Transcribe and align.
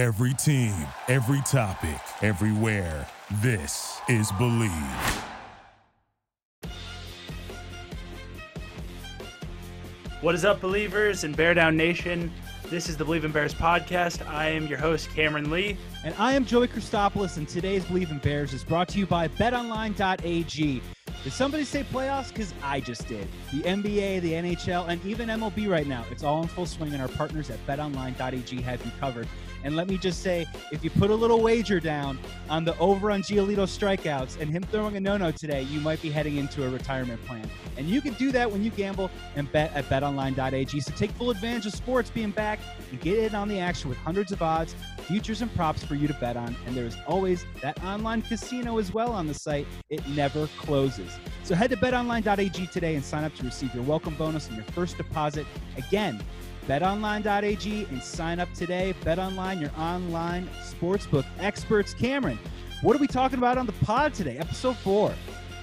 Every 0.00 0.32
team, 0.32 0.74
every 1.08 1.42
topic, 1.42 2.00
everywhere. 2.22 3.06
This 3.42 4.00
is 4.08 4.32
Believe. 4.38 4.70
What 10.22 10.34
is 10.34 10.46
up, 10.46 10.58
believers 10.62 11.24
and 11.24 11.36
Bear 11.36 11.52
Down 11.52 11.76
Nation? 11.76 12.32
This 12.70 12.88
is 12.88 12.96
the 12.96 13.04
Believe 13.04 13.26
in 13.26 13.30
Bears 13.30 13.52
podcast. 13.52 14.26
I 14.26 14.48
am 14.48 14.66
your 14.68 14.78
host, 14.78 15.10
Cameron 15.10 15.50
Lee. 15.50 15.76
And 16.02 16.14
I 16.18 16.32
am 16.32 16.46
Joey 16.46 16.68
Christopoulos, 16.68 17.36
and 17.36 17.46
today's 17.46 17.84
Believe 17.84 18.10
in 18.10 18.20
Bears 18.20 18.54
is 18.54 18.64
brought 18.64 18.88
to 18.88 18.98
you 18.98 19.04
by 19.04 19.28
betonline.ag. 19.28 20.82
Did 21.22 21.32
somebody 21.34 21.64
say 21.64 21.82
playoffs? 21.82 22.28
Because 22.28 22.54
I 22.62 22.80
just 22.80 23.06
did. 23.06 23.28
The 23.52 23.60
NBA, 23.60 24.22
the 24.22 24.32
NHL, 24.32 24.88
and 24.88 25.04
even 25.04 25.28
MLB 25.28 25.68
right 25.68 25.86
now. 25.86 26.06
It's 26.10 26.22
all 26.22 26.40
in 26.40 26.48
full 26.48 26.64
swing, 26.64 26.94
and 26.94 27.02
our 27.02 27.08
partners 27.08 27.50
at 27.50 27.58
betonline.ag 27.66 28.62
have 28.62 28.82
you 28.82 28.92
covered. 28.98 29.28
And 29.64 29.76
let 29.76 29.88
me 29.88 29.98
just 29.98 30.22
say, 30.22 30.46
if 30.72 30.82
you 30.82 30.90
put 30.90 31.10
a 31.10 31.14
little 31.14 31.40
wager 31.40 31.80
down 31.80 32.18
on 32.48 32.64
the 32.64 32.76
over 32.78 33.10
on 33.10 33.22
Giolito 33.22 33.64
strikeouts 33.64 34.40
and 34.40 34.50
him 34.50 34.62
throwing 34.64 34.96
a 34.96 35.00
no-no 35.00 35.30
today, 35.30 35.62
you 35.62 35.80
might 35.80 36.00
be 36.00 36.10
heading 36.10 36.36
into 36.36 36.66
a 36.66 36.70
retirement 36.70 37.24
plan. 37.26 37.48
And 37.76 37.88
you 37.88 38.00
can 38.00 38.14
do 38.14 38.32
that 38.32 38.50
when 38.50 38.64
you 38.64 38.70
gamble 38.70 39.10
and 39.36 39.50
bet 39.52 39.72
at 39.74 39.84
betonline.ag. 39.86 40.80
So 40.80 40.92
take 40.92 41.10
full 41.12 41.30
advantage 41.30 41.66
of 41.66 41.72
sports 41.72 42.10
being 42.10 42.30
back 42.30 42.58
and 42.90 43.00
get 43.00 43.18
in 43.18 43.34
on 43.34 43.48
the 43.48 43.58
action 43.58 43.88
with 43.88 43.98
hundreds 43.98 44.32
of 44.32 44.42
odds, 44.42 44.74
futures, 45.02 45.42
and 45.42 45.54
props 45.54 45.84
for 45.84 45.94
you 45.94 46.08
to 46.08 46.14
bet 46.14 46.36
on. 46.36 46.56
And 46.66 46.76
there 46.76 46.86
is 46.86 46.96
always 47.06 47.44
that 47.62 47.82
online 47.84 48.22
casino 48.22 48.78
as 48.78 48.92
well 48.92 49.12
on 49.12 49.26
the 49.26 49.34
site. 49.34 49.66
It 49.88 50.06
never 50.08 50.46
closes. 50.58 51.18
So 51.44 51.54
head 51.54 51.70
to 51.70 51.76
betonline.ag 51.76 52.66
today 52.68 52.94
and 52.94 53.04
sign 53.04 53.24
up 53.24 53.34
to 53.36 53.44
receive 53.44 53.74
your 53.74 53.84
welcome 53.84 54.14
bonus 54.14 54.48
on 54.48 54.56
your 54.56 54.64
first 54.64 54.96
deposit. 54.96 55.46
Again, 55.76 56.22
betonline.ag 56.70 57.86
and 57.90 58.00
sign 58.00 58.38
up 58.38 58.52
today. 58.54 58.94
BetOnline, 59.02 59.60
your 59.60 59.72
online 59.76 60.48
sportsbook 60.62 61.24
experts. 61.40 61.92
Cameron, 61.92 62.38
what 62.82 62.94
are 62.94 63.00
we 63.00 63.08
talking 63.08 63.38
about 63.38 63.58
on 63.58 63.66
the 63.66 63.72
pod 63.72 64.14
today? 64.14 64.38
Episode 64.38 64.76
four. 64.76 65.12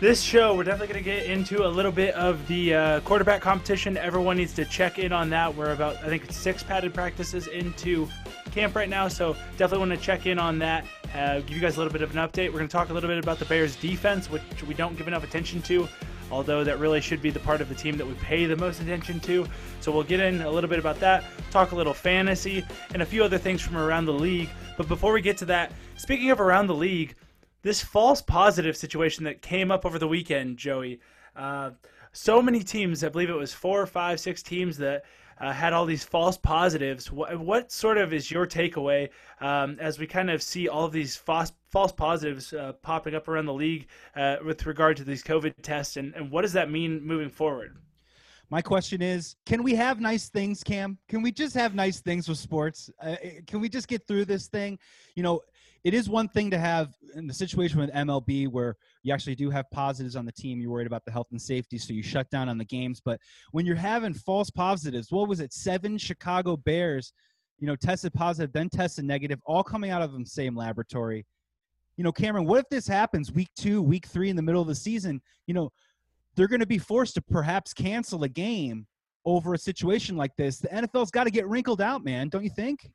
This 0.02 0.22
show, 0.22 0.54
we're 0.54 0.66
definitely 0.66 0.94
going 0.94 1.04
to 1.06 1.10
get 1.10 1.26
into 1.26 1.66
a 1.66 1.70
little 1.70 1.94
bit 1.94 2.14
of 2.16 2.46
the 2.50 2.74
uh, 2.74 3.00
quarterback 3.00 3.42
competition. 3.42 3.96
Everyone 3.96 4.36
needs 4.36 4.54
to 4.56 4.66
check 4.66 5.00
in 5.00 5.14
on 5.14 5.30
that. 5.30 5.56
We're 5.56 5.72
about, 5.72 5.96
I 6.04 6.10
think, 6.10 6.30
six 6.30 6.62
padded 6.62 6.94
practices 6.94 7.48
into 7.48 8.10
camp 8.52 8.76
right 8.76 8.90
now, 8.90 9.08
so 9.08 9.34
definitely 9.58 9.88
want 9.88 10.00
to 10.00 10.06
check 10.06 10.26
in 10.26 10.38
on 10.38 10.60
that. 10.60 10.86
Uh, 11.16 11.40
give 11.40 11.52
you 11.52 11.62
guys 11.62 11.78
a 11.78 11.80
little 11.80 11.94
bit 11.94 12.02
of 12.02 12.16
an 12.16 12.18
update. 12.18 12.48
We're 12.48 12.60
going 12.60 12.68
to 12.68 12.72
talk 12.72 12.90
a 12.90 12.94
little 12.94 13.10
bit 13.10 13.18
about 13.18 13.40
the 13.40 13.46
Bears' 13.46 13.78
defense, 13.78 14.30
which 14.30 14.44
we 14.68 14.74
don't 14.74 14.98
give 14.98 15.08
enough 15.08 15.24
attention 15.24 15.62
to 15.64 15.88
although 16.32 16.64
that 16.64 16.80
really 16.80 17.02
should 17.02 17.22
be 17.22 17.30
the 17.30 17.40
part 17.40 17.62
of 17.62 17.70
the 17.70 17.76
team 17.76 17.98
that 17.98 18.06
we 18.06 18.14
pay 18.16 18.46
the 18.46 18.56
most 18.56 18.82
attention 18.82 19.20
to. 19.22 19.48
So 19.80 19.92
we'll 19.92 20.04
get 20.04 20.20
in 20.20 20.42
a 20.42 20.50
little 20.50 20.70
bit 20.70 20.80
about 20.80 21.00
that, 21.00 21.24
talk 21.52 21.72
a 21.72 21.76
little 21.76 21.94
fantasy, 21.94 22.66
and 22.94 23.02
a 23.02 23.06
few 23.06 23.24
other 23.24 23.38
things 23.38 23.62
from 23.62 23.78
around 23.78 24.06
the 24.06 24.14
league. 24.14 24.50
But 24.78 24.88
before 24.88 25.14
we 25.14 25.22
get 25.22 25.38
to 25.38 25.46
that, 25.46 25.72
speaking 25.96 26.32
of 26.32 26.42
around 26.42 26.68
the 26.68 26.76
league, 26.76 27.16
this 27.62 27.84
false 27.84 28.22
positive 28.22 28.78
situation 28.78 29.24
that 29.26 29.42
came 29.42 29.72
up 29.72 29.86
over 29.86 30.00
the 30.00 30.08
weekend, 30.08 30.58
Joey. 30.58 31.00
Uh, 31.36 31.72
so 32.14 32.42
many 32.42 32.64
teams, 32.64 33.04
I 33.04 33.10
believe 33.10 33.30
it 33.30 33.36
was 33.36 33.54
four, 33.54 33.86
five, 33.86 34.20
six 34.20 34.42
teams 34.42 34.78
that 34.78 35.04
uh, 35.40 35.52
had 35.52 35.74
all 35.74 35.86
these 35.86 36.04
false 36.04 36.38
positives. 36.38 37.12
What, 37.12 37.40
what, 37.40 37.72
sort 37.72 37.98
of 37.98 38.14
is 38.14 38.32
your 38.32 38.48
takeaway 38.48 39.10
um, 39.42 39.78
as 39.80 40.00
we 40.00 40.08
kind 40.08 40.30
of 40.30 40.42
see 40.42 40.68
all 40.68 40.86
of 40.86 40.92
these 40.92 41.16
false, 41.16 41.52
false 41.70 41.92
positives 41.92 42.54
uh, 42.54 42.74
popping 42.82 43.16
up 43.16 43.28
around 43.28 43.46
the 43.46 43.54
league 43.54 43.88
uh, 44.16 44.38
with 44.46 44.66
regard 44.66 44.98
to 44.98 45.04
these 45.04 45.24
COVID 45.24 45.54
tests, 45.62 45.98
and, 45.98 46.14
and 46.16 46.32
what 46.32 46.42
does 46.42 46.54
that 46.54 46.72
mean 46.72 47.04
moving 47.04 47.30
forward? 47.30 47.78
My 48.50 48.62
question 48.62 49.02
is, 49.02 49.36
can 49.46 49.62
we 49.62 49.76
have 49.76 50.00
nice 50.00 50.30
things, 50.30 50.64
Cam? 50.64 50.98
Can 51.10 51.22
we 51.22 51.34
just 51.34 51.54
have 51.56 51.76
nice 51.76 52.00
things 52.00 52.30
with 52.30 52.38
sports? 52.38 52.90
Uh, 53.02 53.18
can 53.46 53.60
we 53.60 53.68
just 53.68 53.90
get 53.90 54.08
through 54.08 54.24
this 54.24 54.48
thing? 54.48 54.80
You 55.16 55.24
know, 55.24 55.42
it 55.84 55.94
is 55.94 56.10
one 56.10 56.30
thing 56.30 56.50
to 56.52 56.58
have 56.58 56.94
in 57.16 57.28
the 57.28 57.34
situation 57.34 57.80
with 57.80 57.92
MLB 57.92 58.48
where 58.48 58.78
you 59.04 59.14
actually 59.14 59.36
do 59.36 59.50
have 59.50 59.70
positives 59.72 60.16
on 60.16 60.26
the 60.26 60.32
team. 60.32 60.62
You're 60.62 60.72
worried 60.72 60.88
about 60.88 61.04
the 61.04 61.12
health 61.12 61.28
and 61.32 61.42
safety, 61.42 61.78
so 61.78 61.92
you 61.92 62.02
shut 62.02 62.30
down 62.30 62.48
on 62.48 62.58
the 62.58 62.66
games. 62.66 63.02
But 63.04 63.20
when 63.52 63.66
you're 63.66 63.76
having 63.76 64.14
false 64.14 64.50
positives, 64.50 65.12
what 65.12 65.28
was 65.28 65.42
it? 65.42 65.52
Seven 65.52 65.98
Chicago 65.98 66.56
Bears, 66.56 67.12
you 67.60 67.68
know, 67.68 67.76
tested 67.76 68.14
positive, 68.14 68.54
then 68.54 68.70
tested 68.70 69.04
negative, 69.06 69.40
all 69.46 69.64
coming 69.64 69.92
out 69.92 70.02
of 70.02 70.18
the 70.18 70.26
same 70.26 70.56
laboratory. 70.56 71.26
You 71.98 72.04
know, 72.04 72.12
Cameron, 72.12 72.46
what 72.46 72.60
if 72.60 72.70
this 72.70 72.88
happens 72.88 73.32
week 73.32 73.50
two, 73.56 73.82
week 73.82 74.06
three 74.06 74.30
in 74.30 74.36
the 74.36 74.42
middle 74.42 74.62
of 74.62 74.68
the 74.68 74.76
season? 74.76 75.22
You 75.48 75.56
know, 75.56 75.72
they're 76.36 76.48
going 76.48 76.62
to 76.62 76.68
be 76.68 76.78
forced 76.78 77.16
to 77.16 77.22
perhaps 77.22 77.74
cancel 77.74 78.24
a 78.24 78.30
game 78.30 78.86
over 79.26 79.54
a 79.54 79.58
situation 79.58 80.16
like 80.16 80.36
this. 80.38 80.60
The 80.60 80.70
NFL's 80.70 81.12
got 81.12 81.26
to 81.26 81.32
get 81.32 81.48
wrinkled 81.48 81.82
out, 81.82 82.06
man, 82.06 82.30
don't 82.30 82.44
you 82.44 82.52
think? 82.52 82.92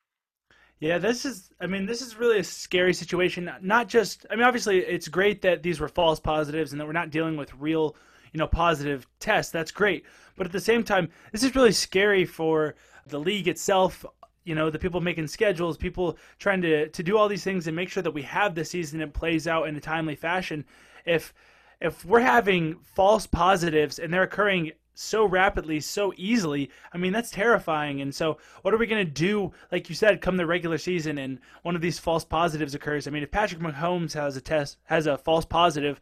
Yeah, 0.78 0.98
this 0.98 1.24
is, 1.24 1.52
I 1.60 1.66
mean, 1.66 1.86
this 1.86 2.00
is 2.00 2.16
really 2.16 2.38
a 2.38 2.44
scary 2.44 2.94
situation. 2.94 3.50
Not 3.60 3.88
just, 3.88 4.26
I 4.30 4.36
mean, 4.36 4.44
obviously, 4.44 4.78
it's 4.78 5.06
great 5.08 5.42
that 5.42 5.62
these 5.62 5.78
were 5.78 5.88
false 5.88 6.18
positives 6.18 6.72
and 6.72 6.80
that 6.80 6.86
we're 6.86 6.92
not 6.92 7.10
dealing 7.10 7.36
with 7.36 7.54
real, 7.54 7.94
you 8.32 8.38
know, 8.38 8.48
positive 8.48 9.06
tests. 9.20 9.52
That's 9.52 9.70
great. 9.70 10.04
But 10.36 10.46
at 10.46 10.52
the 10.52 10.60
same 10.60 10.82
time, 10.82 11.10
this 11.30 11.44
is 11.44 11.54
really 11.54 11.72
scary 11.72 12.24
for 12.24 12.74
the 13.06 13.20
league 13.20 13.46
itself. 13.46 14.04
You 14.44 14.54
know, 14.54 14.70
the 14.70 14.78
people 14.78 15.00
making 15.00 15.26
schedules, 15.28 15.76
people 15.76 16.16
trying 16.38 16.62
to, 16.62 16.88
to 16.88 17.02
do 17.02 17.16
all 17.16 17.28
these 17.28 17.44
things 17.44 17.66
and 17.66 17.76
make 17.76 17.88
sure 17.88 18.02
that 18.02 18.10
we 18.10 18.22
have 18.22 18.54
the 18.54 18.64
season 18.64 19.00
and 19.00 19.12
plays 19.12 19.46
out 19.46 19.68
in 19.68 19.76
a 19.76 19.80
timely 19.80 20.16
fashion. 20.16 20.64
If, 21.04 21.32
if 21.80 22.04
we're 22.04 22.20
having 22.20 22.76
false 22.82 23.26
positives 23.26 23.98
and 23.98 24.12
they're 24.12 24.22
occurring 24.22 24.72
so 24.94 25.24
rapidly, 25.24 25.80
so 25.80 26.12
easily. 26.16 26.70
I 26.92 26.98
mean, 26.98 27.12
that's 27.12 27.30
terrifying. 27.30 28.00
And 28.00 28.14
so, 28.14 28.38
what 28.62 28.74
are 28.74 28.78
we 28.78 28.86
going 28.86 29.04
to 29.04 29.10
do? 29.10 29.52
Like 29.70 29.88
you 29.88 29.94
said, 29.94 30.20
come 30.20 30.36
the 30.36 30.46
regular 30.46 30.78
season, 30.78 31.18
and 31.18 31.38
one 31.62 31.74
of 31.74 31.80
these 31.80 31.98
false 31.98 32.24
positives 32.24 32.74
occurs. 32.74 33.06
I 33.06 33.10
mean, 33.10 33.22
if 33.22 33.30
Patrick 33.30 33.60
Mahomes 33.60 34.12
has 34.14 34.36
a 34.36 34.40
test, 34.40 34.78
has 34.84 35.06
a 35.06 35.18
false 35.18 35.44
positive, 35.44 36.00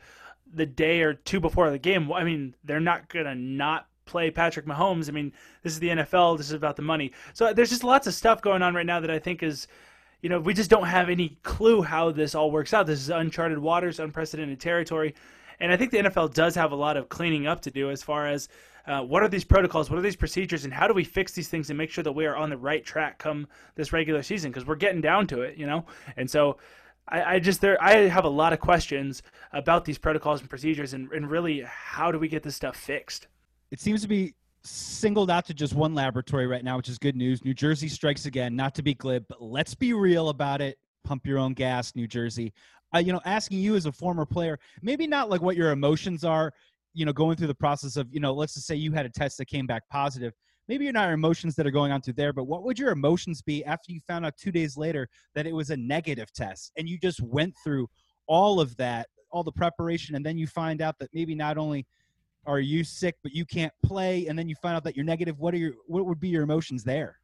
the 0.53 0.67
day 0.67 1.03
or 1.03 1.15
two 1.15 1.41
before 1.41 1.71
the 1.71 1.79
game, 1.79 2.13
I 2.13 2.25
mean, 2.25 2.55
they're 2.65 2.81
not 2.81 3.09
going 3.09 3.27
to 3.27 3.35
not 3.35 3.87
play 4.11 4.31
Patrick 4.31 4.67
Mahomes. 4.67 5.09
I 5.09 5.13
mean, 5.13 5.33
this 5.63 5.73
is 5.73 5.81
the 5.81 5.89
NFL. 5.89 6.37
This 6.37 6.47
is 6.47 6.53
about 6.53 6.77
the 6.77 6.83
money. 6.83 7.13
So 7.33 7.53
there's 7.53 7.71
just 7.71 7.85
lots 7.85 8.07
of 8.07 8.15
stuff 8.15 8.43
going 8.43 8.63
on 8.63 8.75
right 8.75 8.87
now 8.87 9.01
that 9.01 9.11
I 9.11 9.19
think 9.19 9.43
is. 9.43 9.67
You 10.23 10.29
know, 10.29 10.39
we 10.39 10.53
just 10.53 10.69
don't 10.69 10.85
have 10.85 11.09
any 11.09 11.39
clue 11.45 11.81
how 11.81 12.11
this 12.11 12.35
all 12.35 12.51
works 12.51 12.75
out. 12.75 12.87
This 12.87 13.01
is 13.01 13.09
uncharted 13.09 13.59
waters, 13.59 14.01
unprecedented 14.01 14.61
territory. 14.61 15.15
And 15.61 15.73
I 15.73 15.79
think 15.79 15.93
the 15.93 15.99
NFL 15.99 16.35
does 16.35 16.55
have 16.57 16.73
a 16.73 16.77
lot 16.77 16.99
of 16.99 17.09
cleaning 17.09 17.47
up 17.47 17.63
to 17.63 17.71
do 17.71 17.91
as 17.91 18.03
far 18.03 18.27
as 18.27 18.49
uh, 18.87 19.03
what 19.03 19.23
are 19.23 19.29
these 19.29 19.45
protocols? 19.45 19.91
What 19.91 19.99
are 19.99 20.03
these 20.03 20.17
procedures? 20.17 20.65
And 20.65 20.73
how 20.73 20.89
do 20.89 20.95
we 20.95 21.05
fix 21.05 21.33
these 21.33 21.49
things 21.49 21.71
and 21.71 21.79
make 21.79 21.91
sure 21.91 22.05
that 22.05 22.13
we 22.13 22.27
are 22.27 22.37
on 22.37 22.51
the 22.51 22.57
right 22.57 22.85
track 22.85 23.19
come 23.19 23.47
this 23.75 23.93
regular 23.93 24.23
season? 24.23 24.51
Because 24.51 24.67
we're 24.67 24.75
getting 24.77 25.01
down 25.01 25.27
to 25.29 25.43
it, 25.43 25.57
you 25.57 25.67
know? 25.67 25.85
And 26.17 26.31
so 26.31 26.59
I, 27.09 27.35
I, 27.35 27.39
just 27.39 27.61
there 27.61 27.83
I 27.83 28.09
have 28.09 28.25
a 28.25 28.31
lot 28.31 28.53
of 28.53 28.61
questions 28.61 29.23
about 29.53 29.85
these 29.85 29.99
protocols 29.99 30.41
and 30.41 30.49
procedures 30.49 30.95
and, 30.95 31.11
and 31.13 31.31
really 31.31 31.63
how 31.67 32.11
do 32.11 32.19
we 32.19 32.29
get 32.29 32.43
this 32.43 32.57
stuff 32.57 32.77
fixed? 32.77 33.27
It 33.71 33.81
seems 33.81 34.03
to 34.03 34.09
be 34.09 34.35
singled 34.63 35.31
out 35.31 35.47
to 35.47 35.55
just 35.55 35.75
one 35.75 35.95
laboratory 35.95 36.47
right 36.47 36.65
now, 36.65 36.77
which 36.77 36.89
is 36.89 36.99
good 36.99 37.17
news. 37.17 37.45
New 37.45 37.55
Jersey 37.55 37.89
strikes 37.89 38.27
again, 38.27 38.55
not 38.55 38.75
to 38.75 38.83
be 38.83 38.95
glib, 38.95 39.25
but 39.29 39.41
let's 39.41 39.75
be 39.75 39.93
real 39.93 40.29
about 40.29 40.61
it. 40.61 40.79
Pump 41.05 41.27
your 41.27 41.39
own 41.39 41.55
gas, 41.55 41.95
New 41.95 42.07
Jersey. 42.07 42.53
Uh, 42.95 42.99
you 42.99 43.13
know, 43.13 43.21
asking 43.25 43.59
you 43.59 43.77
as 43.77 43.87
a 43.87 43.93
former 43.93 44.27
player, 44.27 44.59
maybe 44.83 45.07
not 45.07 45.31
like 45.31 45.41
what 45.41 45.57
your 45.57 45.71
emotions 45.71 46.25
are 46.25 46.53
you 46.95 47.05
know, 47.05 47.13
going 47.13 47.37
through 47.37 47.47
the 47.47 47.55
process 47.55 47.97
of, 47.97 48.09
you 48.13 48.21
know, 48.21 48.33
let's 48.33 48.55
just 48.55 48.67
say 48.67 48.75
you 48.75 48.93
had 48.93 49.07
a 49.07 49.11
test 49.11 49.39
that 49.39 49.47
came 49.47 49.67
back 49.67 49.83
positive. 49.91 50.33
Maybe 50.69 50.85
you're 50.85 50.93
not 50.93 51.11
emotions 51.11 51.55
that 51.57 51.67
are 51.67 51.73
going 51.73 51.93
on 51.93 52.01
through 52.01 52.15
there, 52.15 52.33
but 52.33 52.45
what 52.45 52.65
would 52.65 52.79
your 52.79 52.91
emotions 52.91 53.43
be 53.43 53.65
after 53.65 53.93
you 53.93 54.01
found 54.07 54.25
out 54.25 54.37
two 54.37 54.53
days 54.53 54.77
later 54.77 55.09
that 55.35 55.47
it 55.47 55.55
was 55.55 55.71
a 55.71 55.77
negative 55.77 56.33
test 56.33 56.73
and 56.77 56.89
you 56.89 56.99
just 56.99 57.21
went 57.21 57.55
through 57.65 57.89
all 58.27 58.61
of 58.61 58.77
that, 58.77 59.09
all 59.31 59.43
the 59.43 59.53
preparation, 59.53 60.15
and 60.15 60.25
then 60.25 60.39
you 60.39 60.47
find 60.47 60.81
out 60.81 60.97
that 61.01 61.11
maybe 61.13 61.35
not 61.35 61.59
only 61.59 61.87
are 62.47 62.61
you 62.61 62.85
sick, 62.85 63.17
but 63.23 63.33
you 63.33 63.45
can't 63.45 63.73
play, 63.85 64.27
and 64.27 64.39
then 64.39 64.49
you 64.49 64.55
find 64.57 64.77
out 64.77 64.85
that 64.85 64.97
you're 64.97 65.05
negative. 65.05 65.39
What 65.39 65.55
are 65.55 65.59
your 65.59 65.75
what 65.87 66.07
would 66.07 66.21
be 66.21 66.29
your 66.29 66.43
emotions 66.43 66.85
there? 66.85 67.21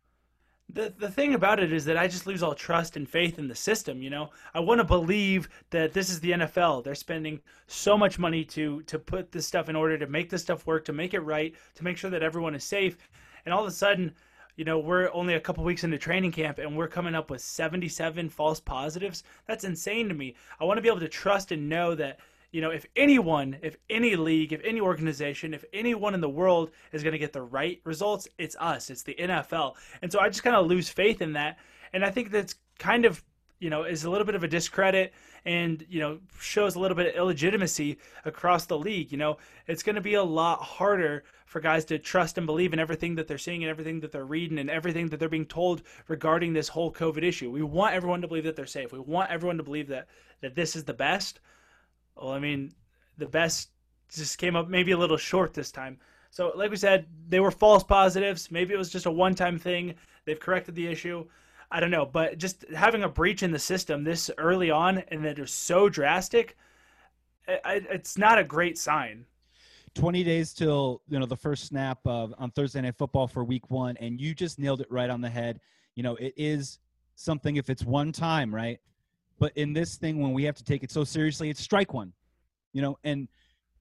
the 0.69 0.93
the 0.99 1.11
thing 1.11 1.35
about 1.35 1.61
it 1.61 1.73
is 1.73 1.85
that 1.85 1.97
I 1.97 2.09
just 2.09 2.27
lose 2.27 2.43
all 2.43 2.55
trust 2.55 2.97
and 2.97 3.09
faith 3.09 3.39
in 3.39 3.49
the 3.49 3.55
system. 3.55 4.03
You 4.03 4.11
know, 4.11 4.31
I 4.53 4.61
want 4.61 4.81
to 4.81 4.85
believe 4.85 5.49
that 5.71 5.93
this 5.93 6.11
is 6.11 6.21
the 6.21 6.33
NFL. 6.33 6.83
They're 6.83 6.95
spending 6.95 7.41
so 7.67 7.97
much 7.97 8.19
money 8.19 8.45
to 8.47 8.83
to 8.83 8.99
put 8.99 9.31
this 9.31 9.47
stuff 9.47 9.69
in 9.69 9.77
order 9.77 9.97
to 9.99 10.07
make 10.07 10.29
this 10.29 10.43
stuff 10.43 10.67
work, 10.67 10.85
to 10.87 10.93
make 10.93 11.15
it 11.15 11.21
right, 11.21 11.55
to 11.77 11.85
make 11.85 11.97
sure 11.97 12.11
that 12.11 12.23
everyone 12.23 12.55
is 12.55 12.65
safe. 12.65 12.97
And 13.45 13.55
all 13.55 13.63
of 13.63 13.69
a 13.69 13.73
sudden, 13.73 14.13
you 14.57 14.65
know, 14.65 14.79
we're 14.79 15.13
only 15.13 15.35
a 15.35 15.41
couple 15.41 15.63
weeks 15.63 15.85
into 15.85 15.99
training 15.99 16.33
camp 16.33 16.59
and 16.59 16.77
we're 16.77 16.89
coming 16.89 17.15
up 17.15 17.31
with 17.31 17.43
77 17.43 18.29
false 18.29 18.59
positives. 18.59 19.23
That's 19.47 19.65
insane 19.65 20.09
to 20.09 20.15
me. 20.15 20.35
I 20.59 20.65
want 20.65 20.79
to 20.79 20.83
be 20.83 20.89
able 20.89 21.01
to 21.01 21.09
trust 21.09 21.53
and 21.53 21.69
know 21.69 21.95
that 21.95 22.19
you 22.57 22.63
know, 22.63 22.71
if 22.71 22.87
anyone, 22.97 23.59
if 23.61 23.77
any 23.91 24.17
league, 24.17 24.51
if 24.51 24.63
any 24.65 24.81
organization, 24.81 25.53
if 25.53 25.63
anyone 25.75 26.15
in 26.15 26.23
the 26.23 26.29
world 26.31 26.71
is 26.91 27.03
going 27.03 27.13
to 27.13 27.19
get 27.19 27.35
the 27.35 27.43
right 27.43 27.83
results, 27.85 28.27
it's 28.39 28.57
us. 28.59 28.89
It's 28.89 29.03
the 29.03 29.15
NFL. 29.15 29.75
And 30.01 30.11
so 30.11 30.21
I 30.21 30.31
just 30.31 30.43
kind 30.43 30.57
of 30.57 30.67
lose 30.67 30.89
faith 30.89 31.21
in 31.21 31.35
that. 31.35 31.59
And 31.93 32.03
I 32.03 32.09
think 32.09 32.31
that's 32.31 32.55
kind 32.79 33.05
of 33.05 33.23
you 33.59 33.71
know, 33.71 33.85
is 33.85 34.05
a 34.05 34.11
little 34.11 34.27
bit 34.27 34.35
of 34.35 34.43
a 34.43 34.49
discredit 34.49 35.13
and, 35.45 35.85
you 35.89 36.01
know, 36.01 36.19
shows 36.39 36.77
a 36.77 36.81
little 36.81 36.97
bit 36.97 37.09
of 37.09 37.15
illegitimacy 37.15 37.99
across 38.25 38.67
the 38.67 38.79
league. 38.79 39.11
You 39.13 39.19
know, 39.19 39.39
it's 39.67 39.83
going 39.83 39.97
to 39.97 40.03
be 40.03 40.15
a 40.15 40.23
lot 40.23 40.63
harder 40.63 41.25
for 41.47 41.61
guys 41.61 41.85
to 41.87 41.99
trust 41.99 42.37
and 42.37 42.47
believe 42.47 42.73
in 42.73 42.79
everything 42.79 43.15
that 43.15 43.29
they're 43.29 43.39
seeing 43.39 43.65
and 43.65 43.71
everything 43.71 44.01
that 44.01 44.13
they're 44.13 44.27
reading 44.27 44.59
and 44.59 44.69
everything 44.69 45.09
that 45.09 45.19
they're 45.19 45.29
being 45.29 45.47
told 45.47 45.83
regarding 46.09 46.53
this 46.53 46.69
whole 46.69 46.93
COVID 46.93 47.23
issue. 47.23 47.51
We 47.51 47.63
want 47.63 47.95
everyone 47.95 48.21
to 48.21 48.29
believe 48.29 48.45
that 48.45 48.57
they're 48.57 48.67
safe. 48.67 48.93
We 48.93 48.99
want 48.99 49.31
everyone 49.31 49.57
to 49.57 49.63
believe 49.63 49.89
that, 49.89 50.09
that 50.43 50.55
this 50.55 50.77
is 50.77 50.85
the 50.85 50.95
best. 50.95 51.41
Well, 52.17 52.33
I 52.33 52.39
mean, 52.39 52.73
the 53.19 53.27
best 53.27 53.71
just 54.13 54.39
came 54.39 54.57
up 54.57 54.69
maybe 54.69 54.93
a 54.93 54.97
little 54.97 55.17
short 55.17 55.55
this 55.55 55.71
time. 55.71 55.99
So, 56.31 56.53
like 56.55 56.71
we 56.71 56.77
said, 56.77 57.07
they 57.29 57.41
were 57.41 57.51
false 57.51 57.83
positives. 57.83 58.51
Maybe 58.51 58.75
it 58.75 58.77
was 58.79 58.91
just 58.91 59.07
a 59.07 59.11
one 59.11 59.35
time 59.35 59.59
thing. 59.59 59.95
They've 60.25 60.39
corrected 60.39 60.75
the 60.75 60.87
issue. 60.87 61.27
I 61.71 61.81
don't 61.81 61.91
know, 61.91 62.07
but 62.07 62.39
just 62.39 62.65
having 62.75 63.03
a 63.03 63.09
breach 63.09 63.43
in 63.43 63.51
the 63.51 63.59
system 63.59 64.05
this 64.05 64.31
early 64.39 64.71
on 64.71 64.99
and 65.09 65.25
that 65.25 65.39
is 65.39 65.51
so 65.51 65.89
drastic, 65.89 66.57
it's 67.49 68.17
not 68.17 68.39
a 68.39 68.45
great 68.45 68.79
sign. 68.79 69.27
20 69.95 70.23
days 70.25 70.53
till 70.53 71.01
you 71.09 71.19
know 71.19 71.27
the 71.27 71.37
first 71.37 71.65
snap 71.65 71.99
of 72.05 72.35
on 72.39 72.51
Thursday 72.51 72.83
night 72.83 72.97
football 72.97 73.27
for 73.27 73.43
week 73.43 73.71
1 73.71 73.97
and 73.97 74.21
you 74.21 74.35
just 74.35 74.59
nailed 74.59 74.81
it 74.81 74.87
right 74.91 75.11
on 75.11 75.21
the 75.21 75.31
head. 75.31 75.59
You 75.95 76.03
know, 76.03 76.17
it 76.17 76.35
is 76.37 76.79
something 77.15 77.57
if 77.57 77.71
it's 77.71 77.85
one 77.85 78.13
time, 78.13 78.55
right? 78.55 78.79
But 79.39 79.53
in 79.57 79.73
this 79.73 79.97
thing 79.97 80.21
when 80.21 80.33
we 80.33 80.45
have 80.45 80.57
to 80.57 80.65
take 80.65 80.83
it 80.83 80.91
so 80.91 81.05
seriously, 81.05 81.51
it's 81.51 81.61
strike 81.61 81.93
one. 81.93 82.13
You 82.73 82.83
know, 82.83 82.99
and 83.05 83.29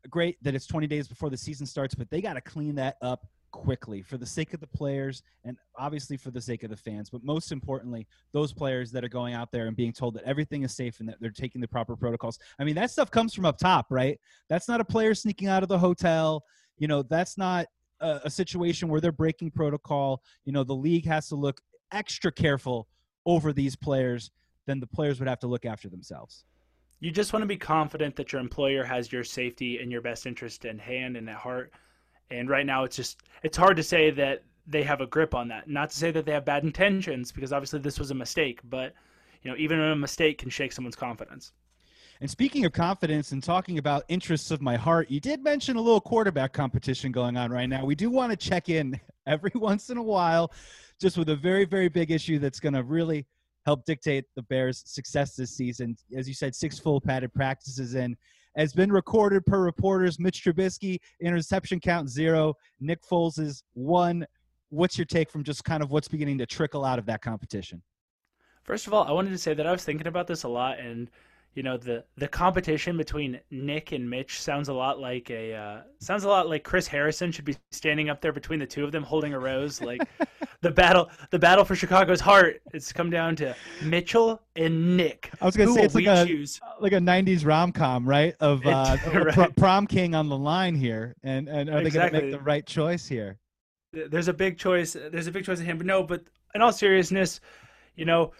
great 0.09 0.41
that 0.43 0.55
it's 0.55 0.67
20 0.67 0.87
days 0.87 1.07
before 1.07 1.29
the 1.29 1.37
season 1.37 1.65
starts, 1.65 1.95
but 1.95 2.09
they 2.09 2.21
got 2.21 2.33
to 2.33 2.41
clean 2.41 2.75
that 2.75 2.97
up 3.01 3.25
quickly 3.55 4.01
for 4.01 4.17
the 4.17 4.25
sake 4.25 4.53
of 4.53 4.59
the 4.59 4.67
players 4.67 5.23
and 5.45 5.57
obviously 5.77 6.17
for 6.17 6.29
the 6.29 6.41
sake 6.41 6.63
of 6.63 6.69
the 6.69 6.75
fans, 6.75 7.09
but 7.09 7.23
most 7.23 7.53
importantly, 7.53 8.05
those 8.33 8.51
players 8.51 8.91
that 8.91 9.03
are 9.03 9.09
going 9.09 9.33
out 9.33 9.49
there 9.51 9.67
and 9.67 9.77
being 9.77 9.93
told 9.93 10.13
that 10.13 10.23
everything 10.25 10.63
is 10.63 10.75
safe 10.75 10.99
and 10.99 11.07
that 11.07 11.15
they're 11.21 11.29
taking 11.29 11.61
the 11.61 11.67
proper 11.67 11.95
protocols. 11.95 12.37
I 12.59 12.65
mean, 12.65 12.75
that 12.75 12.91
stuff 12.91 13.09
comes 13.09 13.33
from 13.33 13.45
up 13.45 13.57
top, 13.57 13.85
right? 13.89 14.19
That's 14.49 14.67
not 14.67 14.81
a 14.81 14.85
player 14.85 15.15
sneaking 15.15 15.47
out 15.47 15.63
of 15.63 15.69
the 15.69 15.79
hotel. 15.79 16.43
You 16.77 16.89
know, 16.89 17.01
that's 17.01 17.37
not 17.37 17.67
a, 18.01 18.21
a 18.25 18.29
situation 18.29 18.89
where 18.89 18.99
they're 18.99 19.13
breaking 19.13 19.51
protocol. 19.51 20.21
You 20.43 20.51
know, 20.51 20.65
the 20.65 20.75
league 20.75 21.05
has 21.05 21.29
to 21.29 21.35
look 21.35 21.61
extra 21.93 22.33
careful 22.33 22.89
over 23.25 23.53
these 23.53 23.75
players 23.75 24.31
than 24.65 24.79
the 24.79 24.87
players 24.87 25.19
would 25.19 25.29
have 25.29 25.39
to 25.39 25.47
look 25.47 25.65
after 25.65 25.89
themselves. 25.89 26.45
You 26.99 27.11
just 27.11 27.33
want 27.33 27.43
to 27.43 27.47
be 27.47 27.57
confident 27.57 28.15
that 28.15 28.31
your 28.31 28.41
employer 28.41 28.83
has 28.83 29.11
your 29.11 29.23
safety 29.23 29.79
and 29.79 29.91
your 29.91 30.01
best 30.01 30.25
interest 30.25 30.65
in 30.65 30.79
hand 30.79 31.17
and 31.17 31.29
at 31.29 31.35
heart 31.35 31.73
and 32.31 32.49
right 32.49 32.65
now, 32.65 32.83
it's 32.83 32.95
just 32.95 33.21
it's 33.43 33.57
hard 33.57 33.77
to 33.77 33.83
say 33.83 34.09
that 34.11 34.43
they 34.67 34.83
have 34.83 35.01
a 35.01 35.07
grip 35.07 35.35
on 35.35 35.47
that. 35.49 35.69
Not 35.69 35.91
to 35.91 35.95
say 35.95 36.11
that 36.11 36.25
they 36.25 36.31
have 36.31 36.45
bad 36.45 36.63
intentions, 36.63 37.31
because 37.31 37.53
obviously 37.53 37.79
this 37.79 37.99
was 37.99 38.11
a 38.11 38.15
mistake. 38.15 38.59
But 38.63 38.93
you 39.43 39.51
know, 39.51 39.57
even 39.57 39.79
a 39.79 39.95
mistake 39.95 40.39
can 40.39 40.49
shake 40.49 40.71
someone's 40.71 40.95
confidence. 40.95 41.53
And 42.21 42.29
speaking 42.29 42.65
of 42.65 42.71
confidence 42.71 43.33
and 43.33 43.43
talking 43.43 43.77
about 43.77 44.05
interests 44.07 44.49
of 44.49 44.61
my 44.61 44.77
heart, 44.77 45.11
you 45.11 45.19
did 45.19 45.43
mention 45.43 45.75
a 45.75 45.81
little 45.81 45.99
quarterback 45.99 46.53
competition 46.53 47.11
going 47.11 47.35
on 47.35 47.51
right 47.51 47.67
now. 47.67 47.83
We 47.83 47.93
do 47.93 48.09
want 48.09 48.31
to 48.31 48.37
check 48.37 48.69
in 48.69 48.99
every 49.27 49.51
once 49.53 49.89
in 49.89 49.97
a 49.97 50.03
while, 50.03 50.51
just 50.99 51.17
with 51.17 51.29
a 51.29 51.35
very, 51.35 51.65
very 51.65 51.89
big 51.89 52.11
issue 52.11 52.39
that's 52.39 52.59
going 52.59 52.73
to 52.73 52.83
really 52.83 53.25
help 53.65 53.85
dictate 53.85 54.25
the 54.35 54.43
Bears' 54.43 54.83
success 54.85 55.35
this 55.35 55.51
season. 55.51 55.97
As 56.15 56.27
you 56.27 56.33
said, 56.33 56.55
six 56.55 56.79
full 56.79 57.01
padded 57.01 57.33
practices 57.33 57.95
in 57.95 58.15
has 58.55 58.73
been 58.73 58.91
recorded 58.91 59.45
per 59.45 59.61
reporters. 59.61 60.19
Mitch 60.19 60.43
Trubisky 60.43 60.99
interception 61.19 61.79
count 61.79 62.09
zero. 62.09 62.53
Nick 62.79 63.03
Foles 63.03 63.39
is 63.39 63.63
one. 63.73 64.25
What's 64.69 64.97
your 64.97 65.05
take 65.05 65.29
from 65.29 65.43
just 65.43 65.63
kind 65.63 65.83
of 65.83 65.91
what's 65.91 66.07
beginning 66.07 66.37
to 66.39 66.45
trickle 66.45 66.85
out 66.85 66.99
of 66.99 67.05
that 67.07 67.21
competition? 67.21 67.81
First 68.63 68.87
of 68.87 68.93
all, 68.93 69.03
I 69.03 69.11
wanted 69.11 69.31
to 69.31 69.37
say 69.37 69.53
that 69.53 69.67
I 69.67 69.71
was 69.71 69.83
thinking 69.83 70.07
about 70.07 70.27
this 70.27 70.43
a 70.43 70.47
lot, 70.47 70.79
and 70.79 71.09
you 71.55 71.63
know 71.63 71.77
the 71.77 72.03
the 72.17 72.27
competition 72.27 72.97
between 72.97 73.39
Nick 73.49 73.93
and 73.93 74.07
Mitch 74.07 74.41
sounds 74.41 74.67
a 74.67 74.73
lot 74.73 74.99
like 74.99 75.29
a 75.31 75.53
uh, 75.53 75.81
sounds 75.99 76.25
a 76.25 76.27
lot 76.27 76.49
like 76.49 76.63
Chris 76.63 76.85
Harrison 76.85 77.31
should 77.31 77.45
be 77.45 77.55
standing 77.71 78.09
up 78.09 78.21
there 78.21 78.33
between 78.33 78.59
the 78.59 78.65
two 78.65 78.83
of 78.83 78.91
them 78.91 79.03
holding 79.03 79.33
a 79.33 79.39
rose 79.39 79.81
like 79.81 80.01
the 80.61 80.69
battle 80.69 81.09
the 81.31 81.39
battle 81.39 81.63
for 81.63 81.73
Chicago's 81.75 82.19
heart 82.19 82.61
it's 82.73 82.91
come 82.91 83.09
down 83.09 83.37
to 83.37 83.55
Mitchell 83.81 84.41
and 84.57 84.97
Nick 84.97 85.31
I 85.41 85.45
was 85.45 85.55
going 85.55 85.69
to 85.69 85.75
say 85.75 85.83
it's 85.83 85.95
like 85.95 86.07
a 86.07 86.25
choose? 86.25 86.59
like 86.81 86.91
a 86.91 86.99
90s 86.99 87.45
rom-com 87.45 88.07
right 88.07 88.35
of 88.41 88.65
uh, 88.65 88.97
right. 89.13 89.55
prom 89.55 89.87
king 89.87 90.13
on 90.13 90.27
the 90.27 90.37
line 90.37 90.75
here 90.75 91.15
and 91.23 91.47
and 91.47 91.69
are 91.69 91.79
they 91.79 91.87
exactly. 91.87 92.19
going 92.19 92.31
to 92.31 92.31
make 92.31 92.39
the 92.39 92.45
right 92.45 92.65
choice 92.65 93.07
here 93.07 93.37
there's 93.93 94.27
a 94.27 94.33
big 94.33 94.57
choice 94.57 94.97
there's 95.11 95.27
a 95.27 95.31
big 95.31 95.45
choice 95.45 95.61
in 95.61 95.65
him 95.65 95.77
but 95.77 95.87
no 95.87 96.03
but 96.03 96.21
in 96.53 96.61
all 96.61 96.73
seriousness 96.73 97.39
you 97.95 98.03
know 98.03 98.33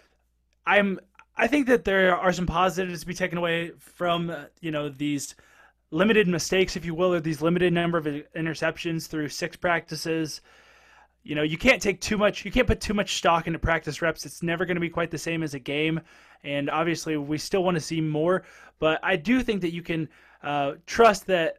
I'm 0.66 0.98
I 1.36 1.46
think 1.46 1.66
that 1.66 1.84
there 1.84 2.16
are 2.16 2.32
some 2.32 2.46
positives 2.46 3.00
to 3.00 3.06
be 3.06 3.14
taken 3.14 3.38
away 3.38 3.72
from 3.78 4.34
you 4.60 4.70
know 4.70 4.88
these 4.88 5.34
limited 5.90 6.26
mistakes, 6.26 6.76
if 6.76 6.84
you 6.84 6.94
will, 6.94 7.12
or 7.12 7.20
these 7.20 7.42
limited 7.42 7.72
number 7.72 7.98
of 7.98 8.06
interceptions 8.06 9.06
through 9.06 9.28
six 9.28 9.56
practices. 9.56 10.40
You 11.22 11.34
know, 11.34 11.42
you 11.42 11.58
can't 11.58 11.82
take 11.82 12.00
too 12.00 12.16
much. 12.16 12.44
You 12.44 12.50
can't 12.50 12.66
put 12.66 12.80
too 12.80 12.94
much 12.94 13.16
stock 13.16 13.46
into 13.46 13.58
practice 13.58 14.00
reps. 14.00 14.24
It's 14.24 14.42
never 14.42 14.64
going 14.64 14.76
to 14.76 14.80
be 14.80 14.88
quite 14.88 15.10
the 15.10 15.18
same 15.18 15.42
as 15.42 15.54
a 15.54 15.58
game, 15.58 16.00
and 16.44 16.70
obviously 16.70 17.16
we 17.16 17.36
still 17.38 17.64
want 17.64 17.74
to 17.74 17.80
see 17.80 18.00
more. 18.00 18.44
But 18.78 19.00
I 19.02 19.16
do 19.16 19.42
think 19.42 19.60
that 19.62 19.72
you 19.72 19.82
can 19.82 20.08
uh, 20.42 20.74
trust 20.86 21.26
that 21.26 21.58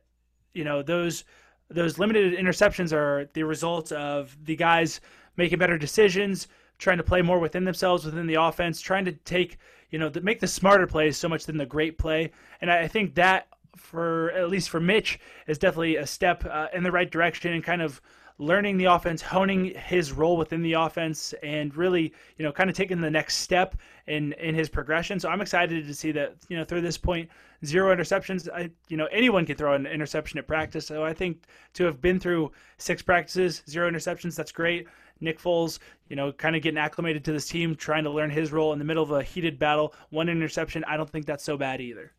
you 0.53 0.63
know 0.63 0.81
those 0.81 1.23
those 1.69 1.99
limited 1.99 2.33
interceptions 2.33 2.93
are 2.93 3.29
the 3.33 3.43
result 3.43 3.91
of 3.91 4.35
the 4.45 4.55
guys 4.55 5.01
making 5.35 5.59
better 5.59 5.77
decisions, 5.77 6.47
trying 6.77 6.97
to 6.97 7.03
play 7.03 7.21
more 7.21 7.39
within 7.39 7.63
themselves 7.63 8.05
within 8.05 8.27
the 8.27 8.35
offense, 8.35 8.81
trying 8.81 9.05
to 9.05 9.11
take 9.11 9.57
you 9.89 9.99
know 9.99 10.09
to 10.09 10.21
make 10.21 10.39
the 10.39 10.47
smarter 10.47 10.87
plays 10.87 11.17
so 11.17 11.29
much 11.29 11.45
than 11.45 11.57
the 11.57 11.65
great 11.65 11.97
play. 11.97 12.31
And 12.61 12.71
I 12.71 12.87
think 12.87 13.15
that 13.15 13.47
for 13.75 14.31
at 14.31 14.49
least 14.49 14.69
for 14.69 14.79
Mitch 14.79 15.19
is 15.47 15.57
definitely 15.57 15.97
a 15.97 16.07
step 16.07 16.45
uh, 16.45 16.67
in 16.73 16.83
the 16.83 16.91
right 16.91 17.09
direction 17.09 17.53
and 17.53 17.63
kind 17.63 17.81
of 17.81 18.01
learning 18.39 18.77
the 18.77 18.85
offense, 18.85 19.21
honing 19.21 19.73
his 19.73 20.11
role 20.11 20.37
within 20.37 20.61
the 20.61 20.73
offense, 20.73 21.33
and 21.41 21.75
really, 21.75 22.13
you 22.37 22.45
know, 22.45 22.51
kind 22.51 22.69
of 22.69 22.75
taking 22.75 23.01
the 23.01 23.09
next 23.09 23.37
step 23.37 23.75
in 24.07 24.33
in 24.33 24.53
his 24.53 24.69
progression. 24.69 25.19
So 25.19 25.29
I'm 25.29 25.41
excited 25.41 25.87
to 25.87 25.93
see 25.93 26.11
that, 26.11 26.35
you 26.47 26.57
know, 26.57 26.63
through 26.63 26.81
this 26.81 26.97
point, 26.97 27.29
zero 27.65 27.95
interceptions. 27.95 28.47
I, 28.53 28.69
you 28.89 28.97
know, 28.97 29.07
anyone 29.11 29.45
can 29.45 29.55
throw 29.55 29.73
an 29.73 29.87
interception 29.87 30.37
at 30.37 30.47
practice. 30.47 30.85
So 30.85 31.03
I 31.03 31.13
think 31.13 31.43
to 31.73 31.85
have 31.85 32.01
been 32.01 32.19
through 32.19 32.51
six 32.77 33.01
practices, 33.01 33.63
zero 33.67 33.89
interceptions, 33.89 34.35
that's 34.35 34.51
great. 34.51 34.87
Nick 35.19 35.39
Foles, 35.39 35.79
you 36.09 36.15
know, 36.15 36.31
kind 36.31 36.55
of 36.55 36.61
getting 36.61 36.77
acclimated 36.77 37.23
to 37.25 37.31
this 37.31 37.47
team, 37.47 37.75
trying 37.75 38.03
to 38.03 38.09
learn 38.09 38.29
his 38.29 38.51
role 38.51 38.73
in 38.73 38.79
the 38.79 38.85
middle 38.85 39.03
of 39.03 39.11
a 39.11 39.23
heated 39.23 39.59
battle. 39.59 39.93
One 40.09 40.29
interception, 40.29 40.83
I 40.85 40.97
don't 40.97 41.09
think 41.09 41.25
that's 41.25 41.43
so 41.43 41.57
bad 41.57 41.81
either. 41.81 42.13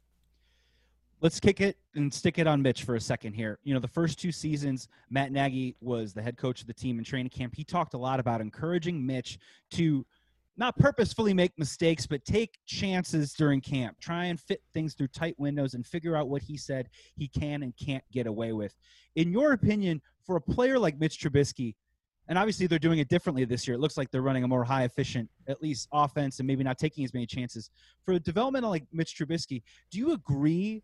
Let's 1.20 1.40
kick 1.40 1.60
it 1.60 1.76
and 1.96 2.14
stick 2.14 2.38
it 2.38 2.46
on 2.46 2.62
Mitch 2.62 2.84
for 2.84 2.94
a 2.94 3.00
second 3.00 3.32
here. 3.32 3.58
You 3.64 3.74
know, 3.74 3.80
the 3.80 3.88
first 3.88 4.20
two 4.20 4.30
seasons, 4.30 4.88
Matt 5.10 5.32
Nagy 5.32 5.74
was 5.80 6.14
the 6.14 6.22
head 6.22 6.36
coach 6.36 6.60
of 6.60 6.68
the 6.68 6.74
team 6.74 6.98
in 6.98 7.04
training 7.04 7.30
camp. 7.30 7.54
He 7.56 7.64
talked 7.64 7.94
a 7.94 7.98
lot 7.98 8.20
about 8.20 8.40
encouraging 8.40 9.04
Mitch 9.04 9.38
to 9.72 10.06
not 10.56 10.76
purposefully 10.76 11.32
make 11.32 11.56
mistakes, 11.58 12.06
but 12.06 12.24
take 12.24 12.58
chances 12.66 13.32
during 13.32 13.60
camp. 13.60 13.96
Try 14.00 14.26
and 14.26 14.38
fit 14.38 14.60
things 14.74 14.94
through 14.94 15.08
tight 15.08 15.38
windows 15.38 15.74
and 15.74 15.86
figure 15.86 16.16
out 16.16 16.28
what 16.28 16.42
he 16.42 16.56
said 16.56 16.88
he 17.16 17.28
can 17.28 17.62
and 17.62 17.76
can't 17.76 18.04
get 18.12 18.26
away 18.26 18.52
with. 18.52 18.74
In 19.16 19.32
your 19.32 19.52
opinion, 19.52 20.02
for 20.24 20.36
a 20.36 20.40
player 20.40 20.78
like 20.78 20.98
Mitch 20.98 21.20
Trubisky, 21.20 21.74
and 22.28 22.38
obviously 22.38 22.66
they're 22.66 22.78
doing 22.78 22.98
it 22.98 23.08
differently 23.08 23.44
this 23.44 23.66
year. 23.66 23.74
It 23.74 23.80
looks 23.80 23.96
like 23.96 24.10
they're 24.10 24.22
running 24.22 24.44
a 24.44 24.48
more 24.48 24.64
high 24.64 24.84
efficient, 24.84 25.28
at 25.48 25.62
least 25.62 25.88
offense, 25.92 26.38
and 26.38 26.46
maybe 26.46 26.62
not 26.62 26.78
taking 26.78 27.04
as 27.04 27.14
many 27.14 27.26
chances. 27.26 27.70
For 28.04 28.14
a 28.14 28.20
developmental 28.20 28.70
like 28.70 28.84
Mitch 28.92 29.16
Trubisky, 29.16 29.62
do 29.90 29.98
you 29.98 30.12
agree 30.12 30.82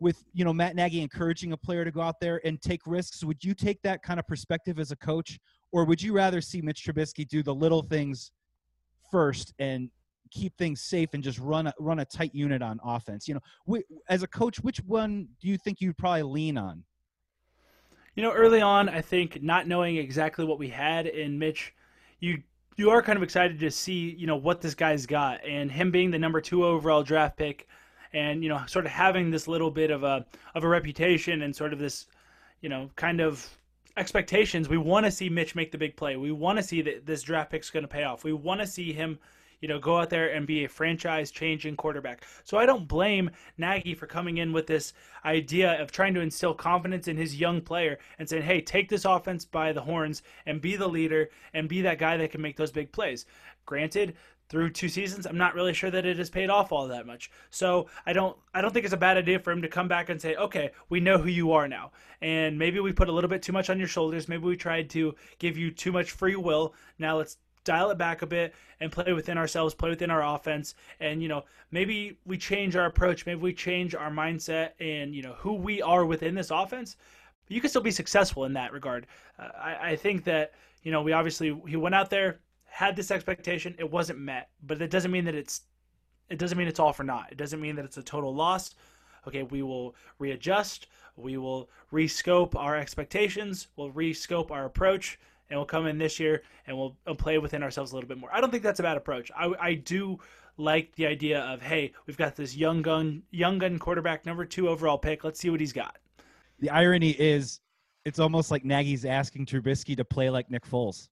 with 0.00 0.24
you 0.32 0.44
know 0.44 0.52
Matt 0.52 0.74
Nagy 0.74 1.00
encouraging 1.00 1.52
a 1.52 1.56
player 1.56 1.84
to 1.84 1.92
go 1.92 2.00
out 2.00 2.18
there 2.20 2.40
and 2.44 2.60
take 2.60 2.80
risks? 2.86 3.22
Would 3.22 3.44
you 3.44 3.54
take 3.54 3.80
that 3.82 4.02
kind 4.02 4.18
of 4.18 4.26
perspective 4.26 4.78
as 4.78 4.90
a 4.90 4.96
coach, 4.96 5.38
or 5.70 5.84
would 5.84 6.02
you 6.02 6.12
rather 6.12 6.40
see 6.40 6.60
Mitch 6.60 6.84
Trubisky 6.84 7.26
do 7.26 7.42
the 7.42 7.54
little 7.54 7.82
things 7.82 8.32
first 9.12 9.54
and 9.58 9.90
keep 10.30 10.56
things 10.58 10.80
safe 10.80 11.10
and 11.12 11.22
just 11.22 11.38
run 11.38 11.66
a, 11.66 11.74
run 11.78 12.00
a 12.00 12.04
tight 12.04 12.34
unit 12.34 12.62
on 12.62 12.80
offense? 12.84 13.28
You 13.28 13.34
know, 13.34 13.80
as 14.08 14.24
a 14.24 14.28
coach, 14.28 14.58
which 14.60 14.78
one 14.78 15.28
do 15.40 15.48
you 15.48 15.56
think 15.56 15.80
you'd 15.80 15.98
probably 15.98 16.22
lean 16.22 16.58
on? 16.58 16.82
You 18.14 18.22
know, 18.22 18.32
early 18.32 18.60
on, 18.60 18.88
I 18.88 19.00
think 19.00 19.42
not 19.42 19.68
knowing 19.68 19.96
exactly 19.96 20.44
what 20.44 20.58
we 20.58 20.68
had 20.68 21.06
in 21.06 21.38
Mitch, 21.38 21.74
you 22.18 22.42
you 22.76 22.90
are 22.90 23.02
kind 23.02 23.16
of 23.16 23.22
excited 23.22 23.60
to 23.60 23.70
see 23.70 24.14
you 24.18 24.26
know 24.26 24.36
what 24.36 24.60
this 24.60 24.74
guy's 24.74 25.06
got, 25.06 25.44
and 25.44 25.70
him 25.70 25.90
being 25.90 26.10
the 26.10 26.18
number 26.18 26.40
two 26.40 26.64
overall 26.64 27.02
draft 27.02 27.36
pick, 27.36 27.68
and 28.12 28.42
you 28.42 28.48
know 28.48 28.62
sort 28.66 28.86
of 28.86 28.90
having 28.90 29.30
this 29.30 29.46
little 29.46 29.70
bit 29.70 29.90
of 29.90 30.02
a 30.02 30.26
of 30.54 30.64
a 30.64 30.68
reputation 30.68 31.42
and 31.42 31.54
sort 31.54 31.72
of 31.72 31.78
this 31.78 32.06
you 32.60 32.68
know 32.68 32.90
kind 32.96 33.20
of 33.20 33.48
expectations. 33.96 34.68
We 34.68 34.78
want 34.78 35.06
to 35.06 35.12
see 35.12 35.28
Mitch 35.28 35.54
make 35.54 35.70
the 35.72 35.78
big 35.78 35.96
play. 35.96 36.16
We 36.16 36.32
want 36.32 36.58
to 36.58 36.62
see 36.62 36.82
that 36.82 37.06
this 37.06 37.22
draft 37.22 37.50
pick's 37.50 37.70
going 37.70 37.84
to 37.84 37.88
pay 37.88 38.04
off. 38.04 38.24
We 38.24 38.32
want 38.32 38.60
to 38.60 38.66
see 38.66 38.92
him 38.92 39.18
you 39.60 39.68
know, 39.68 39.78
go 39.78 39.98
out 39.98 40.10
there 40.10 40.32
and 40.32 40.46
be 40.46 40.64
a 40.64 40.68
franchise 40.68 41.30
changing 41.30 41.76
quarterback. 41.76 42.24
So 42.44 42.58
I 42.58 42.66
don't 42.66 42.88
blame 42.88 43.30
Nagy 43.58 43.94
for 43.94 44.06
coming 44.06 44.38
in 44.38 44.52
with 44.52 44.66
this 44.66 44.92
idea 45.24 45.80
of 45.80 45.92
trying 45.92 46.14
to 46.14 46.20
instill 46.20 46.54
confidence 46.54 47.08
in 47.08 47.16
his 47.16 47.38
young 47.38 47.60
player 47.60 47.98
and 48.18 48.28
saying, 48.28 48.42
hey, 48.42 48.60
take 48.60 48.88
this 48.88 49.04
offense 49.04 49.44
by 49.44 49.72
the 49.72 49.82
horns 49.82 50.22
and 50.46 50.60
be 50.60 50.76
the 50.76 50.88
leader 50.88 51.30
and 51.54 51.68
be 51.68 51.82
that 51.82 51.98
guy 51.98 52.16
that 52.16 52.30
can 52.30 52.40
make 52.40 52.56
those 52.56 52.72
big 52.72 52.90
plays. 52.92 53.26
Granted, 53.66 54.16
through 54.50 54.70
two 54.70 54.88
seasons, 54.88 55.26
I'm 55.26 55.38
not 55.38 55.54
really 55.54 55.72
sure 55.72 55.92
that 55.92 56.04
it 56.04 56.18
has 56.18 56.28
paid 56.28 56.50
off 56.50 56.72
all 56.72 56.88
that 56.88 57.06
much. 57.06 57.30
So 57.50 57.86
I 58.04 58.12
don't 58.12 58.36
I 58.52 58.60
don't 58.60 58.72
think 58.74 58.84
it's 58.84 58.92
a 58.92 58.98
bad 58.98 59.16
idea 59.16 59.38
for 59.38 59.52
him 59.52 59.62
to 59.62 59.68
come 59.68 59.86
back 59.86 60.08
and 60.08 60.20
say, 60.20 60.34
okay, 60.34 60.72
we 60.88 60.98
know 60.98 61.18
who 61.18 61.28
you 61.28 61.52
are 61.52 61.68
now, 61.68 61.92
and 62.20 62.58
maybe 62.58 62.80
we 62.80 62.92
put 62.92 63.08
a 63.08 63.12
little 63.12 63.30
bit 63.30 63.42
too 63.42 63.52
much 63.52 63.70
on 63.70 63.78
your 63.78 63.86
shoulders. 63.86 64.28
Maybe 64.28 64.42
we 64.42 64.56
tried 64.56 64.90
to 64.90 65.14
give 65.38 65.56
you 65.56 65.70
too 65.70 65.92
much 65.92 66.10
free 66.10 66.34
will. 66.34 66.74
Now 66.98 67.18
let's 67.18 67.38
dial 67.64 67.90
it 67.90 67.98
back 67.98 68.22
a 68.22 68.26
bit 68.26 68.54
and 68.80 68.90
play 68.90 69.12
within 69.12 69.38
ourselves, 69.38 69.74
play 69.74 69.90
within 69.90 70.10
our 70.10 70.34
offense, 70.34 70.74
and 71.00 71.22
you 71.22 71.28
know 71.28 71.44
maybe 71.70 72.18
we 72.24 72.36
change 72.38 72.76
our 72.76 72.86
approach, 72.86 73.26
maybe 73.26 73.40
we 73.40 73.52
change 73.52 73.94
our 73.94 74.10
mindset 74.10 74.70
and 74.80 75.14
you 75.14 75.22
know 75.22 75.34
who 75.38 75.54
we 75.54 75.82
are 75.82 76.04
within 76.04 76.34
this 76.34 76.50
offense. 76.50 76.96
You 77.48 77.60
can 77.60 77.70
still 77.70 77.82
be 77.82 77.90
successful 77.90 78.44
in 78.44 78.52
that 78.52 78.72
regard. 78.72 79.06
Uh, 79.38 79.48
I, 79.58 79.90
I 79.90 79.96
think 79.96 80.24
that 80.24 80.52
you 80.82 80.92
know 80.92 81.02
we 81.02 81.12
obviously 81.12 81.60
he 81.66 81.76
went 81.76 81.94
out 81.94 82.10
there 82.10 82.40
had 82.70 82.96
this 82.96 83.10
expectation, 83.10 83.74
it 83.78 83.90
wasn't 83.90 84.18
met, 84.18 84.48
but 84.62 84.80
it 84.80 84.90
doesn't 84.90 85.10
mean 85.10 85.24
that 85.24 85.34
it's 85.34 85.62
it 86.28 86.38
doesn't 86.38 86.56
mean 86.56 86.68
it's 86.68 86.78
all 86.78 86.92
for 86.92 87.02
naught. 87.02 87.28
It 87.32 87.36
doesn't 87.36 87.60
mean 87.60 87.74
that 87.76 87.84
it's 87.84 87.96
a 87.96 88.02
total 88.02 88.34
loss. 88.34 88.74
Okay, 89.26 89.42
we 89.42 89.62
will 89.62 89.94
readjust, 90.18 90.86
we 91.16 91.36
will 91.36 91.68
rescope 91.92 92.54
our 92.54 92.76
expectations, 92.76 93.66
we'll 93.76 93.90
rescope 93.90 94.50
our 94.50 94.64
approach, 94.64 95.18
and 95.50 95.58
we'll 95.58 95.66
come 95.66 95.86
in 95.86 95.98
this 95.98 96.18
year 96.18 96.42
and 96.66 96.76
we'll, 96.76 96.96
we'll 97.04 97.14
play 97.14 97.38
within 97.38 97.62
ourselves 97.62 97.92
a 97.92 97.94
little 97.94 98.08
bit 98.08 98.18
more. 98.18 98.30
I 98.32 98.40
don't 98.40 98.50
think 98.50 98.62
that's 98.62 98.80
a 98.80 98.84
bad 98.84 98.96
approach. 98.96 99.30
I, 99.36 99.52
I 99.60 99.74
do 99.74 100.18
like 100.56 100.94
the 100.96 101.06
idea 101.06 101.40
of 101.40 101.60
hey, 101.60 101.92
we've 102.06 102.16
got 102.16 102.36
this 102.36 102.56
young 102.56 102.82
gun, 102.82 103.22
young 103.30 103.58
gun 103.58 103.78
quarterback, 103.78 104.24
number 104.26 104.44
two 104.44 104.68
overall 104.68 104.98
pick. 104.98 105.24
Let's 105.24 105.40
see 105.40 105.50
what 105.50 105.60
he's 105.60 105.72
got. 105.72 105.98
The 106.60 106.70
irony 106.70 107.10
is, 107.10 107.60
it's 108.04 108.18
almost 108.18 108.50
like 108.50 108.64
Nagy's 108.64 109.04
asking 109.04 109.46
Trubisky 109.46 109.96
to 109.96 110.04
play 110.04 110.30
like 110.30 110.50
Nick 110.50 110.66
Foles 110.66 111.08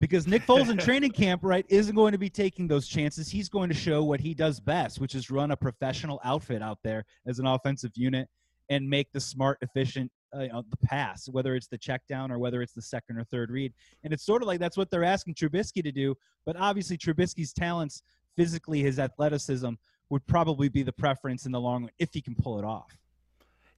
because 0.00 0.26
Nick 0.26 0.46
Foles 0.46 0.70
in 0.70 0.78
training 0.78 1.10
camp, 1.10 1.40
right, 1.42 1.66
isn't 1.68 1.94
going 1.94 2.12
to 2.12 2.18
be 2.18 2.30
taking 2.30 2.68
those 2.68 2.86
chances. 2.86 3.28
He's 3.28 3.48
going 3.48 3.68
to 3.68 3.74
show 3.74 4.04
what 4.04 4.20
he 4.20 4.34
does 4.34 4.60
best, 4.60 5.00
which 5.00 5.14
is 5.14 5.30
run 5.30 5.50
a 5.50 5.56
professional 5.56 6.20
outfit 6.24 6.62
out 6.62 6.78
there 6.82 7.04
as 7.26 7.38
an 7.38 7.46
offensive 7.46 7.92
unit 7.94 8.28
and 8.70 8.88
make 8.88 9.10
the 9.12 9.20
smart, 9.20 9.58
efficient, 9.62 10.10
uh, 10.34 10.40
you 10.40 10.48
know, 10.48 10.62
the 10.70 10.76
pass, 10.76 11.28
whether 11.28 11.54
it's 11.54 11.68
the 11.68 11.78
check 11.78 12.02
down 12.08 12.30
or 12.30 12.38
whether 12.38 12.62
it's 12.62 12.72
the 12.72 12.82
second 12.82 13.16
or 13.18 13.24
third 13.24 13.50
read. 13.50 13.72
And 14.04 14.12
it's 14.12 14.24
sort 14.24 14.42
of 14.42 14.48
like 14.48 14.60
that's 14.60 14.76
what 14.76 14.90
they're 14.90 15.04
asking 15.04 15.34
Trubisky 15.34 15.82
to 15.82 15.92
do. 15.92 16.14
But 16.44 16.56
obviously, 16.56 16.96
Trubisky's 16.98 17.52
talents, 17.52 18.02
physically, 18.36 18.80
his 18.80 18.98
athleticism 18.98 19.70
would 20.10 20.26
probably 20.26 20.68
be 20.68 20.82
the 20.82 20.92
preference 20.92 21.46
in 21.46 21.52
the 21.52 21.60
long 21.60 21.82
run 21.82 21.90
if 21.98 22.12
he 22.12 22.20
can 22.20 22.34
pull 22.34 22.58
it 22.58 22.64
off. 22.64 22.98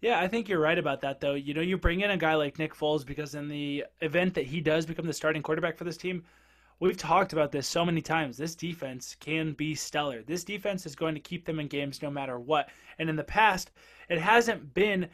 Yeah, 0.01 0.19
I 0.19 0.29
think 0.29 0.49
you're 0.49 0.61
right 0.61 0.79
about 0.79 1.03
that, 1.03 1.21
though. 1.21 1.35
You 1.35 1.53
know, 1.53 1.61
you 1.61 1.77
bring 1.77 2.01
in 2.01 2.11
a 2.11 2.17
guy 2.17 2.35
like 2.35 2.59
Nick 2.59 2.75
Foles 2.75 3.05
because 3.05 3.35
in 3.35 3.49
the 3.49 3.85
event 4.01 4.33
that 4.35 4.47
he 4.47 4.61
does 4.61 4.87
become 4.87 5.07
the 5.07 5.13
starting 5.13 5.43
quarterback 5.43 5.77
for 5.77 5.85
this 5.85 5.99
team, 5.99 6.25
we've 6.79 6.97
talked 6.97 7.35
about 7.35 7.53
this 7.53 7.67
so 7.67 7.85
many 7.85 8.01
times. 8.01 8.39
This 8.39 8.55
defense 8.55 9.15
can 9.21 9.53
be 9.53 9.75
stellar. 9.75 10.23
This 10.23 10.43
defense 10.43 10.87
is 10.87 10.97
going 10.97 11.15
to 11.15 11.21
keep 11.21 11.45
them 11.45 11.61
in 11.61 11.69
games 11.69 12.01
no 12.01 12.11
matter 12.11 12.39
what. 12.39 12.71
And 12.99 13.11
in 13.11 13.17
the 13.17 13.25
past, 13.25 13.73
it 14.09 14.19
hasn't 14.19 14.73
been, 14.73 15.07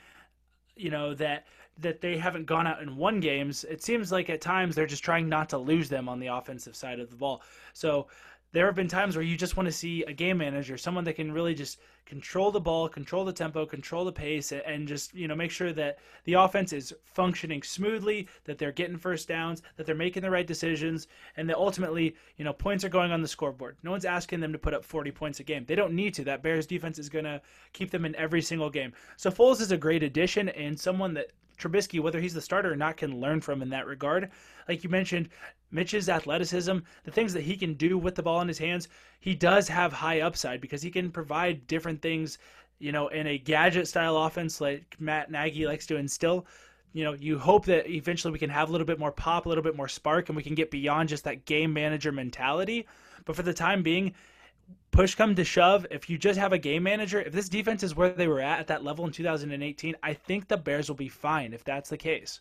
you 0.76 0.90
know, 0.90 1.14
that 1.14 1.46
that 1.78 2.00
they 2.00 2.16
haven't 2.16 2.46
gone 2.46 2.66
out 2.66 2.80
and 2.80 2.96
won 2.96 3.20
games. 3.20 3.64
It 3.64 3.82
seems 3.82 4.10
like 4.10 4.30
at 4.30 4.40
times 4.40 4.74
they're 4.74 4.86
just 4.86 5.04
trying 5.04 5.28
not 5.28 5.50
to 5.50 5.58
lose 5.58 5.88
them 5.90 6.08
on 6.08 6.18
the 6.18 6.28
offensive 6.28 6.74
side 6.74 7.00
of 7.00 7.10
the 7.10 7.16
ball. 7.16 7.42
So 7.74 8.06
there 8.52 8.66
have 8.66 8.74
been 8.74 8.88
times 8.88 9.16
where 9.16 9.24
you 9.24 9.36
just 9.36 9.56
want 9.56 9.66
to 9.66 9.72
see 9.72 10.02
a 10.04 10.12
game 10.12 10.38
manager, 10.38 10.78
someone 10.78 11.04
that 11.04 11.16
can 11.16 11.32
really 11.32 11.54
just 11.54 11.78
control 12.06 12.50
the 12.50 12.60
ball, 12.60 12.88
control 12.88 13.24
the 13.24 13.32
tempo, 13.32 13.66
control 13.66 14.04
the 14.04 14.12
pace, 14.12 14.52
and 14.52 14.86
just 14.88 15.14
you 15.14 15.28
know 15.28 15.34
make 15.34 15.50
sure 15.50 15.72
that 15.72 15.98
the 16.24 16.34
offense 16.34 16.72
is 16.72 16.94
functioning 17.04 17.62
smoothly, 17.62 18.28
that 18.44 18.58
they're 18.58 18.72
getting 18.72 18.96
first 18.96 19.28
downs, 19.28 19.62
that 19.76 19.84
they're 19.84 19.94
making 19.94 20.22
the 20.22 20.30
right 20.30 20.46
decisions, 20.46 21.08
and 21.36 21.48
that 21.50 21.56
ultimately 21.56 22.14
you 22.36 22.44
know 22.44 22.52
points 22.52 22.84
are 22.84 22.88
going 22.88 23.12
on 23.12 23.20
the 23.20 23.28
scoreboard. 23.28 23.76
No 23.82 23.90
one's 23.90 24.04
asking 24.04 24.40
them 24.40 24.52
to 24.52 24.58
put 24.58 24.74
up 24.74 24.84
40 24.84 25.10
points 25.10 25.40
a 25.40 25.44
game. 25.44 25.64
They 25.66 25.74
don't 25.74 25.94
need 25.94 26.14
to. 26.14 26.24
That 26.24 26.42
Bears 26.42 26.66
defense 26.66 26.98
is 26.98 27.08
going 27.08 27.24
to 27.24 27.40
keep 27.72 27.90
them 27.90 28.04
in 28.04 28.14
every 28.16 28.42
single 28.42 28.70
game. 28.70 28.92
So 29.16 29.30
Foles 29.30 29.60
is 29.60 29.72
a 29.72 29.76
great 29.76 30.02
addition 30.02 30.48
and 30.50 30.78
someone 30.78 31.14
that 31.14 31.32
Trubisky, 31.58 32.00
whether 32.00 32.20
he's 32.20 32.34
the 32.34 32.40
starter 32.40 32.72
or 32.72 32.76
not, 32.76 32.96
can 32.96 33.20
learn 33.20 33.40
from 33.40 33.62
in 33.62 33.70
that 33.70 33.86
regard. 33.86 34.30
Like 34.68 34.84
you 34.84 34.90
mentioned, 34.90 35.28
Mitch's 35.70 36.08
athleticism, 36.08 36.78
the 37.04 37.10
things 37.10 37.32
that 37.32 37.42
he 37.42 37.56
can 37.56 37.74
do 37.74 37.98
with 37.98 38.14
the 38.14 38.22
ball 38.22 38.40
in 38.40 38.48
his 38.48 38.58
hands, 38.58 38.88
he 39.20 39.34
does 39.34 39.68
have 39.68 39.92
high 39.92 40.20
upside 40.20 40.60
because 40.60 40.82
he 40.82 40.90
can 40.90 41.10
provide 41.10 41.66
different 41.66 42.00
things, 42.02 42.38
you 42.78 42.92
know, 42.92 43.08
in 43.08 43.26
a 43.26 43.38
gadget 43.38 43.88
style 43.88 44.16
offense 44.16 44.60
like 44.60 44.96
Matt 44.98 45.30
Nagy 45.30 45.66
likes 45.66 45.86
to 45.86 45.96
instill. 45.96 46.46
You 46.92 47.04
know, 47.04 47.12
you 47.12 47.38
hope 47.38 47.66
that 47.66 47.90
eventually 47.90 48.32
we 48.32 48.38
can 48.38 48.50
have 48.50 48.68
a 48.68 48.72
little 48.72 48.86
bit 48.86 48.98
more 48.98 49.12
pop, 49.12 49.46
a 49.46 49.48
little 49.48 49.64
bit 49.64 49.76
more 49.76 49.88
spark, 49.88 50.28
and 50.28 50.36
we 50.36 50.42
can 50.42 50.54
get 50.54 50.70
beyond 50.70 51.08
just 51.08 51.24
that 51.24 51.44
game 51.44 51.72
manager 51.72 52.12
mentality. 52.12 52.86
But 53.24 53.36
for 53.36 53.42
the 53.42 53.52
time 53.52 53.82
being, 53.82 54.14
push 54.90 55.14
come 55.14 55.34
to 55.34 55.44
shove, 55.44 55.86
if 55.90 56.08
you 56.08 56.16
just 56.16 56.38
have 56.38 56.52
a 56.52 56.58
game 56.58 56.82
manager, 56.82 57.20
if 57.20 57.32
this 57.32 57.48
defense 57.48 57.82
is 57.82 57.94
where 57.94 58.10
they 58.10 58.28
were 58.28 58.40
at 58.40 58.60
at 58.60 58.66
that 58.68 58.82
level 58.82 59.04
in 59.04 59.12
2018, 59.12 59.94
I 60.02 60.14
think 60.14 60.48
the 60.48 60.56
Bears 60.56 60.88
will 60.88 60.96
be 60.96 61.08
fine 61.08 61.52
if 61.52 61.64
that's 61.64 61.90
the 61.90 61.98
case. 61.98 62.40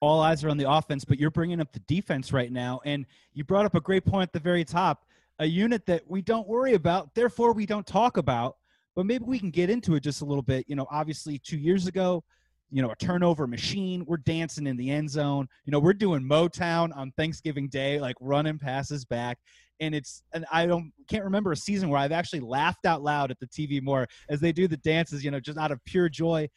All 0.00 0.20
eyes 0.20 0.44
are 0.44 0.50
on 0.50 0.56
the 0.56 0.70
offense, 0.70 1.04
but 1.04 1.18
you're 1.18 1.30
bringing 1.30 1.60
up 1.60 1.72
the 1.72 1.80
defense 1.80 2.32
right 2.32 2.52
now. 2.52 2.80
And 2.84 3.06
you 3.34 3.44
brought 3.44 3.66
up 3.66 3.74
a 3.74 3.80
great 3.80 4.04
point 4.04 4.28
at 4.28 4.32
the 4.32 4.40
very 4.40 4.64
top 4.64 5.04
a 5.38 5.46
unit 5.46 5.86
that 5.86 6.02
we 6.06 6.20
don't 6.20 6.46
worry 6.46 6.74
about, 6.74 7.14
therefore, 7.14 7.54
we 7.54 7.64
don't 7.64 7.86
talk 7.86 8.18
about. 8.18 8.56
But 8.94 9.06
maybe 9.06 9.24
we 9.24 9.38
can 9.38 9.50
get 9.50 9.70
into 9.70 9.94
it 9.94 10.02
just 10.02 10.20
a 10.20 10.24
little 10.24 10.42
bit. 10.42 10.66
You 10.68 10.76
know, 10.76 10.86
obviously, 10.90 11.38
two 11.38 11.56
years 11.56 11.86
ago, 11.86 12.22
you 12.70 12.82
know, 12.82 12.90
a 12.90 12.96
turnover 12.96 13.46
machine. 13.46 14.04
We're 14.06 14.18
dancing 14.18 14.66
in 14.66 14.76
the 14.76 14.90
end 14.90 15.08
zone. 15.08 15.48
You 15.64 15.70
know, 15.70 15.78
we're 15.78 15.94
doing 15.94 16.22
Motown 16.22 16.94
on 16.94 17.12
Thanksgiving 17.12 17.68
Day, 17.68 17.98
like 17.98 18.16
running 18.20 18.58
passes 18.58 19.04
back 19.04 19.38
and 19.80 19.94
it's 19.94 20.22
and 20.32 20.44
I 20.52 20.66
don't 20.66 20.92
can't 21.08 21.24
remember 21.24 21.52
a 21.52 21.56
season 21.56 21.88
where 21.88 21.98
I've 21.98 22.12
actually 22.12 22.40
laughed 22.40 22.86
out 22.86 23.02
loud 23.02 23.30
at 23.30 23.38
the 23.40 23.46
TV 23.46 23.82
more 23.82 24.06
as 24.28 24.40
they 24.40 24.52
do 24.52 24.68
the 24.68 24.76
dances, 24.78 25.24
you 25.24 25.30
know, 25.30 25.40
just 25.40 25.58
out 25.58 25.72
of 25.72 25.84
pure 25.84 26.08
joy. 26.08 26.48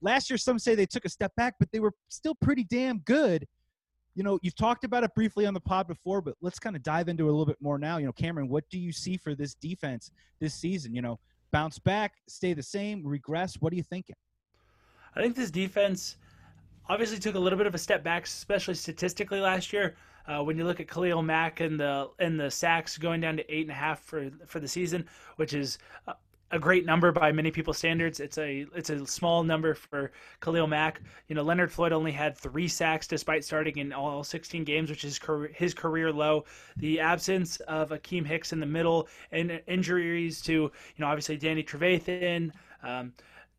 Last 0.00 0.28
year, 0.28 0.36
some 0.36 0.58
say 0.58 0.74
they 0.74 0.86
took 0.86 1.04
a 1.04 1.08
step 1.08 1.32
back, 1.36 1.54
but 1.60 1.70
they 1.72 1.80
were 1.80 1.92
still 2.08 2.34
pretty 2.40 2.64
damn 2.64 2.98
good. 3.00 3.46
You 4.14 4.24
know, 4.24 4.38
you've 4.42 4.56
talked 4.56 4.84
about 4.84 5.04
it 5.04 5.14
briefly 5.14 5.46
on 5.46 5.54
the 5.54 5.60
pod 5.60 5.86
before, 5.86 6.20
but 6.20 6.34
let's 6.42 6.58
kind 6.58 6.76
of 6.76 6.82
dive 6.82 7.08
into 7.08 7.24
it 7.24 7.28
a 7.28 7.30
little 7.30 7.46
bit 7.46 7.56
more 7.60 7.78
now. 7.78 7.96
You 7.96 8.06
know, 8.06 8.12
Cameron, 8.12 8.48
what 8.48 8.64
do 8.70 8.78
you 8.78 8.92
see 8.92 9.16
for 9.16 9.34
this 9.34 9.54
defense 9.54 10.10
this 10.40 10.54
season? 10.54 10.94
You 10.94 11.02
know, 11.02 11.18
bounce 11.52 11.78
back, 11.78 12.12
stay 12.28 12.52
the 12.52 12.62
same, 12.62 13.06
regress? 13.06 13.56
What 13.60 13.72
are 13.72 13.76
you 13.76 13.84
thinking? 13.84 14.16
I 15.14 15.22
think 15.22 15.36
this 15.36 15.50
defense 15.50 16.16
obviously 16.88 17.18
took 17.18 17.36
a 17.36 17.38
little 17.38 17.56
bit 17.56 17.66
of 17.66 17.74
a 17.74 17.78
step 17.78 18.02
back, 18.02 18.26
especially 18.26 18.74
statistically 18.74 19.40
last 19.40 19.72
year. 19.72 19.94
Uh, 20.26 20.42
when 20.42 20.56
you 20.56 20.64
look 20.64 20.80
at 20.80 20.88
Khalil 20.88 21.22
Mack 21.22 21.60
and 21.60 21.78
the 21.78 22.10
and 22.18 22.38
the 22.38 22.50
sacks 22.50 22.98
going 22.98 23.20
down 23.20 23.36
to 23.36 23.54
eight 23.54 23.62
and 23.62 23.70
a 23.70 23.74
half 23.74 24.00
for 24.00 24.30
for 24.46 24.60
the 24.60 24.68
season, 24.68 25.06
which 25.36 25.52
is 25.52 25.78
a 26.52 26.58
great 26.58 26.84
number 26.84 27.10
by 27.10 27.32
many 27.32 27.50
people's 27.50 27.78
standards. 27.78 28.20
It's 28.20 28.36
a 28.38 28.66
it's 28.74 28.90
a 28.90 29.06
small 29.06 29.42
number 29.42 29.74
for 29.74 30.12
Khalil 30.40 30.66
Mack. 30.66 31.00
You 31.28 31.34
know, 31.34 31.42
Leonard 31.42 31.72
Floyd 31.72 31.92
only 31.92 32.12
had 32.12 32.36
three 32.36 32.68
sacks 32.68 33.06
despite 33.06 33.44
starting 33.44 33.78
in 33.78 33.92
all 33.92 34.22
16 34.22 34.62
games, 34.64 34.90
which 34.90 35.04
is 35.04 35.18
his 35.54 35.74
career 35.74 36.12
low. 36.12 36.44
The 36.76 37.00
absence 37.00 37.56
of 37.60 37.88
Akiem 37.88 38.26
Hicks 38.26 38.52
in 38.52 38.60
the 38.60 38.66
middle 38.66 39.08
and 39.32 39.60
injuries 39.66 40.42
to 40.42 40.52
you 40.52 40.70
know 40.98 41.06
obviously 41.06 41.38
Danny 41.38 41.62
Trevathan. 41.64 42.52
Um, 42.82 43.14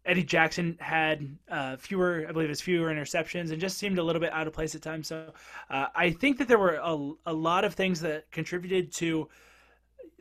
Eddie 0.06 0.24
Jackson 0.24 0.78
had 0.80 1.38
uh, 1.50 1.78
fewer, 1.78 2.26
I 2.28 2.32
believe, 2.32 2.50
it's 2.50 2.62
fewer 2.62 2.94
interceptions, 2.94 3.52
and 3.52 3.62
just 3.62 3.78
seemed 3.78 3.98
a 3.98 4.04
little 4.04 4.20
bit 4.20 4.34
out 4.34 4.48
of 4.48 4.54
place 4.54 4.76
at 4.76 4.82
times. 4.82 5.08
So 5.08 5.32
uh, 5.70 5.88
I 5.96 6.12
think 6.12 6.38
that 6.40 6.48
there 6.48 6.60
were 6.60 6.76
a, 6.76 7.12
a 7.26 7.34
lot 7.34 7.64
of 7.64 7.74
things 7.74 8.02
that 8.02 8.30
contributed 8.32 8.92
to 8.94 9.30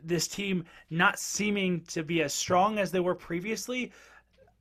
this 0.01 0.27
team 0.27 0.65
not 0.89 1.19
seeming 1.19 1.81
to 1.87 2.03
be 2.03 2.21
as 2.21 2.33
strong 2.33 2.79
as 2.79 2.91
they 2.91 2.99
were 2.99 3.15
previously. 3.15 3.91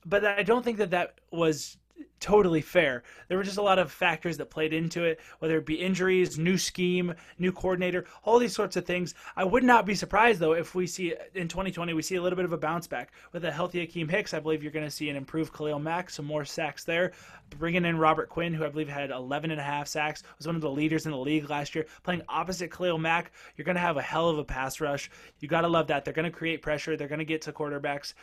But 0.04 0.24
I 0.24 0.42
don't 0.42 0.64
think 0.64 0.78
that 0.78 0.90
that 0.90 1.20
was 1.30 1.76
totally 2.20 2.60
fair. 2.60 3.02
There 3.28 3.36
were 3.36 3.44
just 3.44 3.58
a 3.58 3.62
lot 3.62 3.78
of 3.78 3.90
factors 3.90 4.36
that 4.38 4.50
played 4.50 4.72
into 4.72 5.04
it, 5.04 5.20
whether 5.38 5.58
it 5.58 5.66
be 5.66 5.74
injuries, 5.74 6.38
new 6.38 6.56
scheme, 6.56 7.14
new 7.38 7.52
coordinator, 7.52 8.04
all 8.24 8.38
these 8.38 8.54
sorts 8.54 8.76
of 8.76 8.84
things. 8.84 9.14
I 9.36 9.44
would 9.44 9.64
not 9.64 9.86
be 9.86 9.94
surprised 9.94 10.40
though 10.40 10.52
if 10.52 10.74
we 10.74 10.86
see 10.86 11.14
in 11.34 11.48
2020 11.48 11.92
we 11.94 12.02
see 12.02 12.16
a 12.16 12.22
little 12.22 12.36
bit 12.36 12.44
of 12.44 12.52
a 12.52 12.58
bounce 12.58 12.86
back 12.86 13.12
with 13.32 13.44
a 13.44 13.50
healthy 13.50 13.86
Akiem 13.86 14.10
Hicks. 14.10 14.34
I 14.34 14.40
believe 14.40 14.62
you're 14.62 14.72
going 14.72 14.84
to 14.84 14.90
see 14.90 15.08
an 15.10 15.16
improved 15.16 15.52
Khalil 15.52 15.78
Mack, 15.78 16.10
some 16.10 16.26
more 16.26 16.44
sacks 16.44 16.84
there. 16.84 17.12
Bringing 17.58 17.84
in 17.84 17.98
Robert 17.98 18.28
Quinn, 18.28 18.54
who 18.54 18.64
I 18.64 18.68
believe 18.68 18.88
had 18.88 19.10
11 19.10 19.50
and 19.50 19.60
a 19.60 19.64
half 19.64 19.86
sacks, 19.86 20.22
was 20.38 20.46
one 20.46 20.56
of 20.56 20.62
the 20.62 20.70
leaders 20.70 21.04
in 21.04 21.12
the 21.12 21.18
league 21.18 21.50
last 21.50 21.74
year. 21.74 21.84
Playing 22.02 22.22
opposite 22.28 22.70
Khalil 22.70 22.98
Mack, 22.98 23.32
you're 23.56 23.64
going 23.66 23.74
to 23.74 23.80
have 23.80 23.98
a 23.98 24.02
hell 24.02 24.30
of 24.30 24.38
a 24.38 24.44
pass 24.44 24.80
rush. 24.80 25.10
You 25.40 25.48
got 25.48 25.60
to 25.62 25.68
love 25.68 25.88
that. 25.88 26.04
They're 26.04 26.14
going 26.14 26.30
to 26.30 26.36
create 26.36 26.62
pressure. 26.62 26.96
They're 26.96 27.08
going 27.08 27.18
to 27.18 27.24
get 27.26 27.42
to 27.42 27.52
quarterbacks 27.52 28.14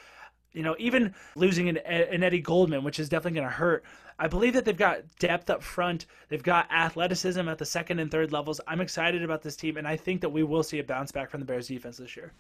you 0.54 0.64
know, 0.64 0.76
even 0.80 1.14
losing 1.36 1.70
an, 1.70 1.78
an 1.78 2.24
Eddie 2.24 2.42
Goldman, 2.42 2.84
which 2.84 3.00
is 3.00 3.10
definitely 3.10 3.40
going 3.40 3.50
to 3.50 3.56
hurt. 3.56 3.84
I 4.18 4.28
believe 4.28 4.54
that 4.54 4.66
they've 4.66 4.76
got 4.76 5.02
depth 5.20 5.50
up 5.50 5.64
front. 5.64 6.06
They've 6.28 6.44
got 6.44 6.70
athleticism 6.72 7.48
at 7.48 7.58
the 7.58 7.66
second 7.66 8.00
and 8.00 8.12
third 8.12 8.32
levels. 8.32 8.60
I'm 8.68 8.82
excited 8.82 9.24
about 9.24 9.42
this 9.42 9.56
team, 9.56 9.78
and 9.78 9.88
I 9.88 9.96
think 9.96 10.22
that 10.22 10.30
we 10.30 10.44
will 10.44 10.64
see 10.64 10.80
a 10.80 10.84
bounce 10.84 11.12
back 11.12 11.30
from 11.30 11.40
the 11.40 11.46
Bears 11.46 11.68
defense 11.68 11.98
this 11.98 12.16
year. 12.18 12.34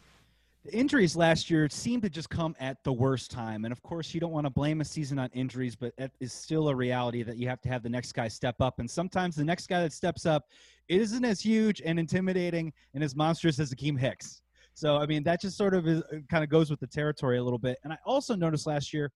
The 0.66 0.74
injuries 0.74 1.16
last 1.16 1.50
year 1.50 1.70
seemed 1.70 2.02
to 2.02 2.10
just 2.10 2.30
come 2.30 2.54
at 2.60 2.84
the 2.84 2.92
worst 2.92 3.32
time. 3.32 3.64
And 3.64 3.72
of 3.72 3.82
course, 3.82 4.14
you 4.14 4.20
don't 4.20 4.34
want 4.34 4.46
to 4.46 4.50
blame 4.50 4.82
a 4.82 4.86
season 4.86 5.18
on 5.18 5.30
injuries, 5.34 5.78
but 5.78 5.94
it 5.98 6.12
is 6.20 6.34
still 6.34 6.68
a 6.68 6.76
reality 6.76 7.24
that 7.24 7.38
you 7.38 7.48
have 7.48 7.62
to 7.62 7.70
have 7.70 7.82
the 7.82 7.90
next 7.90 8.12
guy 8.12 8.28
step 8.28 8.60
up. 8.60 8.80
And 8.80 8.92
sometimes 8.92 9.38
the 9.38 9.46
next 9.46 9.68
guy 9.68 9.82
that 9.82 9.94
steps 9.94 10.26
up 10.26 10.50
isn't 10.90 11.24
as 11.24 11.40
huge 11.40 11.82
and 11.86 11.98
intimidating 11.98 12.74
and 12.94 13.02
as 13.02 13.16
monstrous 13.16 13.58
as 13.58 13.74
Akiem 13.74 13.98
Hicks. 13.98 14.42
So 14.80 14.96
I 14.96 15.06
mean, 15.06 15.24
that 15.24 15.42
just 15.42 15.58
sort 15.58 15.74
of 15.74 15.88
is, 15.88 16.02
uh, 16.04 16.20
kind 16.30 16.42
of 16.42 16.50
goes 16.50 16.70
with 16.70 16.80
the 16.80 16.88
territory 16.88 17.38
a 17.38 17.44
little 17.44 17.60
bit. 17.60 17.78
And 17.84 17.92
I 17.92 17.98
also 18.06 18.34
noticed 18.34 18.66
last 18.66 18.94
year, 18.94 19.12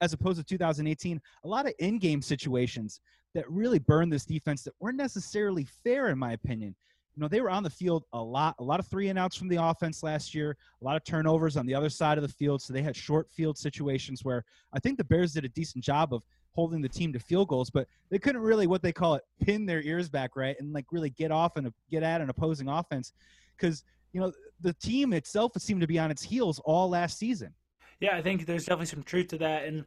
as 0.00 0.12
opposed 0.12 0.38
to 0.38 0.44
2018, 0.44 1.20
a 1.44 1.48
lot 1.48 1.66
of 1.66 1.72
in-game 1.78 2.20
situations 2.20 3.00
that 3.32 3.48
really 3.48 3.78
burned 3.78 4.12
this 4.12 4.24
defense 4.24 4.64
that 4.64 4.74
weren't 4.80 4.96
necessarily 4.96 5.64
fair, 5.84 6.08
in 6.08 6.18
my 6.18 6.32
opinion. 6.32 6.74
You 7.14 7.22
know, 7.22 7.28
they 7.28 7.40
were 7.40 7.50
on 7.50 7.62
the 7.62 7.70
field 7.70 8.02
a 8.12 8.22
lot, 8.22 8.56
a 8.58 8.64
lot 8.64 8.80
of 8.80 8.88
three 8.88 9.08
and 9.08 9.18
outs 9.18 9.36
from 9.36 9.48
the 9.48 9.62
offense 9.62 10.02
last 10.02 10.34
year, 10.34 10.56
a 10.82 10.84
lot 10.84 10.96
of 10.96 11.04
turnovers 11.04 11.56
on 11.56 11.66
the 11.66 11.74
other 11.74 11.88
side 11.88 12.18
of 12.18 12.22
the 12.22 12.28
field. 12.28 12.60
So 12.60 12.72
they 12.72 12.82
had 12.82 12.96
short 12.96 13.30
field 13.30 13.56
situations 13.56 14.24
where 14.24 14.44
I 14.72 14.80
think 14.80 14.98
the 14.98 15.04
Bears 15.04 15.32
did 15.32 15.44
a 15.44 15.48
decent 15.48 15.84
job 15.84 16.12
of 16.12 16.24
holding 16.56 16.82
the 16.82 16.88
team 16.88 17.12
to 17.12 17.18
field 17.20 17.48
goals, 17.48 17.70
but 17.70 17.86
they 18.10 18.18
couldn't 18.18 18.42
really 18.42 18.66
what 18.66 18.82
they 18.82 18.92
call 18.92 19.14
it 19.14 19.22
pin 19.40 19.66
their 19.66 19.82
ears 19.82 20.08
back 20.08 20.34
right 20.34 20.56
and 20.58 20.72
like 20.72 20.86
really 20.90 21.10
get 21.10 21.30
off 21.30 21.56
and 21.56 21.68
uh, 21.68 21.70
get 21.90 22.02
at 22.02 22.20
an 22.20 22.28
opposing 22.28 22.68
offense 22.68 23.12
because 23.56 23.84
you 24.12 24.20
know 24.20 24.32
the 24.60 24.72
team 24.74 25.12
itself 25.12 25.52
seemed 25.58 25.80
to 25.80 25.86
be 25.86 25.98
on 25.98 26.10
its 26.10 26.22
heels 26.22 26.60
all 26.64 26.88
last 26.88 27.18
season. 27.18 27.52
Yeah, 28.00 28.16
I 28.16 28.22
think 28.22 28.46
there's 28.46 28.64
definitely 28.64 28.86
some 28.86 29.02
truth 29.02 29.28
to 29.28 29.38
that, 29.38 29.64
and 29.64 29.84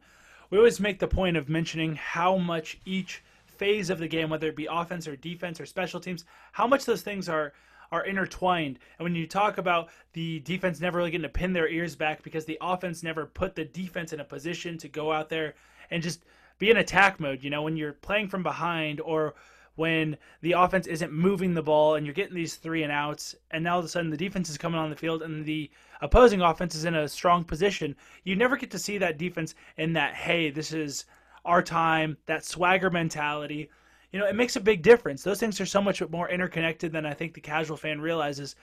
we 0.50 0.58
always 0.58 0.80
make 0.80 0.98
the 0.98 1.08
point 1.08 1.36
of 1.36 1.48
mentioning 1.48 1.94
how 1.94 2.36
much 2.36 2.78
each 2.84 3.22
phase 3.46 3.90
of 3.90 3.98
the 3.98 4.08
game, 4.08 4.30
whether 4.30 4.48
it 4.48 4.56
be 4.56 4.66
offense 4.70 5.06
or 5.06 5.16
defense 5.16 5.60
or 5.60 5.66
special 5.66 6.00
teams, 6.00 6.24
how 6.52 6.66
much 6.66 6.84
those 6.84 7.02
things 7.02 7.28
are 7.28 7.52
are 7.92 8.04
intertwined. 8.04 8.78
And 8.98 9.04
when 9.04 9.14
you 9.14 9.26
talk 9.26 9.58
about 9.58 9.90
the 10.12 10.40
defense 10.40 10.80
never 10.80 10.98
really 10.98 11.10
getting 11.10 11.22
to 11.22 11.28
pin 11.28 11.52
their 11.52 11.68
ears 11.68 11.96
back 11.96 12.22
because 12.22 12.44
the 12.44 12.58
offense 12.60 13.02
never 13.02 13.26
put 13.26 13.54
the 13.54 13.64
defense 13.64 14.12
in 14.12 14.20
a 14.20 14.24
position 14.24 14.78
to 14.78 14.88
go 14.88 15.12
out 15.12 15.28
there 15.28 15.54
and 15.90 16.02
just 16.02 16.24
be 16.58 16.70
in 16.70 16.76
attack 16.76 17.18
mode. 17.18 17.42
You 17.42 17.50
know, 17.50 17.62
when 17.62 17.76
you're 17.76 17.94
playing 17.94 18.28
from 18.28 18.42
behind 18.42 19.00
or 19.00 19.34
when 19.80 20.14
the 20.42 20.52
offense 20.52 20.86
isn't 20.86 21.10
moving 21.10 21.54
the 21.54 21.62
ball 21.62 21.94
and 21.94 22.04
you're 22.04 22.14
getting 22.14 22.34
these 22.34 22.56
three 22.56 22.82
and 22.82 22.92
outs, 22.92 23.34
and 23.50 23.64
now 23.64 23.72
all 23.72 23.78
of 23.78 23.84
a 23.86 23.88
sudden 23.88 24.10
the 24.10 24.16
defense 24.16 24.50
is 24.50 24.58
coming 24.58 24.78
on 24.78 24.90
the 24.90 24.94
field 24.94 25.22
and 25.22 25.42
the 25.46 25.70
opposing 26.02 26.42
offense 26.42 26.74
is 26.74 26.84
in 26.84 26.94
a 26.94 27.08
strong 27.08 27.42
position, 27.42 27.96
you 28.24 28.36
never 28.36 28.58
get 28.58 28.70
to 28.70 28.78
see 28.78 28.98
that 28.98 29.16
defense 29.16 29.54
in 29.78 29.94
that, 29.94 30.12
hey, 30.12 30.50
this 30.50 30.74
is 30.74 31.06
our 31.46 31.62
time, 31.62 32.18
that 32.26 32.44
swagger 32.44 32.90
mentality. 32.90 33.70
You 34.12 34.20
know, 34.20 34.26
it 34.26 34.36
makes 34.36 34.56
a 34.56 34.60
big 34.60 34.82
difference. 34.82 35.22
Those 35.22 35.40
things 35.40 35.58
are 35.62 35.66
so 35.66 35.80
much 35.80 36.06
more 36.10 36.28
interconnected 36.28 36.92
than 36.92 37.06
I 37.06 37.14
think 37.14 37.32
the 37.32 37.40
casual 37.40 37.78
fan 37.78 38.02
realizes. 38.02 38.56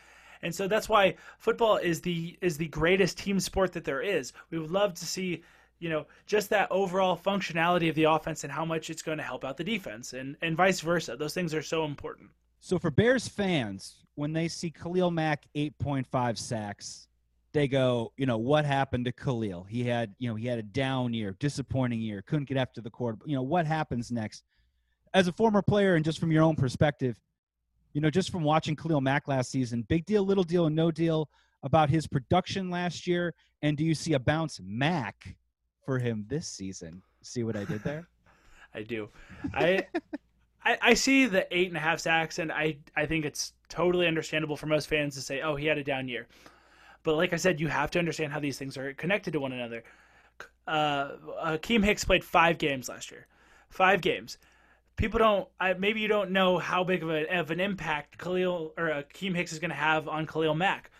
And 0.44 0.54
so 0.54 0.68
that's 0.68 0.88
why 0.88 1.16
football 1.40 1.78
is 1.78 2.00
the 2.00 2.38
is 2.42 2.58
the 2.58 2.68
greatest 2.68 3.18
team 3.18 3.40
sport 3.40 3.74
that 3.74 3.86
there 3.86 4.04
is. 4.04 4.34
We 4.52 4.60
would 4.60 4.70
love 4.70 4.94
to 4.94 5.06
see 5.08 5.42
you 5.80 5.90
know, 5.90 6.06
just 6.26 6.50
that 6.50 6.68
overall 6.72 7.18
functionality 7.18 7.90
of 7.90 7.96
the 7.96 8.06
offense 8.06 8.44
and 8.44 8.52
how 8.52 8.66
much 8.66 8.90
it's 8.90 9.02
going 9.02 9.18
to 9.18 9.24
help 9.24 9.46
out 9.46 9.58
the 9.58 9.64
defense 9.64 10.14
and, 10.14 10.36
and 10.42 10.58
vice 10.58 10.80
versa. 10.80 11.16
Those 11.16 11.34
things 11.34 11.54
are 11.54 11.62
so 11.62 11.86
important. 11.86 12.30
So 12.60 12.80
for 12.80 12.90
Bears 12.90 13.28
fans, 13.28 14.06
when 14.16 14.34
they 14.34 14.48
see 14.48 14.72
Khalil 14.72 15.12
Mack 15.12 15.46
8.5 15.56 16.38
sacks, 16.38 17.08
they 17.54 17.68
go, 17.68 18.12
you 18.18 18.26
know, 18.26 18.38
what 18.38 18.66
happened 18.66 19.06
to 19.06 19.12
Khalil? 19.12 19.64
He 19.64 19.84
had, 19.84 20.14
you 20.20 20.30
know, 20.30 20.36
he 20.36 20.48
had 20.48 20.60
a 20.60 20.64
down 20.64 21.14
year, 21.14 21.36
disappointing 21.40 22.00
year, 22.00 22.24
couldn't 22.24 22.48
get 22.48 22.58
after 22.58 22.82
the 22.82 22.90
court. 22.90 23.18
You 23.26 23.36
know, 23.36 23.44
what 23.44 23.66
happens 23.66 24.12
next? 24.12 24.44
As 25.14 25.28
a 25.28 25.32
former 25.32 25.62
player 25.62 25.96
and 25.96 26.04
just 26.04 26.20
from 26.20 26.32
your 26.32 26.44
own 26.44 26.56
perspective, 26.56 27.20
you 27.94 28.02
know, 28.02 28.10
just 28.10 28.32
from 28.32 28.44
watching 28.44 28.76
Khalil 28.76 29.02
Mack 29.02 29.28
last 29.28 29.50
season, 29.50 29.84
big 29.88 30.06
deal, 30.06 30.24
little 30.24 30.44
deal, 30.44 30.66
and 30.66 30.76
no 30.76 30.92
deal 30.92 31.30
about 31.64 31.90
his 31.90 32.06
production 32.06 32.70
last 32.70 33.08
year. 33.08 33.34
And 33.62 33.78
do 33.78 33.84
you 33.84 33.96
see 33.96 34.14
a 34.14 34.20
bounce 34.20 34.60
Mack 34.64 35.36
for 35.88 35.98
him 35.98 36.26
this 36.28 36.48
season. 36.50 37.02
See 37.22 37.44
what 37.44 37.56
I 37.56 37.64
did 37.64 37.82
there? 37.82 38.08
I 38.76 38.84
do. 38.84 39.08
I, 39.54 39.88
I, 40.64 40.78
I 40.82 40.94
see 40.94 41.26
the 41.26 41.48
eight 41.50 41.70
and 41.70 41.78
a 41.78 41.80
half 41.80 42.02
sacks, 42.02 42.40
and 42.40 42.52
I 42.52 42.78
I 42.96 43.06
think 43.06 43.24
it's 43.24 43.54
totally 43.70 44.06
understandable 44.06 44.58
for 44.58 44.68
most 44.68 44.88
fans 44.88 45.16
to 45.16 45.22
say, 45.22 45.42
"Oh, 45.42 45.56
he 45.56 45.66
had 45.66 45.78
a 45.78 45.84
down 45.84 46.10
year." 46.10 46.28
But 47.04 47.16
like 47.16 47.32
I 47.32 47.38
said, 47.38 47.62
you 47.62 47.70
have 47.70 47.90
to 47.92 48.00
understand 48.00 48.34
how 48.34 48.42
these 48.42 48.60
things 48.60 48.78
are 48.78 48.94
connected 48.94 49.32
to 49.32 49.40
one 49.40 49.54
another. 49.54 49.84
Uh, 50.68 51.12
Akiem 51.46 51.84
Hicks 51.86 52.04
played 52.04 52.24
five 52.24 52.58
games 52.58 52.90
last 52.90 53.10
year. 53.10 53.26
Five 53.70 54.02
games. 54.02 54.38
People 54.98 55.20
don't. 55.20 55.48
I, 55.58 55.74
maybe 55.74 56.02
you 56.02 56.10
don't 56.10 56.32
know 56.32 56.58
how 56.58 56.84
big 56.84 57.02
of, 57.02 57.10
a, 57.10 57.40
of 57.40 57.50
an 57.50 57.62
impact 57.62 58.18
Khalil 58.18 58.74
or 58.78 58.90
Akiem 58.90 59.34
Hicks 59.34 59.54
is 59.54 59.60
going 59.60 59.70
to 59.70 59.76
have 59.76 60.10
on 60.10 60.28
Khalil 60.28 60.54
Mack. 60.54 60.92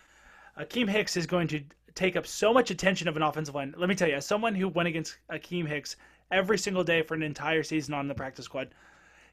Akiem 0.58 0.88
Hicks 0.88 1.18
is 1.18 1.26
going 1.26 1.48
to 1.48 1.62
take 1.98 2.14
up 2.14 2.26
so 2.26 2.54
much 2.54 2.70
attention 2.70 3.08
of 3.08 3.16
an 3.16 3.22
offensive 3.22 3.56
line. 3.56 3.74
Let 3.76 3.88
me 3.88 3.94
tell 3.96 4.08
you, 4.08 4.14
as 4.14 4.24
someone 4.24 4.54
who 4.54 4.68
went 4.68 4.88
against 4.88 5.18
Akiem 5.32 5.66
Hicks 5.66 5.96
every 6.30 6.56
single 6.56 6.84
day 6.84 7.02
for 7.02 7.14
an 7.14 7.24
entire 7.24 7.64
season 7.64 7.92
on 7.92 8.06
the 8.06 8.14
practice 8.14 8.44
squad, 8.44 8.68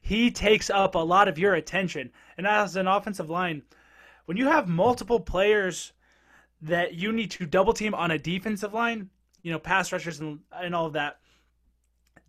he 0.02 0.32
takes 0.32 0.68
up 0.68 0.96
a 0.96 0.98
lot 0.98 1.28
of 1.28 1.38
your 1.38 1.54
attention. 1.54 2.10
And 2.36 2.46
as 2.46 2.74
an 2.74 2.88
offensive 2.88 3.30
line, 3.30 3.62
when 4.24 4.36
you 4.36 4.46
have 4.46 4.68
multiple 4.68 5.20
players 5.20 5.92
that 6.60 6.94
you 6.94 7.12
need 7.12 7.30
to 7.32 7.46
double 7.46 7.72
team 7.72 7.94
on 7.94 8.10
a 8.10 8.18
defensive 8.18 8.74
line, 8.74 9.10
you 9.42 9.52
know, 9.52 9.60
pass 9.60 9.92
rushers 9.92 10.18
and, 10.18 10.40
and 10.52 10.74
all 10.74 10.86
of 10.86 10.94
that, 10.94 11.20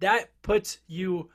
that 0.01 0.29
puts 0.43 0.77
you, 0.85 1.31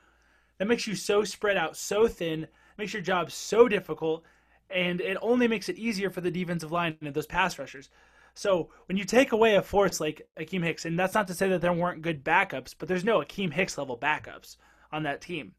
that 0.58 0.68
makes 0.68 0.86
you 0.86 0.94
so 0.94 1.24
spread 1.24 1.56
out, 1.56 1.76
so 1.76 2.06
thin, 2.06 2.46
makes 2.78 2.92
your 2.92 3.02
job 3.02 3.32
so 3.32 3.66
difficult, 3.66 4.22
and 4.70 5.00
it 5.00 5.16
only 5.20 5.48
makes 5.48 5.68
it 5.68 5.76
easier 5.76 6.08
for 6.08 6.20
the 6.20 6.30
defensive 6.30 6.70
line 6.70 6.96
and 7.00 7.12
those 7.12 7.26
pass 7.26 7.58
rushers. 7.58 7.90
So 8.34 8.70
when 8.86 8.96
you 8.96 9.04
take 9.04 9.32
away 9.32 9.56
a 9.56 9.62
force 9.62 10.00
like 10.00 10.26
Akiem 10.38 10.64
Hicks, 10.64 10.84
and 10.84 10.98
that's 10.98 11.14
not 11.14 11.28
to 11.28 11.34
say 11.34 11.48
that 11.50 11.60
there 11.60 11.72
weren't 11.72 12.02
good 12.02 12.24
backups, 12.24 12.74
but 12.78 12.88
there's 12.88 13.04
no 13.04 13.20
Akiem 13.20 13.52
Hicks 13.52 13.76
level 13.76 13.98
backups 13.98 14.56
on 14.90 15.02
that 15.02 15.20
team. 15.20 15.54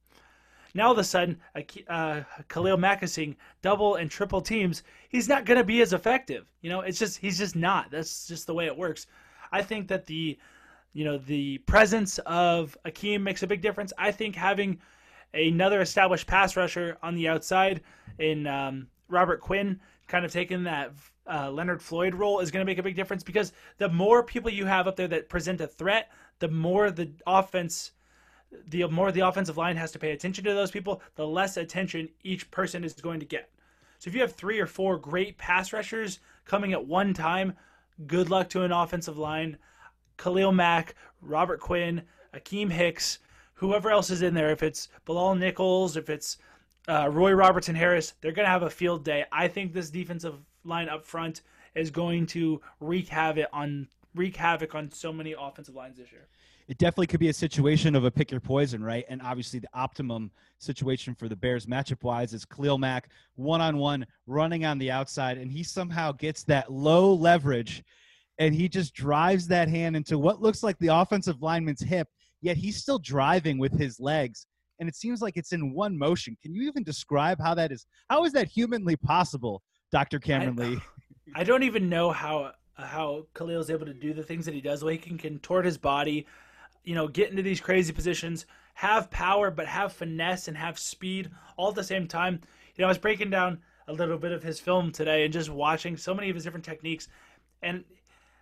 Now 0.73 0.87
all 0.87 0.93
of 0.93 0.97
a 0.97 1.03
sudden, 1.03 1.39
uh, 1.87 2.21
Khalil 2.49 2.77
Mack 2.77 3.03
is 3.03 3.13
seeing 3.13 3.35
double 3.61 3.95
and 3.95 4.09
triple 4.09 4.41
teams. 4.41 4.81
He's 5.09 5.29
not 5.29 5.45
going 5.45 5.59
to 5.59 5.63
be 5.63 5.81
as 5.81 5.93
effective. 5.93 6.47
You 6.61 6.71
know, 6.71 6.81
it's 6.81 6.97
just 6.97 7.19
he's 7.19 7.37
just 7.37 7.55
not. 7.55 7.91
That's 7.91 8.27
just 8.27 8.47
the 8.47 8.55
way 8.55 8.65
it 8.65 8.75
works. 8.75 9.05
I 9.51 9.61
think 9.61 9.87
that 9.89 10.07
the, 10.07 10.37
you 10.93 11.05
know, 11.05 11.19
the 11.19 11.59
presence 11.59 12.17
of 12.25 12.75
Akiem 12.85 13.21
makes 13.21 13.43
a 13.43 13.47
big 13.47 13.61
difference. 13.61 13.93
I 13.99 14.11
think 14.11 14.35
having 14.35 14.79
another 15.33 15.79
established 15.81 16.25
pass 16.25 16.57
rusher 16.57 16.97
on 17.03 17.13
the 17.13 17.27
outside 17.27 17.81
in 18.17 18.47
um, 18.47 18.87
Robert 19.09 19.41
Quinn, 19.41 19.79
kind 20.07 20.25
of 20.25 20.31
taking 20.31 20.63
that 20.63 20.91
uh, 21.31 21.51
Leonard 21.51 21.81
Floyd 21.81 22.15
role 22.15 22.39
is 22.39 22.51
going 22.51 22.65
to 22.65 22.69
make 22.69 22.77
a 22.77 22.83
big 22.83 22.95
difference 22.95 23.23
because 23.23 23.53
the 23.77 23.89
more 23.89 24.23
people 24.23 24.51
you 24.51 24.65
have 24.65 24.87
up 24.87 24.95
there 24.95 25.07
that 25.07 25.29
present 25.29 25.61
a 25.61 25.67
threat, 25.67 26.11
the 26.39 26.47
more 26.47 26.91
the 26.91 27.11
offense, 27.25 27.91
the 28.67 28.87
more 28.87 29.11
the 29.11 29.21
offensive 29.21 29.57
line 29.57 29.77
has 29.77 29.91
to 29.91 29.99
pay 29.99 30.11
attention 30.11 30.43
to 30.43 30.53
those 30.53 30.71
people, 30.71 31.01
the 31.15 31.25
less 31.25 31.57
attention 31.57 32.09
each 32.23 32.51
person 32.51 32.83
is 32.83 32.93
going 32.93 33.19
to 33.19 33.25
get. 33.25 33.49
So 33.99 34.09
if 34.09 34.15
you 34.15 34.21
have 34.21 34.33
three 34.33 34.59
or 34.59 34.67
four 34.67 34.97
great 34.97 35.37
pass 35.37 35.71
rushers 35.71 36.19
coming 36.45 36.73
at 36.73 36.85
one 36.85 37.13
time, 37.13 37.53
good 38.05 38.29
luck 38.29 38.49
to 38.49 38.63
an 38.63 38.71
offensive 38.71 39.17
line. 39.17 39.57
Khalil 40.17 40.51
Mack, 40.51 40.95
Robert 41.21 41.59
Quinn, 41.59 42.01
Akiem 42.33 42.71
Hicks, 42.71 43.19
whoever 43.53 43.89
else 43.89 44.09
is 44.09 44.21
in 44.21 44.33
there, 44.33 44.51
if 44.51 44.61
it's 44.61 44.89
Bilal 45.05 45.35
Nichols, 45.35 45.95
if 45.95 46.09
it's 46.09 46.37
uh, 46.87 47.07
Roy 47.09 47.31
Robertson 47.31 47.75
Harris, 47.75 48.13
they're 48.19 48.33
going 48.33 48.45
to 48.45 48.51
have 48.51 48.63
a 48.63 48.69
field 48.69 49.05
day. 49.05 49.23
I 49.31 49.47
think 49.47 49.71
this 49.71 49.89
defensive 49.89 50.35
line 50.63 50.89
up 50.89 51.05
front 51.05 51.41
is 51.75 51.89
going 51.91 52.25
to 52.27 52.61
wreak 52.79 53.07
havoc 53.07 53.47
on 53.53 53.87
wreak 54.15 54.35
havoc 54.35 54.75
on 54.75 54.91
so 54.91 55.11
many 55.11 55.33
offensive 55.37 55.75
lines 55.75 55.97
this 55.97 56.11
year. 56.11 56.27
It 56.67 56.77
definitely 56.77 57.07
could 57.07 57.19
be 57.19 57.29
a 57.29 57.33
situation 57.33 57.93
of 57.95 58.05
a 58.05 58.11
pick 58.11 58.31
your 58.31 58.39
poison, 58.39 58.81
right? 58.83 59.03
And 59.09 59.21
obviously, 59.21 59.59
the 59.59 59.67
optimum 59.73 60.31
situation 60.59 61.13
for 61.13 61.27
the 61.27 61.35
Bears 61.35 61.65
matchup 61.65 62.03
wise 62.03 62.33
is 62.33 62.45
Khalil 62.45 62.77
Mack 62.77 63.09
one 63.35 63.59
on 63.59 63.77
one 63.77 64.05
running 64.27 64.63
on 64.65 64.77
the 64.77 64.89
outside, 64.89 65.37
and 65.37 65.51
he 65.51 65.63
somehow 65.63 66.13
gets 66.13 66.43
that 66.43 66.71
low 66.71 67.13
leverage 67.13 67.83
and 68.39 68.55
he 68.55 68.67
just 68.67 68.93
drives 68.93 69.47
that 69.47 69.67
hand 69.67 69.95
into 69.95 70.17
what 70.17 70.41
looks 70.41 70.63
like 70.63 70.77
the 70.79 70.87
offensive 70.87 71.41
lineman's 71.41 71.81
hip, 71.81 72.07
yet 72.41 72.57
he's 72.57 72.77
still 72.77 72.99
driving 72.99 73.57
with 73.57 73.77
his 73.77 73.99
legs. 73.99 74.47
And 74.79 74.89
it 74.89 74.95
seems 74.95 75.21
like 75.21 75.37
it's 75.37 75.53
in 75.53 75.73
one 75.73 75.97
motion. 75.97 76.35
Can 76.41 76.55
you 76.55 76.67
even 76.67 76.83
describe 76.83 77.39
how 77.39 77.53
that 77.53 77.71
is? 77.71 77.85
How 78.09 78.25
is 78.25 78.33
that 78.33 78.47
humanly 78.47 78.95
possible 78.95 79.61
Dr. 79.93 80.17
Cameron 80.17 80.59
I, 80.59 80.63
Lee. 80.63 80.79
I 81.35 81.43
don't 81.43 81.63
even 81.63 81.87
know 81.87 82.11
how 82.11 82.53
how 82.73 83.27
Khalil 83.35 83.61
is 83.61 83.69
able 83.69 83.85
to 83.85 83.93
do 83.93 84.11
the 84.11 84.23
things 84.23 84.43
that 84.45 84.53
he 84.55 84.59
does. 84.59 84.83
Way 84.83 84.93
he 84.93 84.97
can 84.97 85.19
contort 85.19 85.65
his 85.65 85.77
body, 85.77 86.25
you 86.83 86.95
know, 86.95 87.07
get 87.07 87.29
into 87.29 87.43
these 87.43 87.61
crazy 87.61 87.93
positions, 87.93 88.47
have 88.73 89.11
power, 89.11 89.51
but 89.51 89.67
have 89.67 89.93
finesse 89.93 90.47
and 90.47 90.57
have 90.57 90.79
speed 90.79 91.29
all 91.57 91.69
at 91.69 91.75
the 91.75 91.83
same 91.83 92.07
time. 92.07 92.41
You 92.75 92.81
know, 92.81 92.85
I 92.85 92.87
was 92.87 92.97
breaking 92.97 93.29
down 93.29 93.59
a 93.87 93.93
little 93.93 94.17
bit 94.17 94.31
of 94.31 94.41
his 94.41 94.59
film 94.59 94.91
today 94.91 95.25
and 95.25 95.31
just 95.31 95.51
watching 95.51 95.95
so 95.95 96.15
many 96.15 96.27
of 96.27 96.35
his 96.35 96.43
different 96.43 96.65
techniques, 96.65 97.07
and 97.61 97.83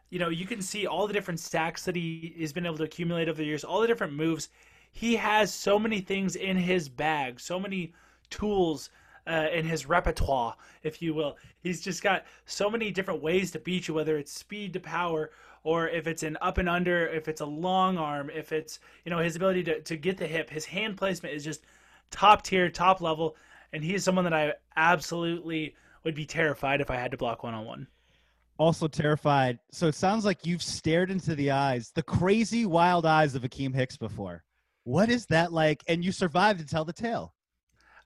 you 0.09 0.19
know, 0.19 0.29
you 0.29 0.45
can 0.45 0.61
see 0.61 0.87
all 0.87 1.05
the 1.05 1.13
different 1.13 1.41
stacks 1.41 1.83
that 1.83 1.97
he 1.97 2.33
has 2.39 2.53
been 2.53 2.65
able 2.65 2.77
to 2.77 2.83
accumulate 2.83 3.27
over 3.27 3.37
the 3.37 3.45
years, 3.45 3.65
all 3.65 3.81
the 3.81 3.87
different 3.87 4.13
moves. 4.13 4.47
He 4.93 5.17
has 5.17 5.53
so 5.53 5.77
many 5.77 5.99
things 5.99 6.37
in 6.37 6.55
his 6.55 6.87
bag, 6.87 7.41
so 7.41 7.59
many 7.59 7.93
tools 8.29 8.89
uh, 9.27 9.47
in 9.53 9.65
his 9.65 9.85
repertoire, 9.85 10.55
if 10.83 11.01
you 11.01 11.13
will. 11.13 11.37
He's 11.59 11.81
just 11.81 12.01
got 12.01 12.25
so 12.45 12.69
many 12.69 12.91
different 12.91 13.21
ways 13.21 13.51
to 13.51 13.59
beat 13.59 13.87
you, 13.87 13.93
whether 13.93 14.17
it's 14.17 14.33
speed 14.33 14.73
to 14.73 14.79
power 14.79 15.31
or 15.63 15.87
if 15.87 16.07
it's 16.07 16.23
an 16.23 16.37
up 16.41 16.57
and 16.57 16.67
under, 16.67 17.07
if 17.07 17.27
it's 17.27 17.41
a 17.41 17.45
long 17.45 17.97
arm, 17.97 18.31
if 18.33 18.51
it's, 18.51 18.79
you 19.05 19.11
know, 19.11 19.19
his 19.19 19.35
ability 19.35 19.63
to, 19.63 19.81
to 19.81 19.95
get 19.95 20.17
the 20.17 20.25
hip. 20.25 20.49
His 20.49 20.65
hand 20.65 20.97
placement 20.97 21.35
is 21.35 21.43
just 21.43 21.61
top 22.09 22.43
tier, 22.43 22.69
top 22.69 22.99
level. 22.99 23.35
And 23.71 23.83
he 23.83 23.93
is 23.93 24.03
someone 24.03 24.23
that 24.23 24.33
I 24.33 24.53
absolutely 24.75 25.75
would 26.03 26.15
be 26.15 26.25
terrified 26.25 26.81
if 26.81 26.89
I 26.89 26.95
had 26.95 27.11
to 27.11 27.17
block 27.17 27.43
one 27.43 27.53
on 27.53 27.65
one. 27.65 27.87
also 28.57 28.87
terrified. 28.87 29.59
So 29.71 29.87
it 29.87 29.95
sounds 29.95 30.23
like 30.23 30.45
you've 30.45 30.61
stared 30.61 31.09
into 31.09 31.35
the 31.35 31.51
eyes, 31.51 31.91
the 31.93 32.03
crazy, 32.03 32.65
wild 32.65 33.05
eyes 33.05 33.33
of 33.33 33.41
Akiem 33.41 33.73
Hicks 33.73 33.97
before. 33.97 34.43
What 34.83 35.09
is 35.09 35.25
that 35.27 35.51
like? 35.51 35.83
And 35.87 36.03
you 36.03 36.11
survived 36.11 36.59
to 36.59 36.65
tell 36.65 36.85
the 36.85 36.93
tale. 36.93 37.33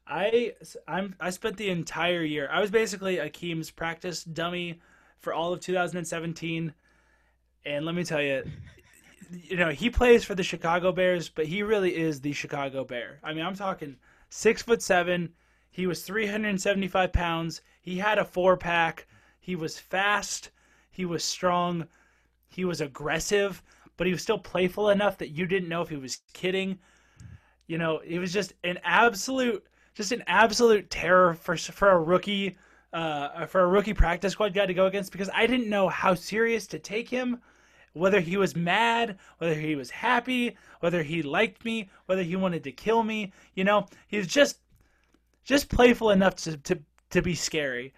I 0.07 0.53
I'm 0.87 1.15
I 1.19 1.29
spent 1.31 1.57
the 1.57 1.69
entire 1.69 2.23
year. 2.23 2.47
I 2.51 2.61
was 2.61 2.71
basically 2.71 3.17
Akiem's 3.17 3.71
practice 3.71 4.23
dummy 4.23 4.79
for 5.19 5.33
all 5.33 5.53
of 5.53 5.59
2017. 5.61 6.73
And 7.65 7.85
let 7.85 7.95
me 7.95 8.03
tell 8.03 8.21
you, 8.21 8.43
you 9.31 9.57
know, 9.57 9.69
he 9.69 9.89
plays 9.89 10.23
for 10.23 10.35
the 10.35 10.43
Chicago 10.43 10.91
Bears, 10.91 11.29
but 11.29 11.47
he 11.47 11.63
really 11.63 11.95
is 11.95 12.21
the 12.21 12.33
Chicago 12.33 12.83
Bear. 12.83 13.19
I 13.23 13.33
mean, 13.33 13.43
I'm 13.43 13.55
talking 13.55 13.97
six 14.29 14.61
foot 14.61 14.81
seven. 14.81 15.33
He 15.71 15.87
was 15.87 16.03
375 16.03 17.11
pounds. 17.11 17.61
He 17.81 17.97
had 17.97 18.17
a 18.17 18.25
four 18.25 18.55
pack. 18.55 19.07
He 19.39 19.55
was 19.55 19.77
fast. 19.77 20.51
He 20.89 21.05
was 21.05 21.23
strong. 21.23 21.87
He 22.47 22.63
was 22.63 22.79
aggressive, 22.79 23.61
but 23.97 24.07
he 24.07 24.13
was 24.13 24.21
still 24.21 24.37
playful 24.37 24.89
enough 24.89 25.17
that 25.17 25.31
you 25.31 25.45
didn't 25.45 25.67
know 25.67 25.81
if 25.81 25.89
he 25.89 25.97
was 25.97 26.19
kidding. 26.33 26.79
You 27.67 27.77
know, 27.77 27.99
he 28.03 28.19
was 28.19 28.31
just 28.31 28.53
an 28.63 28.79
absolute, 28.83 29.65
just 29.95 30.11
an 30.11 30.23
absolute 30.27 30.89
terror 30.89 31.33
for 31.33 31.57
for 31.57 31.89
a 31.89 31.99
rookie, 31.99 32.57
uh, 32.93 33.47
for 33.47 33.61
a 33.61 33.67
rookie 33.67 33.93
practice 33.93 34.33
squad 34.33 34.53
guy 34.53 34.67
to 34.67 34.73
go 34.73 34.85
against 34.85 35.11
because 35.11 35.29
I 35.33 35.47
didn't 35.47 35.69
know 35.69 35.89
how 35.89 36.13
serious 36.13 36.67
to 36.67 36.79
take 36.79 37.09
him 37.09 37.41
whether 37.95 38.19
he 38.19 38.35
was 38.35 38.55
mad, 38.55 39.17
whether 39.37 39.55
he 39.55 39.75
was 39.75 39.89
happy, 39.89 40.57
whether 40.81 41.01
he 41.01 41.23
liked 41.23 41.63
me, 41.63 41.89
whether 42.07 42.23
he 42.23 42.35
wanted 42.35 42.63
to 42.65 42.71
kill 42.71 43.01
me. 43.03 43.31
You 43.55 43.63
know, 43.63 43.87
he's 44.07 44.27
just 44.27 44.59
just 45.45 45.69
playful 45.69 46.11
enough 46.11 46.35
to 46.35 46.57
to, 46.57 46.79
to 47.11 47.21
be 47.21 47.33
scary. 47.33 47.93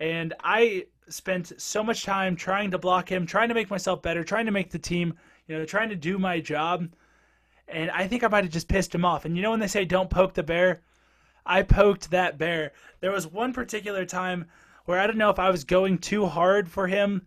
And 0.00 0.32
I 0.42 0.86
spent 1.08 1.52
so 1.60 1.84
much 1.84 2.04
time 2.04 2.34
trying 2.34 2.70
to 2.70 2.78
block 2.78 3.10
him, 3.10 3.26
trying 3.26 3.48
to 3.48 3.54
make 3.54 3.70
myself 3.70 4.00
better, 4.00 4.24
trying 4.24 4.46
to 4.46 4.52
make 4.52 4.70
the 4.70 4.78
team, 4.78 5.14
you 5.46 5.56
know, 5.56 5.64
trying 5.66 5.90
to 5.90 5.96
do 5.96 6.18
my 6.18 6.40
job. 6.40 6.88
And 7.68 7.90
I 7.90 8.08
think 8.08 8.24
I 8.24 8.28
might 8.28 8.44
have 8.44 8.52
just 8.52 8.68
pissed 8.68 8.94
him 8.94 9.04
off. 9.04 9.26
And 9.26 9.36
you 9.36 9.42
know 9.42 9.50
when 9.50 9.60
they 9.60 9.66
say 9.66 9.84
don't 9.84 10.10
poke 10.10 10.32
the 10.32 10.42
bear? 10.42 10.80
I 11.46 11.62
poked 11.62 12.10
that 12.10 12.38
bear. 12.38 12.72
There 13.00 13.12
was 13.12 13.26
one 13.26 13.52
particular 13.52 14.04
time 14.04 14.46
where 14.84 15.00
I 15.00 15.06
don't 15.06 15.18
know 15.18 15.30
if 15.30 15.38
I 15.38 15.50
was 15.50 15.64
going 15.64 15.98
too 15.98 16.26
hard 16.26 16.70
for 16.70 16.86
him 16.86 17.22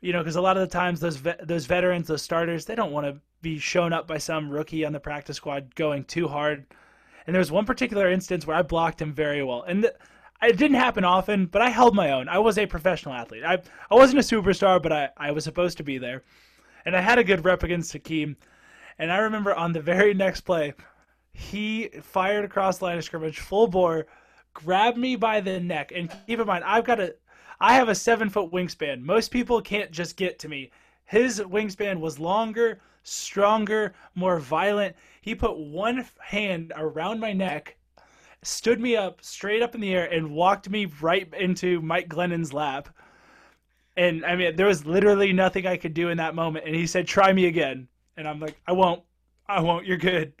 you 0.00 0.12
know, 0.12 0.20
because 0.20 0.36
a 0.36 0.40
lot 0.40 0.56
of 0.56 0.60
the 0.60 0.72
times 0.72 1.00
those 1.00 1.16
ve- 1.16 1.34
those 1.42 1.66
veterans, 1.66 2.08
those 2.08 2.22
starters, 2.22 2.64
they 2.64 2.74
don't 2.74 2.92
want 2.92 3.06
to 3.06 3.20
be 3.42 3.58
shown 3.58 3.92
up 3.92 4.06
by 4.06 4.18
some 4.18 4.50
rookie 4.50 4.84
on 4.84 4.92
the 4.92 5.00
practice 5.00 5.36
squad 5.36 5.74
going 5.74 6.04
too 6.04 6.28
hard. 6.28 6.66
And 7.26 7.34
there 7.34 7.40
was 7.40 7.50
one 7.50 7.64
particular 7.64 8.10
instance 8.10 8.46
where 8.46 8.56
I 8.56 8.62
blocked 8.62 9.00
him 9.02 9.12
very 9.12 9.42
well, 9.42 9.62
and 9.62 9.82
th- 9.82 9.94
it 10.42 10.58
didn't 10.58 10.76
happen 10.76 11.02
often, 11.02 11.46
but 11.46 11.62
I 11.62 11.70
held 11.70 11.94
my 11.94 12.12
own. 12.12 12.28
I 12.28 12.38
was 12.38 12.58
a 12.58 12.66
professional 12.66 13.14
athlete. 13.14 13.44
I 13.44 13.58
I 13.90 13.94
wasn't 13.94 14.20
a 14.20 14.22
superstar, 14.36 14.82
but 14.82 14.92
I 14.92 15.08
I 15.16 15.30
was 15.30 15.44
supposed 15.44 15.78
to 15.78 15.84
be 15.84 15.98
there, 15.98 16.22
and 16.84 16.96
I 16.96 17.00
had 17.00 17.18
a 17.18 17.24
good 17.24 17.44
rep 17.44 17.62
against 17.62 17.94
Akiem. 17.94 18.36
And 18.98 19.12
I 19.12 19.18
remember 19.18 19.54
on 19.54 19.72
the 19.72 19.80
very 19.80 20.14
next 20.24 20.42
play, 20.42 20.74
he 21.36 21.88
fired 22.02 22.44
across 22.44 22.78
the 22.78 22.86
line 22.86 22.98
of 22.98 23.04
scrimmage, 23.04 23.38
full 23.38 23.66
bore, 23.66 24.06
grabbed 24.54 24.96
me 24.96 25.16
by 25.16 25.40
the 25.40 25.60
neck, 25.60 25.92
and 25.94 26.10
keep 26.26 26.40
in 26.40 26.46
mind 26.46 26.64
I've 26.64 26.84
got 26.84 26.98
a 26.98 27.14
I 27.60 27.74
have 27.74 27.88
a 27.88 27.94
seven 27.94 28.30
foot 28.30 28.50
wingspan. 28.52 29.02
Most 29.02 29.30
people 29.30 29.60
can't 29.60 29.90
just 29.90 30.16
get 30.16 30.38
to 30.40 30.48
me. 30.48 30.70
His 31.04 31.40
wingspan 31.40 32.00
was 32.00 32.18
longer, 32.18 32.80
stronger, 33.02 33.94
more 34.14 34.38
violent. 34.38 34.96
He 35.20 35.34
put 35.34 35.56
one 35.56 36.06
hand 36.20 36.72
around 36.76 37.20
my 37.20 37.32
neck, 37.32 37.76
stood 38.42 38.80
me 38.80 38.96
up 38.96 39.22
straight 39.22 39.62
up 39.62 39.74
in 39.74 39.80
the 39.80 39.94
air, 39.94 40.06
and 40.06 40.32
walked 40.32 40.68
me 40.68 40.86
right 41.00 41.32
into 41.34 41.80
Mike 41.80 42.08
Glennon's 42.08 42.52
lap. 42.52 42.88
And 43.96 44.24
I 44.24 44.36
mean, 44.36 44.56
there 44.56 44.66
was 44.66 44.86
literally 44.86 45.32
nothing 45.32 45.66
I 45.66 45.76
could 45.76 45.94
do 45.94 46.08
in 46.08 46.16
that 46.18 46.34
moment. 46.34 46.66
And 46.66 46.74
he 46.74 46.86
said, 46.86 47.06
"Try 47.06 47.32
me 47.32 47.46
again." 47.46 47.88
And 48.16 48.26
I'm 48.26 48.40
like, 48.40 48.58
"I 48.66 48.72
won't. 48.72 49.02
I 49.46 49.60
won't. 49.60 49.86
You're 49.86 49.96
good." 49.98 50.32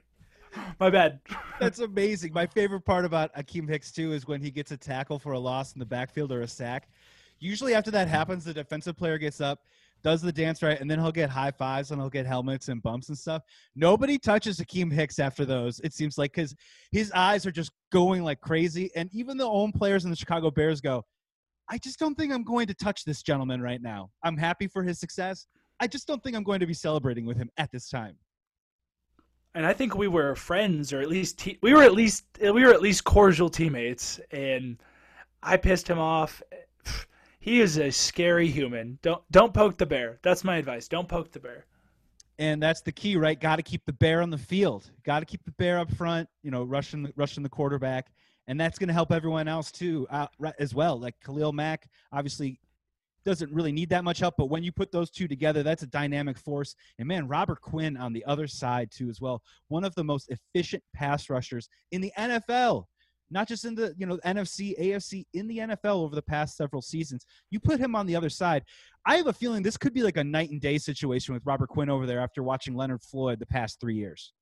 My 0.80 0.90
bad. 0.90 1.20
That's 1.60 1.78
amazing. 1.78 2.32
My 2.32 2.46
favorite 2.46 2.82
part 2.82 3.04
about 3.04 3.34
Akiem 3.34 3.68
Hicks 3.68 3.92
too 3.92 4.12
is 4.12 4.26
when 4.26 4.40
he 4.40 4.50
gets 4.50 4.72
a 4.72 4.76
tackle 4.76 5.18
for 5.18 5.32
a 5.32 5.38
loss 5.38 5.72
in 5.72 5.78
the 5.78 5.86
backfield 5.86 6.32
or 6.32 6.42
a 6.42 6.48
sack. 6.48 6.88
Usually 7.38 7.74
after 7.74 7.90
that 7.90 8.08
happens, 8.08 8.44
the 8.44 8.54
defensive 8.54 8.96
player 8.96 9.18
gets 9.18 9.40
up, 9.42 9.60
does 10.02 10.22
the 10.22 10.32
dance 10.32 10.62
right, 10.62 10.80
and 10.80 10.90
then 10.90 10.98
he'll 10.98 11.12
get 11.12 11.28
high 11.28 11.50
fives 11.50 11.90
and 11.90 12.00
he'll 12.00 12.08
get 12.08 12.24
helmets 12.24 12.68
and 12.68 12.82
bumps 12.82 13.08
and 13.08 13.18
stuff. 13.18 13.42
Nobody 13.74 14.18
touches 14.18 14.58
Akiem 14.58 14.90
Hicks 14.90 15.18
after 15.18 15.44
those. 15.44 15.80
It 15.80 15.92
seems 15.92 16.16
like 16.16 16.32
because 16.32 16.54
his 16.92 17.12
eyes 17.12 17.44
are 17.44 17.50
just 17.50 17.72
going 17.92 18.22
like 18.22 18.40
crazy, 18.40 18.90
and 18.96 19.10
even 19.12 19.36
the 19.36 19.48
own 19.48 19.72
players 19.72 20.04
in 20.04 20.10
the 20.10 20.16
Chicago 20.16 20.50
Bears 20.50 20.80
go, 20.80 21.04
"I 21.68 21.76
just 21.78 21.98
don't 21.98 22.14
think 22.14 22.32
I'm 22.32 22.44
going 22.44 22.66
to 22.68 22.74
touch 22.74 23.04
this 23.04 23.22
gentleman 23.22 23.60
right 23.60 23.82
now. 23.82 24.10
I'm 24.22 24.36
happy 24.36 24.66
for 24.66 24.82
his 24.82 24.98
success. 24.98 25.46
I 25.78 25.86
just 25.86 26.06
don't 26.06 26.22
think 26.22 26.34
I'm 26.36 26.44
going 26.44 26.60
to 26.60 26.66
be 26.66 26.74
celebrating 26.74 27.26
with 27.26 27.36
him 27.36 27.50
at 27.58 27.70
this 27.70 27.90
time." 27.90 28.16
And 29.56 29.64
I 29.64 29.72
think 29.72 29.96
we 29.96 30.06
were 30.06 30.34
friends, 30.34 30.92
or 30.92 31.00
at 31.00 31.08
least 31.08 31.38
te- 31.38 31.58
we 31.62 31.72
were 31.72 31.82
at 31.82 31.94
least 31.94 32.24
we 32.40 32.50
were 32.50 32.74
at 32.74 32.82
least 32.82 33.04
cordial 33.04 33.48
teammates. 33.48 34.20
And 34.30 34.76
I 35.42 35.56
pissed 35.56 35.88
him 35.88 35.98
off. 35.98 36.42
He 37.40 37.60
is 37.60 37.78
a 37.78 37.90
scary 37.90 38.48
human. 38.48 38.98
Don't 39.00 39.22
don't 39.30 39.54
poke 39.54 39.78
the 39.78 39.86
bear. 39.86 40.18
That's 40.22 40.44
my 40.44 40.58
advice. 40.58 40.88
Don't 40.88 41.08
poke 41.08 41.32
the 41.32 41.40
bear. 41.40 41.64
And 42.38 42.62
that's 42.62 42.82
the 42.82 42.92
key, 42.92 43.16
right? 43.16 43.40
Got 43.40 43.56
to 43.56 43.62
keep 43.62 43.86
the 43.86 43.94
bear 43.94 44.20
on 44.20 44.28
the 44.28 44.36
field. 44.36 44.90
Got 45.04 45.20
to 45.20 45.26
keep 45.26 45.42
the 45.44 45.52
bear 45.52 45.78
up 45.78 45.90
front. 45.90 46.28
You 46.42 46.50
know, 46.50 46.62
rushing 46.62 47.10
rushing 47.16 47.42
the 47.42 47.48
quarterback, 47.48 48.12
and 48.46 48.60
that's 48.60 48.78
going 48.78 48.88
to 48.88 48.94
help 48.94 49.10
everyone 49.10 49.48
else 49.48 49.72
too, 49.72 50.06
uh, 50.10 50.26
as 50.58 50.74
well. 50.74 51.00
Like 51.00 51.14
Khalil 51.24 51.52
Mack, 51.52 51.88
obviously 52.12 52.60
doesn't 53.26 53.52
really 53.52 53.72
need 53.72 53.90
that 53.90 54.04
much 54.04 54.20
help. 54.20 54.36
But 54.38 54.46
when 54.46 54.62
you 54.62 54.72
put 54.72 54.90
those 54.90 55.10
two 55.10 55.28
together, 55.28 55.62
that's 55.62 55.82
a 55.82 55.88
dynamic 55.88 56.38
force. 56.38 56.74
And 56.98 57.06
man, 57.06 57.28
Robert 57.28 57.60
Quinn 57.60 57.98
on 57.98 58.14
the 58.14 58.24
other 58.24 58.46
side 58.46 58.90
too, 58.90 59.10
as 59.10 59.20
well. 59.20 59.42
One 59.68 59.84
of 59.84 59.94
the 59.96 60.04
most 60.04 60.30
efficient 60.30 60.82
pass 60.94 61.28
rushers 61.28 61.68
in 61.90 62.00
the 62.00 62.12
NFL 62.16 62.86
not 63.30 63.48
just 63.48 63.64
in 63.64 63.74
the 63.74 63.94
you 63.96 64.06
know 64.06 64.18
NFC, 64.24 64.78
AFC, 64.80 65.26
in 65.34 65.48
the 65.48 65.58
NFL 65.58 65.96
over 65.96 66.14
the 66.14 66.22
past 66.22 66.56
several 66.56 66.82
seasons. 66.82 67.26
You 67.50 67.60
put 67.60 67.80
him 67.80 67.94
on 67.94 68.06
the 68.06 68.16
other 68.16 68.30
side. 68.30 68.62
I 69.04 69.16
have 69.16 69.26
a 69.26 69.32
feeling 69.32 69.62
this 69.62 69.76
could 69.76 69.94
be 69.94 70.02
like 70.02 70.16
a 70.16 70.24
night 70.24 70.50
and 70.50 70.60
day 70.60 70.78
situation 70.78 71.34
with 71.34 71.44
Robert 71.44 71.68
Quinn 71.68 71.90
over 71.90 72.06
there 72.06 72.20
after 72.20 72.42
watching 72.42 72.74
Leonard 72.74 73.02
Floyd 73.02 73.38
the 73.38 73.46
past 73.46 73.80
three 73.80 73.96
years. 73.96 74.32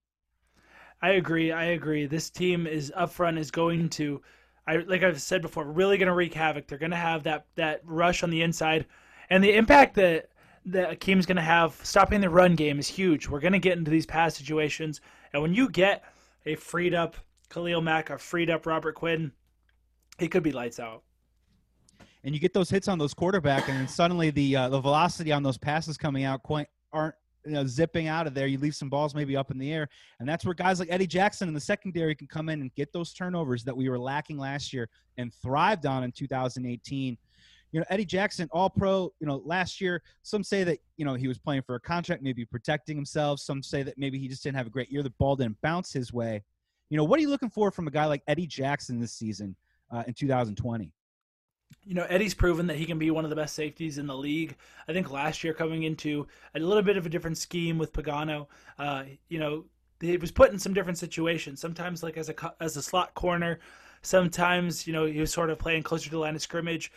I 1.02 1.12
agree. 1.12 1.52
I 1.52 1.64
agree. 1.64 2.06
This 2.06 2.30
team 2.30 2.66
is 2.66 2.92
up 2.94 3.10
front 3.10 3.38
is 3.38 3.50
going 3.50 3.88
to, 3.90 4.22
I 4.66 4.76
like 4.76 5.02
I've 5.02 5.20
said 5.20 5.42
before, 5.42 5.64
really 5.64 5.98
going 5.98 6.08
to 6.08 6.14
wreak 6.14 6.34
havoc. 6.34 6.66
They're 6.66 6.78
going 6.78 6.90
to 6.90 6.96
have 6.96 7.24
that 7.24 7.46
that 7.56 7.80
rush 7.84 8.22
on 8.22 8.30
the 8.30 8.42
inside, 8.42 8.86
and 9.30 9.42
the 9.42 9.54
impact 9.54 9.94
that 9.96 10.30
that 10.66 10.90
Akiem's 10.90 11.26
going 11.26 11.36
to 11.36 11.42
have 11.42 11.74
stopping 11.82 12.20
the 12.20 12.30
run 12.30 12.54
game 12.54 12.78
is 12.78 12.88
huge. 12.88 13.28
We're 13.28 13.40
going 13.40 13.52
to 13.52 13.58
get 13.58 13.76
into 13.76 13.90
these 13.90 14.06
pass 14.06 14.36
situations, 14.36 15.00
and 15.32 15.42
when 15.42 15.54
you 15.54 15.68
get 15.68 16.04
a 16.46 16.54
freed 16.54 16.94
up 16.94 17.16
Khalil 17.50 17.82
Mack, 17.82 18.10
a 18.10 18.18
freed 18.18 18.50
up 18.50 18.64
Robert 18.66 18.94
Quinn, 18.94 19.32
he 20.18 20.28
could 20.28 20.42
be 20.42 20.52
lights 20.52 20.80
out. 20.80 21.02
And 22.22 22.34
you 22.34 22.40
get 22.40 22.54
those 22.54 22.70
hits 22.70 22.88
on 22.88 22.98
those 22.98 23.12
quarterback, 23.12 23.68
and 23.68 23.78
then 23.78 23.88
suddenly 23.88 24.30
the 24.30 24.56
uh, 24.56 24.68
the 24.70 24.80
velocity 24.80 25.30
on 25.30 25.42
those 25.42 25.58
passes 25.58 25.98
coming 25.98 26.24
out 26.24 26.42
quite 26.42 26.68
aren't 26.90 27.14
you 27.44 27.52
know, 27.52 27.66
zipping 27.66 28.08
out 28.08 28.26
of 28.26 28.34
there. 28.34 28.46
You 28.46 28.58
leave 28.58 28.74
some 28.74 28.88
balls 28.88 29.14
maybe 29.14 29.36
up 29.36 29.50
in 29.50 29.58
the 29.58 29.72
air, 29.72 29.88
and 30.20 30.28
that's 30.28 30.44
where 30.44 30.54
guys 30.54 30.80
like 30.80 30.88
Eddie 30.90 31.06
Jackson 31.06 31.48
in 31.48 31.54
the 31.54 31.60
secondary 31.60 32.14
can 32.14 32.26
come 32.26 32.48
in 32.48 32.60
and 32.60 32.74
get 32.74 32.92
those 32.92 33.12
turnovers 33.12 33.64
that 33.64 33.76
we 33.76 33.88
were 33.88 33.98
lacking 33.98 34.38
last 34.38 34.72
year 34.72 34.88
and 35.18 35.32
thrived 35.34 35.86
on 35.86 36.04
in 36.04 36.12
2018. 36.12 37.18
You 37.72 37.80
know, 37.80 37.86
Eddie 37.90 38.04
Jackson, 38.04 38.48
all 38.52 38.70
pro, 38.70 39.12
you 39.18 39.26
know, 39.26 39.42
last 39.44 39.80
year, 39.80 40.00
some 40.22 40.44
say 40.44 40.62
that, 40.62 40.78
you 40.96 41.04
know, 41.04 41.14
he 41.14 41.26
was 41.26 41.38
playing 41.38 41.62
for 41.62 41.74
a 41.74 41.80
contract, 41.80 42.22
maybe 42.22 42.44
protecting 42.44 42.96
himself. 42.96 43.40
Some 43.40 43.64
say 43.64 43.82
that 43.82 43.98
maybe 43.98 44.16
he 44.16 44.28
just 44.28 44.44
didn't 44.44 44.56
have 44.56 44.68
a 44.68 44.70
great 44.70 44.92
year. 44.92 45.02
The 45.02 45.10
ball 45.10 45.34
didn't 45.34 45.60
bounce 45.60 45.92
his 45.92 46.12
way. 46.12 46.44
You 46.88 46.96
know, 46.96 47.02
what 47.02 47.18
are 47.18 47.22
you 47.22 47.30
looking 47.30 47.50
for 47.50 47.72
from 47.72 47.88
a 47.88 47.90
guy 47.90 48.04
like 48.04 48.22
Eddie 48.28 48.46
Jackson 48.46 49.00
this 49.00 49.12
season 49.12 49.56
uh, 49.90 50.04
in 50.06 50.14
2020? 50.14 50.92
You 51.84 51.94
know, 51.94 52.04
Eddie's 52.04 52.34
proven 52.34 52.66
that 52.68 52.76
he 52.76 52.86
can 52.86 52.98
be 52.98 53.10
one 53.10 53.24
of 53.24 53.30
the 53.30 53.36
best 53.36 53.54
safeties 53.54 53.98
in 53.98 54.06
the 54.06 54.16
league. 54.16 54.56
I 54.88 54.92
think 54.92 55.10
last 55.10 55.44
year 55.44 55.54
coming 55.54 55.82
into 55.82 56.26
a 56.54 56.60
little 56.60 56.82
bit 56.82 56.96
of 56.96 57.06
a 57.06 57.08
different 57.08 57.38
scheme 57.38 57.78
with 57.78 57.92
Pagano, 57.92 58.46
uh, 58.78 59.04
you 59.28 59.38
know, 59.38 59.64
he 60.00 60.16
was 60.16 60.30
put 60.30 60.52
in 60.52 60.58
some 60.58 60.74
different 60.74 60.98
situations. 60.98 61.60
Sometimes 61.60 62.02
like 62.02 62.16
as 62.16 62.28
a 62.28 62.54
as 62.60 62.76
a 62.76 62.82
slot 62.82 63.14
corner, 63.14 63.60
sometimes 64.02 64.86
you 64.86 64.92
know 64.92 65.06
he 65.06 65.20
was 65.20 65.32
sort 65.32 65.50
of 65.50 65.58
playing 65.58 65.82
closer 65.82 66.04
to 66.04 66.10
the 66.10 66.18
line 66.18 66.34
of 66.34 66.42
scrimmage. 66.42 66.92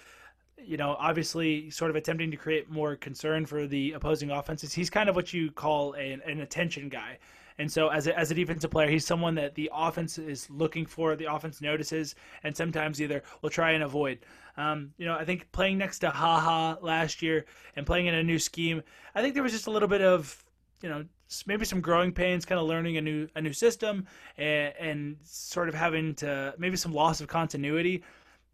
You 0.58 0.78
know, 0.78 0.96
obviously, 1.00 1.70
sort 1.70 1.92
of 1.92 1.96
attempting 1.96 2.32
to 2.32 2.38
create 2.38 2.70
more 2.70 2.96
concern 2.96 3.46
for 3.46 3.68
the 3.68 3.94
opposing 3.94 4.32
offenses. 4.32 4.74
He's 4.74 4.90
kind 4.90 5.08
of 5.08 5.16
what 5.16 5.32
you 5.32 5.52
call 5.52 5.94
an 5.94 6.22
attention 6.42 6.90
guy. 6.90 7.20
And 7.60 7.72
so, 7.72 7.90
as 7.90 8.08
a, 8.08 8.18
as 8.18 8.30
a 8.30 8.36
defensive 8.36 8.70
player, 8.70 8.90
he's 8.90 9.06
someone 9.06 9.36
that 9.36 9.56
the 9.56 9.70
offense 9.74 10.18
is 10.20 10.50
looking 10.50 10.86
for, 10.86 11.16
the 11.16 11.32
offense 11.32 11.62
notices, 11.62 12.16
and 12.44 12.56
sometimes 12.56 13.02
either 13.02 13.24
will 13.42 13.50
try 13.50 13.72
and 13.72 13.84
avoid. 13.84 14.20
Um, 14.58 14.92
you 14.98 15.06
know, 15.06 15.16
I 15.16 15.26
think 15.26 15.52
playing 15.52 15.78
next 15.78 16.00
to 16.00 16.10
Haha 16.10 16.78
last 16.82 17.22
year 17.22 17.46
and 17.76 17.86
playing 17.86 18.08
in 18.08 18.14
a 18.14 18.24
new 18.24 18.40
scheme, 18.40 18.84
I 19.16 19.22
think 19.22 19.34
there 19.34 19.44
was 19.44 19.52
just 19.52 19.68
a 19.68 19.72
little 19.72 19.88
bit 19.88 20.02
of, 20.02 20.44
you 20.82 20.90
know, 20.90 21.06
maybe 21.46 21.66
some 21.66 21.82
growing 21.82 22.12
pains, 22.12 22.46
kind 22.46 22.60
of 22.60 22.68
learning 22.68 22.98
a 22.98 23.02
new 23.02 23.28
a 23.36 23.42
new 23.42 23.54
system, 23.54 24.06
and, 24.38 24.74
and 24.80 25.18
sort 25.24 25.68
of 25.68 25.74
having 25.76 26.14
to 26.16 26.54
maybe 26.58 26.78
some 26.78 26.94
loss 26.94 27.22
of 27.22 27.28
continuity. 27.28 28.04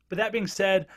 But 0.07 0.17
that 0.17 0.31
being 0.31 0.47
said, 0.47 0.87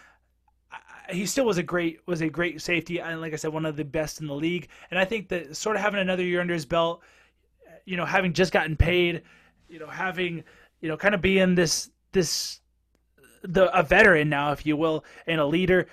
he 1.10 1.26
still 1.26 1.44
was 1.44 1.58
a 1.58 1.62
great 1.62 2.00
was 2.06 2.20
a 2.20 2.28
great 2.28 2.60
safety 2.60 3.00
and 3.00 3.20
like 3.20 3.32
I 3.32 3.36
said 3.36 3.52
one 3.52 3.66
of 3.66 3.76
the 3.76 3.84
best 3.84 4.20
in 4.20 4.26
the 4.26 4.34
league 4.34 4.68
and 4.90 4.98
I 4.98 5.04
think 5.04 5.28
that 5.28 5.56
sort 5.56 5.76
of 5.76 5.82
having 5.82 6.00
another 6.00 6.24
year 6.24 6.40
under 6.40 6.54
his 6.54 6.66
belt 6.66 7.02
you 7.86 7.96
know 7.96 8.04
having 8.04 8.34
just 8.34 8.52
gotten 8.52 8.76
paid 8.76 9.22
you 9.68 9.78
know 9.78 9.86
having 9.86 10.44
you 10.80 10.88
know 10.88 10.96
kind 10.96 11.14
of 11.14 11.22
being 11.22 11.54
this 11.54 11.90
this 12.12 12.60
the 13.42 13.74
a 13.78 13.82
veteran 13.82 14.28
now 14.28 14.52
if 14.52 14.66
you 14.66 14.76
will 14.76 15.04
and 15.26 15.40
a 15.40 15.46
leader 15.46 15.86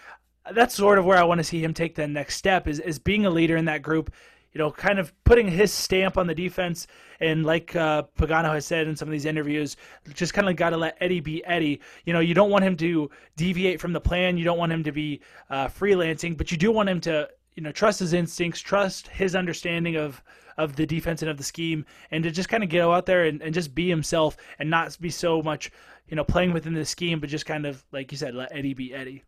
that's 0.51 0.75
sort 0.75 0.99
of 0.99 1.05
where 1.05 1.17
I 1.17 1.23
want 1.23 1.39
to 1.39 1.43
see 1.43 1.63
him 1.63 1.73
take 1.73 1.95
the 1.95 2.07
next 2.07 2.35
step 2.35 2.67
is 2.67 2.79
is 2.79 2.99
being 2.99 3.25
a 3.25 3.29
leader 3.29 3.55
in 3.55 3.65
that 3.65 3.81
group 3.81 4.13
you 4.53 4.59
know, 4.59 4.71
kind 4.71 4.99
of 4.99 5.11
putting 5.23 5.47
his 5.47 5.73
stamp 5.73 6.17
on 6.17 6.27
the 6.27 6.35
defense. 6.35 6.87
And 7.19 7.45
like 7.45 7.75
uh, 7.75 8.03
Pagano 8.17 8.53
has 8.53 8.65
said 8.65 8.87
in 8.87 8.95
some 8.95 9.07
of 9.07 9.11
these 9.11 9.25
interviews, 9.25 9.77
just 10.13 10.33
kind 10.33 10.47
of 10.47 10.55
got 10.55 10.71
to 10.71 10.77
let 10.77 10.97
Eddie 10.99 11.21
be 11.21 11.43
Eddie. 11.45 11.81
You 12.05 12.13
know, 12.13 12.19
you 12.19 12.33
don't 12.33 12.51
want 12.51 12.63
him 12.63 12.77
to 12.77 13.09
deviate 13.35 13.81
from 13.81 13.93
the 13.93 14.01
plan. 14.01 14.37
You 14.37 14.45
don't 14.45 14.57
want 14.57 14.71
him 14.71 14.83
to 14.83 14.91
be 14.91 15.21
uh, 15.49 15.67
freelancing, 15.67 16.37
but 16.37 16.51
you 16.51 16.57
do 16.57 16.71
want 16.71 16.89
him 16.89 17.01
to, 17.01 17.29
you 17.55 17.63
know, 17.63 17.71
trust 17.71 17.99
his 17.99 18.13
instincts, 18.13 18.59
trust 18.59 19.07
his 19.07 19.35
understanding 19.35 19.95
of 19.95 20.21
of 20.57 20.75
the 20.75 20.85
defense 20.85 21.21
and 21.21 21.31
of 21.31 21.37
the 21.37 21.43
scheme, 21.43 21.85
and 22.11 22.23
to 22.23 22.31
just 22.31 22.49
kind 22.49 22.63
of 22.63 22.69
get 22.69 22.81
out 22.81 23.05
there 23.05 23.25
and, 23.25 23.41
and 23.41 23.53
just 23.53 23.73
be 23.73 23.89
himself 23.89 24.37
and 24.59 24.69
not 24.69 24.97
be 24.99 25.09
so 25.09 25.41
much, 25.41 25.71
you 26.07 26.15
know, 26.15 26.23
playing 26.23 26.53
within 26.53 26.73
the 26.73 26.85
scheme, 26.85 27.19
but 27.19 27.29
just 27.29 27.45
kind 27.45 27.65
of 27.65 27.83
like 27.91 28.11
you 28.11 28.17
said, 28.17 28.35
let 28.35 28.55
Eddie 28.55 28.73
be 28.73 28.93
Eddie. 28.93 29.23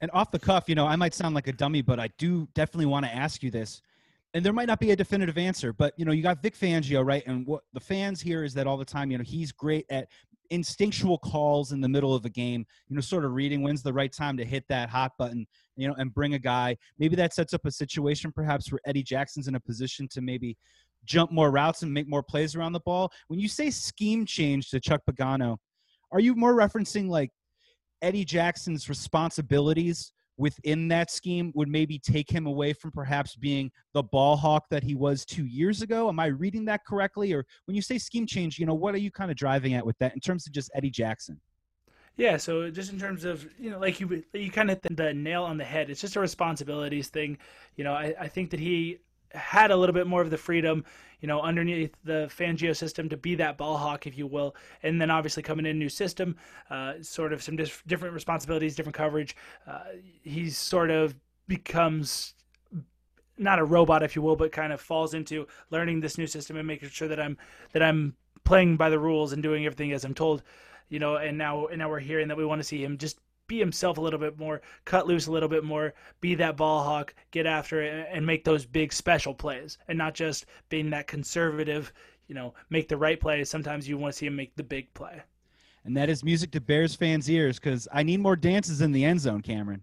And 0.00 0.10
off 0.12 0.30
the 0.30 0.38
cuff, 0.38 0.68
you 0.68 0.74
know, 0.74 0.86
I 0.86 0.96
might 0.96 1.14
sound 1.14 1.34
like 1.34 1.46
a 1.46 1.52
dummy, 1.52 1.80
but 1.80 2.00
I 2.00 2.08
do 2.18 2.48
definitely 2.54 2.86
want 2.86 3.06
to 3.06 3.14
ask 3.14 3.42
you 3.42 3.50
this 3.50 3.82
and 4.34 4.44
there 4.44 4.52
might 4.52 4.66
not 4.66 4.80
be 4.80 4.90
a 4.90 4.96
definitive 4.96 5.36
answer, 5.36 5.72
but 5.72 5.94
you 5.98 6.04
know, 6.04 6.12
you 6.12 6.22
got 6.22 6.42
Vic 6.42 6.56
Fangio, 6.56 7.04
right? 7.04 7.22
And 7.26 7.46
what 7.46 7.64
the 7.72 7.80
fans 7.80 8.20
hear 8.20 8.44
is 8.44 8.54
that 8.54 8.66
all 8.66 8.76
the 8.76 8.84
time, 8.84 9.10
you 9.10 9.18
know, 9.18 9.24
he's 9.24 9.52
great 9.52 9.86
at 9.90 10.08
instinctual 10.52 11.18
calls 11.18 11.72
in 11.72 11.80
the 11.80 11.88
middle 11.88 12.14
of 12.14 12.24
a 12.26 12.30
game, 12.30 12.66
you 12.88 12.94
know, 12.94 13.00
sort 13.00 13.24
of 13.24 13.32
reading 13.32 13.62
when's 13.62 13.82
the 13.82 13.92
right 13.92 14.12
time 14.12 14.36
to 14.36 14.44
hit 14.44 14.64
that 14.68 14.90
hot 14.90 15.12
button, 15.18 15.46
you 15.76 15.88
know, 15.88 15.94
and 15.94 16.12
bring 16.12 16.34
a 16.34 16.38
guy. 16.38 16.76
Maybe 16.98 17.16
that 17.16 17.32
sets 17.32 17.54
up 17.54 17.64
a 17.64 17.70
situation 17.70 18.30
perhaps 18.30 18.70
where 18.70 18.80
Eddie 18.84 19.02
Jackson's 19.02 19.48
in 19.48 19.54
a 19.54 19.60
position 19.60 20.06
to 20.08 20.20
maybe 20.20 20.56
jump 21.04 21.32
more 21.32 21.50
routes 21.50 21.82
and 21.82 21.92
make 21.92 22.08
more 22.08 22.22
plays 22.22 22.54
around 22.54 22.74
the 22.74 22.80
ball. 22.80 23.10
When 23.28 23.40
you 23.40 23.48
say 23.48 23.70
scheme 23.70 24.26
change 24.26 24.68
to 24.70 24.78
Chuck 24.78 25.00
Pagano, 25.10 25.56
are 26.12 26.20
you 26.20 26.34
more 26.34 26.54
referencing 26.54 27.08
like 27.08 27.30
Eddie 28.02 28.24
Jackson's 28.24 28.88
responsibilities 28.88 30.12
within 30.36 30.88
that 30.88 31.10
scheme 31.10 31.52
would 31.54 31.68
maybe 31.68 31.98
take 31.98 32.30
him 32.30 32.46
away 32.46 32.72
from 32.72 32.90
perhaps 32.90 33.36
being 33.36 33.70
the 33.92 34.02
ball 34.02 34.36
hawk 34.36 34.64
that 34.70 34.82
he 34.82 34.94
was 34.94 35.24
two 35.24 35.46
years 35.46 35.82
ago. 35.82 36.08
Am 36.08 36.18
I 36.18 36.26
reading 36.26 36.64
that 36.66 36.84
correctly? 36.86 37.32
Or 37.32 37.44
when 37.66 37.74
you 37.74 37.82
say 37.82 37.98
scheme 37.98 38.26
change, 38.26 38.58
you 38.58 38.66
know, 38.66 38.74
what 38.74 38.94
are 38.94 38.98
you 38.98 39.10
kind 39.10 39.30
of 39.30 39.36
driving 39.36 39.74
at 39.74 39.84
with 39.84 39.98
that 39.98 40.14
in 40.14 40.20
terms 40.20 40.46
of 40.46 40.52
just 40.52 40.70
Eddie 40.74 40.90
Jackson? 40.90 41.40
Yeah, 42.16 42.36
so 42.36 42.70
just 42.70 42.92
in 42.92 42.98
terms 42.98 43.24
of 43.24 43.48
you 43.58 43.70
know, 43.70 43.78
like 43.78 43.98
you 43.98 44.22
you 44.34 44.50
kind 44.50 44.70
of 44.70 44.78
the 44.82 45.14
nail 45.14 45.44
on 45.44 45.56
the 45.56 45.64
head. 45.64 45.88
It's 45.88 46.00
just 46.00 46.16
a 46.16 46.20
responsibilities 46.20 47.08
thing. 47.08 47.38
You 47.76 47.84
know, 47.84 47.94
I, 47.94 48.14
I 48.20 48.28
think 48.28 48.50
that 48.50 48.60
he 48.60 48.98
had 49.34 49.70
a 49.70 49.76
little 49.76 49.94
bit 49.94 50.06
more 50.06 50.20
of 50.20 50.30
the 50.30 50.38
freedom, 50.38 50.84
you 51.20 51.28
know, 51.28 51.40
underneath 51.40 51.94
the 52.04 52.30
Fangio 52.36 52.76
system 52.76 53.08
to 53.08 53.16
be 53.16 53.34
that 53.36 53.56
ball 53.56 53.76
hawk, 53.76 54.06
if 54.06 54.16
you 54.16 54.26
will. 54.26 54.54
And 54.82 55.00
then 55.00 55.10
obviously 55.10 55.42
coming 55.42 55.66
in 55.66 55.78
new 55.78 55.88
system, 55.88 56.36
uh, 56.70 56.94
sort 57.00 57.32
of 57.32 57.42
some 57.42 57.56
dis- 57.56 57.82
different 57.86 58.14
responsibilities, 58.14 58.74
different 58.74 58.96
coverage. 58.96 59.36
Uh, 59.66 59.80
he's 60.22 60.56
sort 60.58 60.90
of 60.90 61.14
becomes 61.48 62.34
not 63.38 63.58
a 63.58 63.64
robot, 63.64 64.02
if 64.02 64.14
you 64.14 64.22
will, 64.22 64.36
but 64.36 64.52
kind 64.52 64.72
of 64.72 64.80
falls 64.80 65.14
into 65.14 65.46
learning 65.70 66.00
this 66.00 66.18
new 66.18 66.26
system 66.26 66.56
and 66.56 66.66
making 66.66 66.88
sure 66.88 67.08
that 67.08 67.20
I'm 67.20 67.36
that 67.72 67.82
I'm 67.82 68.14
playing 68.44 68.76
by 68.76 68.90
the 68.90 68.98
rules 68.98 69.32
and 69.32 69.42
doing 69.42 69.64
everything 69.66 69.92
as 69.92 70.04
I'm 70.04 70.14
told. 70.14 70.42
You 70.88 70.98
know, 70.98 71.16
and 71.16 71.38
now 71.38 71.66
and 71.66 71.78
now 71.78 71.88
we're 71.88 72.00
hearing 72.00 72.28
that 72.28 72.36
we 72.36 72.44
want 72.44 72.60
to 72.60 72.64
see 72.64 72.84
him 72.84 72.98
just 72.98 73.18
be 73.46 73.58
himself 73.58 73.98
a 73.98 74.00
little 74.00 74.18
bit 74.18 74.38
more, 74.38 74.62
cut 74.84 75.06
loose 75.06 75.26
a 75.26 75.32
little 75.32 75.48
bit 75.48 75.64
more, 75.64 75.94
be 76.20 76.34
that 76.36 76.56
ball 76.56 76.84
hawk, 76.84 77.14
get 77.30 77.46
after 77.46 77.82
it, 77.82 78.08
and 78.10 78.26
make 78.26 78.44
those 78.44 78.64
big 78.64 78.92
special 78.92 79.34
plays, 79.34 79.78
and 79.88 79.98
not 79.98 80.14
just 80.14 80.46
being 80.68 80.90
that 80.90 81.06
conservative. 81.06 81.92
You 82.28 82.34
know, 82.34 82.54
make 82.70 82.88
the 82.88 82.96
right 82.96 83.20
play. 83.20 83.44
Sometimes 83.44 83.88
you 83.88 83.98
want 83.98 84.14
to 84.14 84.18
see 84.18 84.26
him 84.26 84.36
make 84.36 84.56
the 84.56 84.62
big 84.62 84.94
play. 84.94 85.22
And 85.84 85.96
that 85.96 86.08
is 86.08 86.24
music 86.24 86.52
to 86.52 86.60
Bears 86.60 86.94
fans' 86.94 87.28
ears 87.28 87.58
because 87.58 87.88
I 87.92 88.04
need 88.04 88.20
more 88.20 88.36
dances 88.36 88.80
in 88.80 88.92
the 88.92 89.04
end 89.04 89.20
zone, 89.20 89.42
Cameron. 89.42 89.82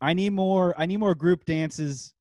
I 0.00 0.14
need 0.14 0.32
more. 0.32 0.74
I 0.78 0.86
need 0.86 0.98
more 0.98 1.14
group 1.14 1.44
dances 1.44 2.14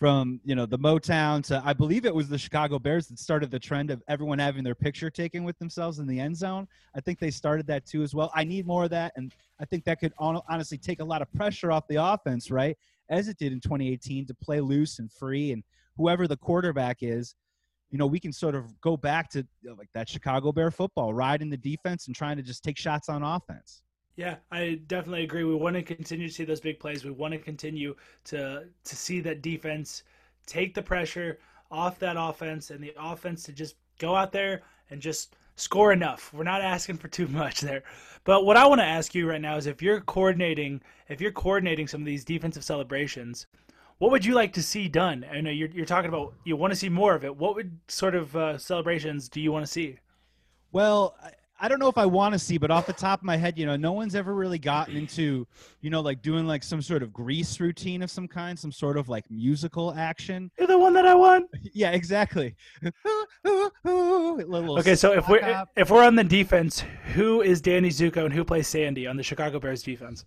from 0.00 0.40
you 0.44 0.54
know 0.54 0.64
the 0.64 0.78
Motown 0.78 1.44
to 1.44 1.62
I 1.62 1.74
believe 1.74 2.06
it 2.06 2.14
was 2.14 2.26
the 2.26 2.38
Chicago 2.38 2.78
Bears 2.78 3.06
that 3.08 3.18
started 3.18 3.50
the 3.50 3.58
trend 3.58 3.90
of 3.90 4.02
everyone 4.08 4.38
having 4.38 4.64
their 4.64 4.74
picture 4.74 5.10
taken 5.10 5.44
with 5.44 5.58
themselves 5.58 5.98
in 5.98 6.06
the 6.06 6.18
end 6.18 6.34
zone. 6.34 6.66
I 6.96 7.00
think 7.00 7.18
they 7.18 7.30
started 7.30 7.66
that 7.66 7.84
too 7.84 8.02
as 8.02 8.14
well. 8.14 8.32
I 8.34 8.42
need 8.42 8.66
more 8.66 8.84
of 8.84 8.90
that, 8.90 9.12
and 9.16 9.30
I 9.60 9.66
think 9.66 9.84
that 9.84 10.00
could 10.00 10.14
honestly 10.18 10.78
take 10.78 11.00
a 11.00 11.04
lot 11.04 11.20
of 11.20 11.30
pressure 11.34 11.70
off 11.70 11.86
the 11.86 11.96
offense, 11.96 12.50
right? 12.50 12.78
As 13.10 13.28
it 13.28 13.36
did 13.36 13.52
in 13.52 13.60
2018 13.60 14.26
to 14.26 14.34
play 14.34 14.60
loose 14.60 15.00
and 15.00 15.12
free, 15.12 15.52
and 15.52 15.62
whoever 15.98 16.26
the 16.26 16.36
quarterback 16.36 16.98
is, 17.02 17.34
you 17.90 17.98
know, 17.98 18.06
we 18.06 18.18
can 18.18 18.32
sort 18.32 18.54
of 18.54 18.80
go 18.80 18.96
back 18.96 19.28
to 19.30 19.46
like 19.76 19.90
that 19.92 20.08
Chicago 20.08 20.50
Bear 20.50 20.70
football, 20.70 21.12
riding 21.12 21.50
the 21.50 21.58
defense 21.58 22.06
and 22.06 22.16
trying 22.16 22.38
to 22.38 22.42
just 22.42 22.64
take 22.64 22.78
shots 22.78 23.10
on 23.10 23.22
offense. 23.22 23.82
Yeah, 24.20 24.36
I 24.52 24.78
definitely 24.86 25.24
agree. 25.24 25.44
We 25.44 25.54
want 25.54 25.76
to 25.76 25.82
continue 25.82 26.28
to 26.28 26.34
see 26.34 26.44
those 26.44 26.60
big 26.60 26.78
plays. 26.78 27.06
We 27.06 27.10
want 27.10 27.32
to 27.32 27.38
continue 27.38 27.96
to 28.24 28.66
to 28.84 28.96
see 28.96 29.18
that 29.20 29.40
defense 29.40 30.02
take 30.44 30.74
the 30.74 30.82
pressure 30.82 31.38
off 31.70 31.98
that 32.00 32.16
offense 32.18 32.70
and 32.70 32.84
the 32.84 32.92
offense 32.98 33.44
to 33.44 33.52
just 33.52 33.76
go 33.98 34.14
out 34.14 34.30
there 34.30 34.60
and 34.90 35.00
just 35.00 35.36
score 35.56 35.90
enough. 35.94 36.34
We're 36.34 36.44
not 36.44 36.60
asking 36.60 36.98
for 36.98 37.08
too 37.08 37.28
much 37.28 37.62
there. 37.62 37.82
But 38.24 38.44
what 38.44 38.58
I 38.58 38.66
want 38.66 38.82
to 38.82 38.86
ask 38.86 39.14
you 39.14 39.26
right 39.26 39.40
now 39.40 39.56
is 39.56 39.66
if 39.66 39.80
you're 39.80 40.02
coordinating 40.02 40.82
if 41.08 41.22
you're 41.22 41.32
coordinating 41.32 41.88
some 41.88 42.02
of 42.02 42.06
these 42.06 42.22
defensive 42.22 42.62
celebrations, 42.62 43.46
what 43.96 44.10
would 44.10 44.26
you 44.26 44.34
like 44.34 44.52
to 44.52 44.62
see 44.62 44.86
done? 44.86 45.24
I 45.32 45.40
know 45.40 45.50
you're, 45.50 45.70
you're 45.70 45.86
talking 45.86 46.10
about 46.10 46.34
you 46.44 46.56
want 46.56 46.72
to 46.72 46.78
see 46.78 46.90
more 46.90 47.14
of 47.14 47.24
it. 47.24 47.34
What 47.34 47.54
would 47.54 47.78
sort 47.88 48.14
of 48.14 48.36
uh, 48.36 48.58
celebrations 48.58 49.30
do 49.30 49.40
you 49.40 49.50
want 49.50 49.64
to 49.64 49.72
see? 49.72 49.98
Well, 50.72 51.16
I 51.62 51.68
don't 51.68 51.78
know 51.78 51.88
if 51.88 51.98
I 51.98 52.06
want 52.06 52.32
to 52.32 52.38
see, 52.38 52.56
but 52.56 52.70
off 52.70 52.86
the 52.86 52.94
top 52.94 53.20
of 53.20 53.24
my 53.24 53.36
head, 53.36 53.58
you 53.58 53.66
know, 53.66 53.76
no 53.76 53.92
one's 53.92 54.14
ever 54.14 54.34
really 54.34 54.58
gotten 54.58 54.96
into, 54.96 55.46
you 55.82 55.90
know, 55.90 56.00
like 56.00 56.22
doing 56.22 56.46
like 56.46 56.62
some 56.62 56.80
sort 56.80 57.02
of 57.02 57.12
grease 57.12 57.60
routine 57.60 58.02
of 58.02 58.10
some 58.10 58.26
kind, 58.26 58.58
some 58.58 58.72
sort 58.72 58.96
of 58.96 59.10
like 59.10 59.30
musical 59.30 59.92
action. 59.94 60.50
You're 60.58 60.68
the 60.68 60.78
one 60.78 60.94
that 60.94 61.06
I 61.06 61.14
want. 61.14 61.50
yeah, 61.74 61.90
exactly. 61.90 62.56
okay, 64.78 64.94
so 64.94 65.12
if 65.12 65.28
we're 65.28 65.64
if 65.76 65.90
we're 65.90 66.02
on 66.02 66.14
the 66.14 66.24
defense, 66.24 66.82
who 67.14 67.42
is 67.42 67.60
Danny 67.60 67.90
Zuko 67.90 68.24
and 68.24 68.32
who 68.32 68.42
plays 68.42 68.66
Sandy 68.66 69.06
on 69.06 69.18
the 69.18 69.22
Chicago 69.22 69.60
Bears 69.60 69.82
defense? 69.82 70.24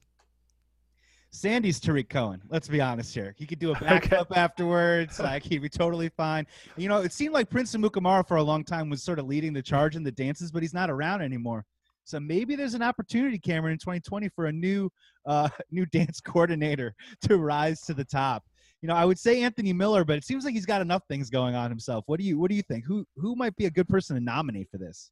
Sandy's 1.33 1.79
Tarik 1.79 2.09
Cohen. 2.09 2.41
Let's 2.49 2.67
be 2.67 2.79
honest 2.79 3.13
here. 3.13 3.33
He 3.35 3.47
could 3.47 3.57
do 3.57 3.71
a 3.71 3.73
backup 3.79 4.31
okay. 4.31 4.39
afterwards. 4.39 5.19
Like 5.19 5.41
he'd 5.41 5.63
be 5.63 5.69
totally 5.69 6.09
fine. 6.09 6.45
You 6.77 6.87
know, 6.87 7.01
it 7.01 7.11
seemed 7.11 7.33
like 7.33 7.49
Prince 7.49 7.75
Amukamara 7.75 8.27
for 8.27 8.37
a 8.37 8.43
long 8.43 8.63
time 8.63 8.87
was 8.87 9.01
sort 9.01 9.17
of 9.17 9.25
leading 9.25 9.51
the 9.51 9.61
charge 9.61 9.95
in 9.95 10.03
the 10.03 10.11
dances, 10.11 10.51
but 10.51 10.61
he's 10.61 10.75
not 10.75 10.91
around 10.91 11.23
anymore. 11.23 11.65
So 12.03 12.19
maybe 12.19 12.55
there's 12.55 12.75
an 12.75 12.83
opportunity, 12.83 13.39
Cameron, 13.39 13.73
in 13.73 13.79
2020 13.79 14.29
for 14.29 14.45
a 14.45 14.51
new, 14.51 14.91
uh, 15.25 15.49
new 15.71 15.87
dance 15.87 16.21
coordinator 16.21 16.93
to 17.23 17.37
rise 17.37 17.81
to 17.81 17.95
the 17.95 18.05
top. 18.05 18.43
You 18.83 18.87
know, 18.87 18.95
I 18.95 19.03
would 19.03 19.17
say 19.17 19.41
Anthony 19.41 19.73
Miller, 19.73 20.05
but 20.05 20.17
it 20.17 20.25
seems 20.25 20.45
like 20.45 20.53
he's 20.53 20.67
got 20.67 20.81
enough 20.81 21.01
things 21.09 21.31
going 21.31 21.55
on 21.55 21.71
himself. 21.71 22.03
What 22.07 22.19
do 22.19 22.25
you 22.27 22.37
What 22.37 22.51
do 22.51 22.55
you 22.55 22.63
think? 22.63 22.85
Who 22.85 23.05
Who 23.15 23.35
might 23.35 23.55
be 23.55 23.65
a 23.65 23.71
good 23.71 23.87
person 23.87 24.15
to 24.15 24.21
nominate 24.21 24.69
for 24.69 24.77
this? 24.77 25.09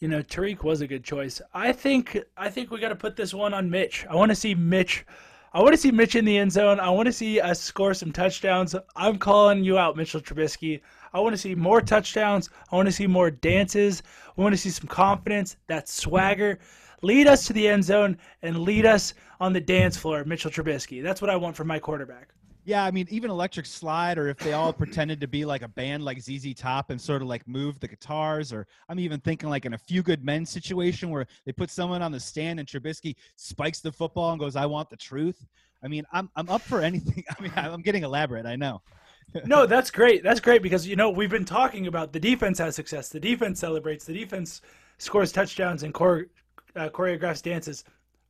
You 0.00 0.08
know, 0.08 0.22
Tarik 0.22 0.64
was 0.64 0.80
a 0.80 0.86
good 0.86 1.04
choice. 1.04 1.40
I 1.52 1.72
think 1.72 2.18
I 2.36 2.50
think 2.50 2.70
we 2.70 2.80
got 2.80 2.88
to 2.88 2.96
put 2.96 3.16
this 3.16 3.32
one 3.32 3.54
on 3.54 3.70
Mitch. 3.70 4.06
I 4.08 4.14
want 4.14 4.30
to 4.30 4.36
see 4.36 4.54
Mitch. 4.54 5.04
I 5.52 5.60
want 5.60 5.72
to 5.72 5.80
see 5.80 5.92
Mitch 5.92 6.16
in 6.16 6.24
the 6.24 6.36
end 6.36 6.50
zone. 6.50 6.80
I 6.80 6.90
want 6.90 7.06
to 7.06 7.12
see 7.12 7.40
us 7.40 7.60
score 7.60 7.94
some 7.94 8.10
touchdowns. 8.10 8.74
I'm 8.96 9.18
calling 9.18 9.62
you 9.62 9.78
out, 9.78 9.96
Mitchell 9.96 10.20
Trubisky. 10.20 10.80
I 11.12 11.20
want 11.20 11.32
to 11.32 11.38
see 11.38 11.54
more 11.54 11.80
touchdowns. 11.80 12.50
I 12.72 12.76
want 12.76 12.86
to 12.86 12.92
see 12.92 13.06
more 13.06 13.30
dances. 13.30 14.02
I 14.36 14.40
want 14.40 14.52
to 14.52 14.60
see 14.60 14.70
some 14.70 14.88
confidence, 14.88 15.56
that 15.68 15.88
swagger. 15.88 16.58
Lead 17.02 17.28
us 17.28 17.46
to 17.46 17.52
the 17.52 17.68
end 17.68 17.84
zone 17.84 18.18
and 18.42 18.60
lead 18.60 18.84
us 18.84 19.14
on 19.38 19.52
the 19.52 19.60
dance 19.60 19.96
floor, 19.96 20.24
Mitchell 20.24 20.50
Trubisky. 20.50 21.02
That's 21.02 21.20
what 21.20 21.30
I 21.30 21.36
want 21.36 21.54
from 21.54 21.68
my 21.68 21.78
quarterback. 21.78 22.30
Yeah, 22.66 22.84
I 22.84 22.90
mean, 22.90 23.06
even 23.10 23.30
Electric 23.30 23.66
Slide, 23.66 24.16
or 24.16 24.28
if 24.28 24.38
they 24.38 24.54
all 24.54 24.72
pretended 24.72 25.20
to 25.20 25.28
be 25.28 25.44
like 25.44 25.60
a 25.60 25.68
band 25.68 26.02
like 26.02 26.20
ZZ 26.20 26.54
Top 26.54 26.88
and 26.90 26.98
sort 26.98 27.20
of 27.20 27.28
like 27.28 27.46
move 27.46 27.78
the 27.78 27.88
guitars, 27.88 28.52
or 28.52 28.66
I'm 28.88 28.98
even 28.98 29.20
thinking 29.20 29.50
like 29.50 29.66
in 29.66 29.74
a 29.74 29.78
few 29.78 30.02
good 30.02 30.24
men 30.24 30.46
situation 30.46 31.10
where 31.10 31.26
they 31.44 31.52
put 31.52 31.70
someone 31.70 32.00
on 32.00 32.10
the 32.10 32.20
stand 32.20 32.58
and 32.58 32.66
Trubisky 32.68 33.16
spikes 33.36 33.80
the 33.80 33.92
football 33.92 34.30
and 34.30 34.40
goes, 34.40 34.56
"I 34.56 34.64
want 34.64 34.88
the 34.88 34.96
truth." 34.96 35.46
I 35.82 35.88
mean, 35.88 36.04
I'm 36.12 36.30
I'm 36.36 36.48
up 36.48 36.62
for 36.62 36.80
anything. 36.80 37.22
I 37.38 37.42
mean, 37.42 37.52
I'm 37.54 37.82
getting 37.82 38.02
elaborate. 38.02 38.46
I 38.46 38.56
know. 38.56 38.80
no, 39.44 39.66
that's 39.66 39.90
great. 39.90 40.22
That's 40.22 40.40
great 40.40 40.62
because 40.62 40.86
you 40.86 40.96
know 40.96 41.10
we've 41.10 41.30
been 41.30 41.44
talking 41.44 41.86
about 41.86 42.12
the 42.12 42.20
defense 42.20 42.58
has 42.58 42.74
success. 42.74 43.10
The 43.10 43.20
defense 43.20 43.60
celebrates. 43.60 44.06
The 44.06 44.14
defense 44.14 44.62
scores 44.98 45.32
touchdowns 45.32 45.82
and 45.82 45.94
chore- 45.94 46.28
uh, 46.76 46.88
choreographs 46.88 47.42
dances. 47.42 47.84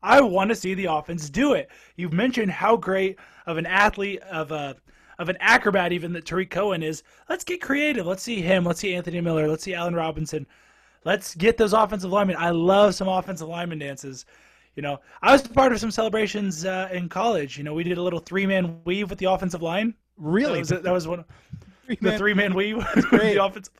I 0.05 0.21
want 0.21 0.51
to 0.51 0.55
see 0.55 0.75
the 0.75 0.85
offense 0.85 1.31
do 1.31 1.55
it. 1.55 1.71
You've 1.97 2.13
mentioned 2.13 2.51
how 2.51 2.77
great 2.77 3.19
of 3.47 3.57
an 3.57 3.65
athlete, 3.65 4.21
of 4.31 4.53
a 4.53 4.77
of 5.19 5.29
an 5.29 5.37
acrobat 5.41 5.93
even 5.93 6.13
that 6.13 6.27
Tarik 6.27 6.51
Cohen 6.51 6.83
is. 6.83 7.05
Let's 7.29 7.45
get 7.45 7.63
creative. 7.63 8.05
Let's 8.05 8.23
see 8.23 8.43
him. 8.43 8.65
Let's 8.65 8.81
see 8.81 8.95
Anthony 8.95 9.21
Miller. 9.21 9.49
Let's 9.49 9.63
see 9.63 9.73
Allen 9.73 9.95
Robinson. 9.95 10.47
Let's 11.05 11.35
get 11.35 11.57
those 11.57 11.73
offensive 11.73 12.11
linemen. 12.11 12.37
I 12.39 12.51
love 12.51 12.95
some 12.95 13.09
offensive 13.09 13.49
lineman 13.49 13.79
dances. 13.79 14.27
You 14.77 14.83
know, 14.83 15.01
I 15.23 15.33
was 15.33 15.43
part 15.43 15.73
of 15.73 15.81
some 15.81 15.91
celebrations 15.91 16.67
uh, 16.67 16.89
in 16.93 17.09
college. 17.09 17.57
You 17.57 17.65
know, 17.65 17.73
we 17.73 17.85
did 17.85 17.97
a 17.97 18.03
little 18.03 18.19
three 18.19 18.45
man 18.45 18.81
weave 18.85 19.09
with 19.09 19.19
the 19.19 19.27
offensive 19.27 19.63
line. 19.63 19.95
Really? 20.19 20.63
That 20.63 20.75
was, 20.75 20.83
that 20.83 20.93
was 20.93 21.09
one. 21.09 21.25
Three-man- 21.87 22.13
the 22.13 22.19
three 22.19 22.35
man 22.35 22.55
weave. 22.55 22.77
the 23.11 23.43
offensive. 23.43 23.73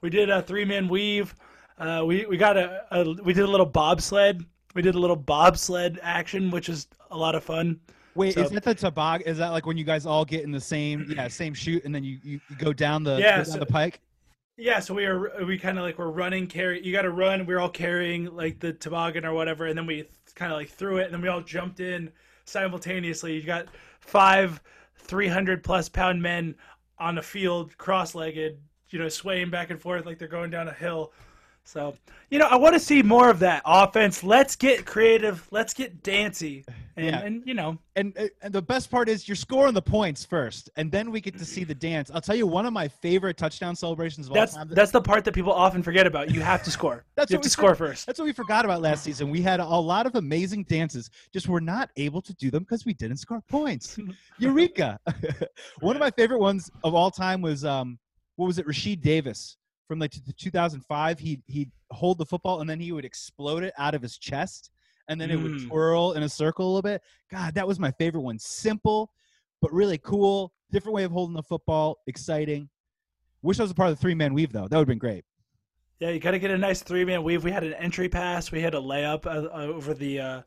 We 0.00 0.10
did 0.10 0.28
a 0.28 0.42
three 0.42 0.64
man 0.64 0.88
weave. 0.88 1.34
Uh, 1.78 2.02
we 2.04 2.26
we 2.26 2.36
got 2.36 2.56
a, 2.56 2.84
a 2.90 3.04
we 3.22 3.32
did 3.32 3.44
a 3.44 3.48
little 3.48 3.66
bobsled. 3.66 4.44
We 4.78 4.82
did 4.82 4.94
a 4.94 4.98
little 5.00 5.16
bobsled 5.16 5.98
action, 6.04 6.52
which 6.52 6.68
is 6.68 6.86
a 7.10 7.16
lot 7.16 7.34
of 7.34 7.42
fun. 7.42 7.80
Wait, 8.14 8.34
So- 8.34 8.42
is 8.42 8.50
that 8.50 8.62
the 8.62 8.76
toboggan? 8.76 9.26
Is 9.26 9.38
that 9.38 9.48
like 9.48 9.66
when 9.66 9.76
you 9.76 9.82
guys 9.82 10.06
all 10.06 10.24
get 10.24 10.44
in 10.44 10.52
the 10.52 10.60
same 10.60 11.04
yeah 11.16 11.26
same 11.26 11.52
chute 11.52 11.84
and 11.84 11.92
then 11.92 12.04
you, 12.04 12.20
you, 12.22 12.40
you 12.48 12.54
go 12.58 12.72
down 12.72 13.02
the 13.02 13.16
Yeah, 13.18 13.38
down 13.38 13.44
so- 13.44 13.58
the 13.58 13.66
pike? 13.66 13.98
Yeah, 14.56 14.78
so 14.78 14.94
we 14.94 15.04
are 15.04 15.44
we 15.44 15.58
kind 15.58 15.78
of 15.78 15.84
like 15.84 15.98
we're 15.98 16.10
running 16.12 16.46
carry. 16.46 16.80
You 16.86 16.92
got 16.92 17.02
to 17.02 17.10
run. 17.10 17.44
We 17.44 17.54
are 17.54 17.58
all 17.58 17.68
carrying 17.68 18.26
like 18.36 18.60
the 18.60 18.72
toboggan 18.72 19.24
or 19.24 19.32
whatever, 19.32 19.66
and 19.66 19.76
then 19.76 19.84
we 19.84 20.04
kind 20.36 20.52
of 20.52 20.58
like 20.58 20.68
threw 20.68 20.98
it, 20.98 21.06
and 21.06 21.12
then 21.14 21.22
we 21.22 21.26
all 21.28 21.40
jumped 21.40 21.80
in 21.80 22.12
simultaneously. 22.44 23.34
You 23.34 23.42
got 23.42 23.66
five 23.98 24.60
three 24.96 25.26
hundred 25.28 25.64
plus 25.64 25.88
pound 25.88 26.22
men 26.22 26.54
on 27.00 27.18
a 27.18 27.22
field, 27.22 27.76
cross 27.78 28.14
legged, 28.14 28.60
you 28.90 29.00
know, 29.00 29.08
swaying 29.08 29.50
back 29.50 29.70
and 29.70 29.80
forth 29.80 30.06
like 30.06 30.20
they're 30.20 30.28
going 30.28 30.50
down 30.50 30.68
a 30.68 30.72
hill. 30.72 31.12
So 31.68 31.94
you 32.30 32.38
know, 32.38 32.46
I 32.46 32.56
want 32.56 32.72
to 32.74 32.80
see 32.80 33.02
more 33.02 33.28
of 33.28 33.40
that 33.40 33.60
offense. 33.66 34.24
Let's 34.24 34.56
get 34.56 34.86
creative. 34.86 35.46
Let's 35.50 35.74
get 35.74 36.02
dancy, 36.02 36.64
and, 36.96 37.06
Yeah. 37.06 37.20
and 37.20 37.42
you 37.46 37.52
know, 37.52 37.78
And, 37.94 38.16
uh, 38.18 38.28
and 38.40 38.54
the 38.54 38.62
best 38.62 38.90
part 38.90 39.08
is 39.08 39.28
you're 39.28 39.34
scoring 39.36 39.74
the 39.74 39.82
points 39.82 40.24
first, 40.24 40.70
and 40.76 40.90
then 40.90 41.10
we 41.10 41.20
get 41.20 41.36
to 41.38 41.44
see 41.44 41.64
the 41.64 41.74
dance. 41.74 42.10
I'll 42.12 42.22
tell 42.22 42.36
you 42.36 42.46
one 42.46 42.64
of 42.64 42.72
my 42.72 42.88
favorite 42.88 43.36
touchdown 43.36 43.76
celebrations 43.76 44.28
of 44.28 44.34
that's 44.34 44.56
all 44.56 44.64
time. 44.64 44.74
that's 44.74 44.92
the 44.92 45.02
part 45.02 45.24
that 45.26 45.34
people 45.34 45.52
often 45.52 45.82
forget 45.82 46.06
about. 46.06 46.30
You 46.30 46.40
have 46.40 46.62
to 46.62 46.70
score. 46.70 47.04
That's 47.16 47.30
you 47.30 47.36
have 47.36 47.42
to 47.42 47.50
score 47.50 47.74
first. 47.74 48.06
That's 48.06 48.18
what 48.18 48.24
we 48.24 48.32
forgot 48.32 48.64
about 48.64 48.80
last 48.80 49.04
season. 49.04 49.28
We 49.28 49.42
had 49.42 49.60
a 49.60 49.66
lot 49.66 50.06
of 50.06 50.14
amazing 50.14 50.64
dances, 50.64 51.10
just 51.34 51.48
we're 51.48 51.60
not 51.60 51.90
able 51.96 52.22
to 52.22 52.32
do 52.34 52.50
them 52.50 52.62
because 52.62 52.86
we 52.86 52.94
didn't 52.94 53.18
score 53.18 53.42
points. 53.42 53.98
Eureka! 54.38 54.98
One 55.80 55.96
of 55.96 56.00
my 56.00 56.10
favorite 56.12 56.40
ones 56.40 56.70
of 56.82 56.94
all 56.94 57.10
time 57.10 57.42
was 57.42 57.64
um, 57.64 57.98
what 58.36 58.46
was 58.46 58.58
it? 58.58 58.66
Rashied 58.66 59.02
Davis 59.02 59.58
from 59.88 59.98
like 59.98 60.12
t- 60.12 60.20
2005. 60.36 61.18
He 61.18 61.40
he'd 61.46 61.72
hold 61.90 62.18
the 62.18 62.26
football 62.26 62.60
and 62.60 62.68
then 62.70 62.78
he 62.78 62.92
would 62.92 63.04
explode 63.06 63.64
it 63.64 63.72
out 63.78 63.94
of 63.94 64.02
his 64.02 64.18
chest, 64.18 64.70
and 65.08 65.20
then 65.20 65.30
it 65.30 65.36
would 65.36 65.52
Mm. 65.52 65.66
twirl 65.68 66.12
in 66.12 66.22
a 66.22 66.28
circle 66.28 66.66
a 66.66 66.68
little 66.68 66.82
bit. 66.82 67.02
God, 67.30 67.54
that 67.54 67.66
was 67.66 67.80
my 67.80 67.90
favorite 67.92 68.20
one. 68.20 68.38
Simple, 68.38 69.10
but 69.62 69.72
really 69.72 69.98
cool. 69.98 70.52
Different 70.70 70.94
way 70.94 71.04
of 71.04 71.10
holding 71.10 71.34
the 71.34 71.42
football. 71.42 71.98
Exciting. 72.06 72.68
Wish 73.42 73.58
I 73.58 73.62
was 73.62 73.70
a 73.70 73.74
part 73.74 73.90
of 73.90 73.96
the 73.96 74.00
three 74.00 74.14
man 74.14 74.34
weave 74.34 74.52
though. 74.52 74.68
That 74.68 74.76
would 74.76 74.82
have 74.82 74.86
been 74.88 74.98
great. 74.98 75.24
Yeah, 76.00 76.10
you 76.10 76.20
got 76.20 76.30
to 76.32 76.38
get 76.38 76.52
a 76.52 76.58
nice 76.58 76.80
three 76.82 77.04
man 77.04 77.24
weave. 77.24 77.42
We 77.42 77.50
had 77.50 77.64
an 77.64 77.74
entry 77.74 78.08
pass. 78.08 78.52
We 78.52 78.60
had 78.60 78.74
a 78.74 78.78
layup 78.78 79.26
uh, 79.26 79.48
uh, 79.48 79.66
over 79.66 79.94
the 79.94 80.20
uh, 80.20 80.42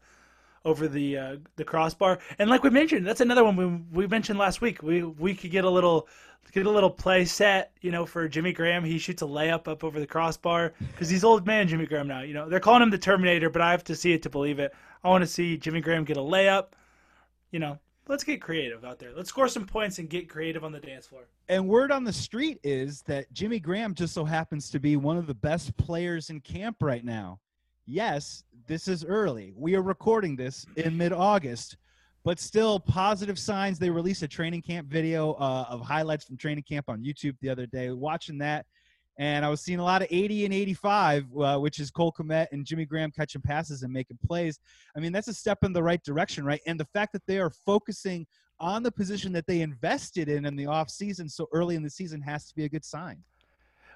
over 0.65 0.87
the 0.87 1.17
uh, 1.17 1.35
the 1.55 1.63
crossbar. 1.63 2.19
And 2.39 2.49
like 2.49 2.63
we 2.63 2.69
mentioned, 2.69 3.05
that's 3.05 3.21
another 3.21 3.43
one 3.43 3.55
we 3.55 4.01
we 4.01 4.07
mentioned 4.07 4.39
last 4.39 4.61
week. 4.61 4.83
We 4.83 5.03
we 5.03 5.33
could 5.33 5.51
get 5.51 5.65
a 5.65 5.69
little 5.69 6.07
get 6.51 6.65
a 6.65 6.69
little 6.69 6.89
play 6.89 7.25
set, 7.25 7.71
you 7.81 7.91
know, 7.91 8.05
for 8.05 8.27
Jimmy 8.27 8.51
Graham. 8.51 8.83
He 8.83 8.97
shoots 8.97 9.21
a 9.21 9.25
layup 9.25 9.67
up 9.67 9.83
over 9.83 9.99
the 9.99 10.07
crossbar 10.07 10.73
because 10.91 11.09
he's 11.09 11.23
old 11.23 11.45
man 11.45 11.67
Jimmy 11.67 11.85
Graham 11.85 12.07
now. 12.07 12.21
You 12.21 12.33
know, 12.33 12.49
they're 12.49 12.59
calling 12.59 12.81
him 12.81 12.89
the 12.89 12.97
Terminator, 12.97 13.49
but 13.49 13.61
I 13.61 13.71
have 13.71 13.83
to 13.85 13.95
see 13.95 14.13
it 14.13 14.21
to 14.23 14.29
believe 14.29 14.59
it. 14.59 14.73
I 15.03 15.09
want 15.09 15.23
to 15.23 15.27
see 15.27 15.57
Jimmy 15.57 15.81
Graham 15.81 16.03
get 16.03 16.17
a 16.17 16.21
layup. 16.21 16.67
You 17.51 17.59
know, 17.59 17.79
let's 18.07 18.23
get 18.23 18.41
creative 18.41 18.83
out 18.85 18.99
there. 18.99 19.11
Let's 19.15 19.29
score 19.29 19.47
some 19.47 19.65
points 19.65 19.99
and 19.99 20.09
get 20.09 20.29
creative 20.29 20.63
on 20.63 20.71
the 20.71 20.79
dance 20.79 21.07
floor. 21.07 21.23
And 21.47 21.67
word 21.67 21.91
on 21.91 22.03
the 22.03 22.13
street 22.13 22.59
is 22.63 23.01
that 23.03 23.31
Jimmy 23.33 23.59
Graham 23.59 23.93
just 23.93 24.13
so 24.13 24.25
happens 24.25 24.69
to 24.71 24.79
be 24.79 24.95
one 24.95 25.17
of 25.17 25.27
the 25.27 25.33
best 25.33 25.75
players 25.77 26.29
in 26.29 26.41
camp 26.41 26.77
right 26.81 27.03
now. 27.03 27.39
Yes, 27.85 28.43
this 28.67 28.87
is 28.87 29.03
early. 29.03 29.53
We 29.55 29.75
are 29.75 29.81
recording 29.81 30.35
this 30.35 30.65
in 30.75 30.95
mid 30.95 31.13
August, 31.13 31.77
but 32.23 32.39
still 32.39 32.79
positive 32.79 33.39
signs. 33.39 33.79
They 33.79 33.89
released 33.89 34.21
a 34.21 34.27
training 34.27 34.61
camp 34.61 34.87
video 34.87 35.33
uh, 35.33 35.65
of 35.69 35.81
highlights 35.81 36.25
from 36.25 36.37
training 36.37 36.63
camp 36.63 36.89
on 36.89 37.03
YouTube 37.03 37.35
the 37.41 37.49
other 37.49 37.65
day. 37.65 37.89
Watching 37.91 38.37
that, 38.37 38.65
and 39.17 39.43
I 39.43 39.49
was 39.49 39.61
seeing 39.61 39.79
a 39.79 39.83
lot 39.83 40.01
of 40.01 40.07
80 40.11 40.45
and 40.45 40.53
85, 40.53 41.25
uh, 41.39 41.57
which 41.57 41.79
is 41.79 41.91
Cole 41.91 42.13
Kmet 42.13 42.47
and 42.51 42.65
Jimmy 42.65 42.85
Graham 42.85 43.11
catching 43.11 43.41
passes 43.41 43.83
and 43.83 43.91
making 43.91 44.19
plays. 44.25 44.59
I 44.95 44.99
mean, 44.99 45.11
that's 45.11 45.27
a 45.27 45.33
step 45.33 45.63
in 45.63 45.73
the 45.73 45.83
right 45.83 46.03
direction, 46.03 46.45
right? 46.45 46.61
And 46.67 46.79
the 46.79 46.87
fact 46.93 47.13
that 47.13 47.25
they 47.25 47.39
are 47.39 47.49
focusing 47.49 48.27
on 48.59 48.83
the 48.83 48.91
position 48.91 49.33
that 49.33 49.47
they 49.47 49.61
invested 49.61 50.29
in 50.29 50.45
in 50.45 50.55
the 50.55 50.65
offseason 50.65 51.29
so 51.29 51.47
early 51.51 51.75
in 51.75 51.81
the 51.83 51.89
season 51.89 52.21
has 52.21 52.47
to 52.47 52.55
be 52.55 52.65
a 52.65 52.69
good 52.69 52.85
sign. 52.85 53.23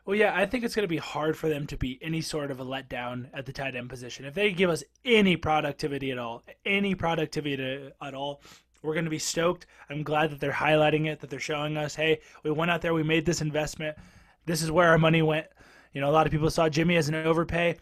Well, 0.05 0.15
yeah, 0.15 0.33
I 0.35 0.45
think 0.45 0.63
it's 0.63 0.75
going 0.75 0.83
to 0.83 0.87
be 0.87 0.97
hard 0.97 1.35
for 1.35 1.49
them 1.49 1.65
to 1.65 1.77
be 1.77 1.97
any 1.99 2.21
sort 2.21 2.51
of 2.51 2.59
a 2.59 2.65
letdown 2.65 3.27
at 3.33 3.47
the 3.47 3.51
tight 3.51 3.75
end 3.75 3.89
position. 3.89 4.25
If 4.25 4.35
they 4.35 4.51
give 4.51 4.69
us 4.69 4.83
any 5.03 5.35
productivity 5.35 6.11
at 6.11 6.19
all, 6.19 6.43
any 6.63 6.93
productivity 6.93 7.89
at 7.99 8.13
all, 8.13 8.41
we're 8.83 8.93
going 8.93 9.05
to 9.05 9.11
be 9.11 9.17
stoked. 9.17 9.65
I'm 9.89 10.03
glad 10.03 10.29
that 10.29 10.39
they're 10.39 10.51
highlighting 10.51 11.07
it, 11.07 11.19
that 11.21 11.31
they're 11.31 11.39
showing 11.39 11.75
us, 11.75 11.95
hey, 11.95 12.19
we 12.43 12.51
went 12.51 12.69
out 12.69 12.83
there, 12.83 12.93
we 12.93 13.01
made 13.01 13.25
this 13.25 13.41
investment. 13.41 13.97
This 14.45 14.61
is 14.61 14.69
where 14.69 14.89
our 14.89 14.99
money 14.99 15.23
went. 15.23 15.47
You 15.93 16.01
know, 16.01 16.09
a 16.09 16.13
lot 16.13 16.27
of 16.27 16.31
people 16.31 16.51
saw 16.51 16.69
Jimmy 16.69 16.97
as 16.97 17.09
an 17.09 17.15
overpay, 17.15 17.77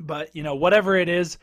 but 0.00 0.34
you 0.34 0.42
know, 0.42 0.56
whatever 0.56 0.96
it 0.96 1.08
is, 1.08 1.38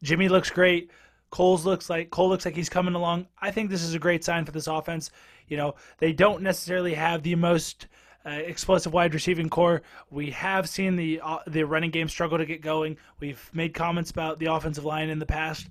Jimmy 0.00 0.28
looks 0.28 0.50
great. 0.50 0.92
Cole's 1.30 1.66
looks 1.66 1.90
like 1.90 2.10
Cole 2.10 2.28
looks 2.28 2.44
like 2.44 2.54
he's 2.54 2.68
coming 2.68 2.94
along. 2.94 3.26
I 3.40 3.50
think 3.50 3.68
this 3.68 3.82
is 3.82 3.94
a 3.94 3.98
great 3.98 4.22
sign 4.22 4.44
for 4.44 4.52
this 4.52 4.68
offense. 4.68 5.10
You 5.48 5.56
know, 5.56 5.74
they 5.98 6.12
don't 6.12 6.42
necessarily 6.42 6.94
have 6.94 7.24
the 7.24 7.34
most 7.34 7.88
uh, 8.26 8.30
explosive 8.30 8.92
wide 8.92 9.14
receiving 9.14 9.48
corps. 9.48 9.82
We 10.10 10.30
have 10.32 10.68
seen 10.68 10.96
the 10.96 11.20
uh, 11.22 11.38
the 11.46 11.62
running 11.64 11.90
game 11.90 12.08
struggle 12.08 12.38
to 12.38 12.46
get 12.46 12.60
going. 12.60 12.96
We've 13.20 13.50
made 13.52 13.74
comments 13.74 14.10
about 14.10 14.38
the 14.38 14.46
offensive 14.46 14.84
line 14.84 15.08
in 15.08 15.18
the 15.18 15.26
past. 15.26 15.68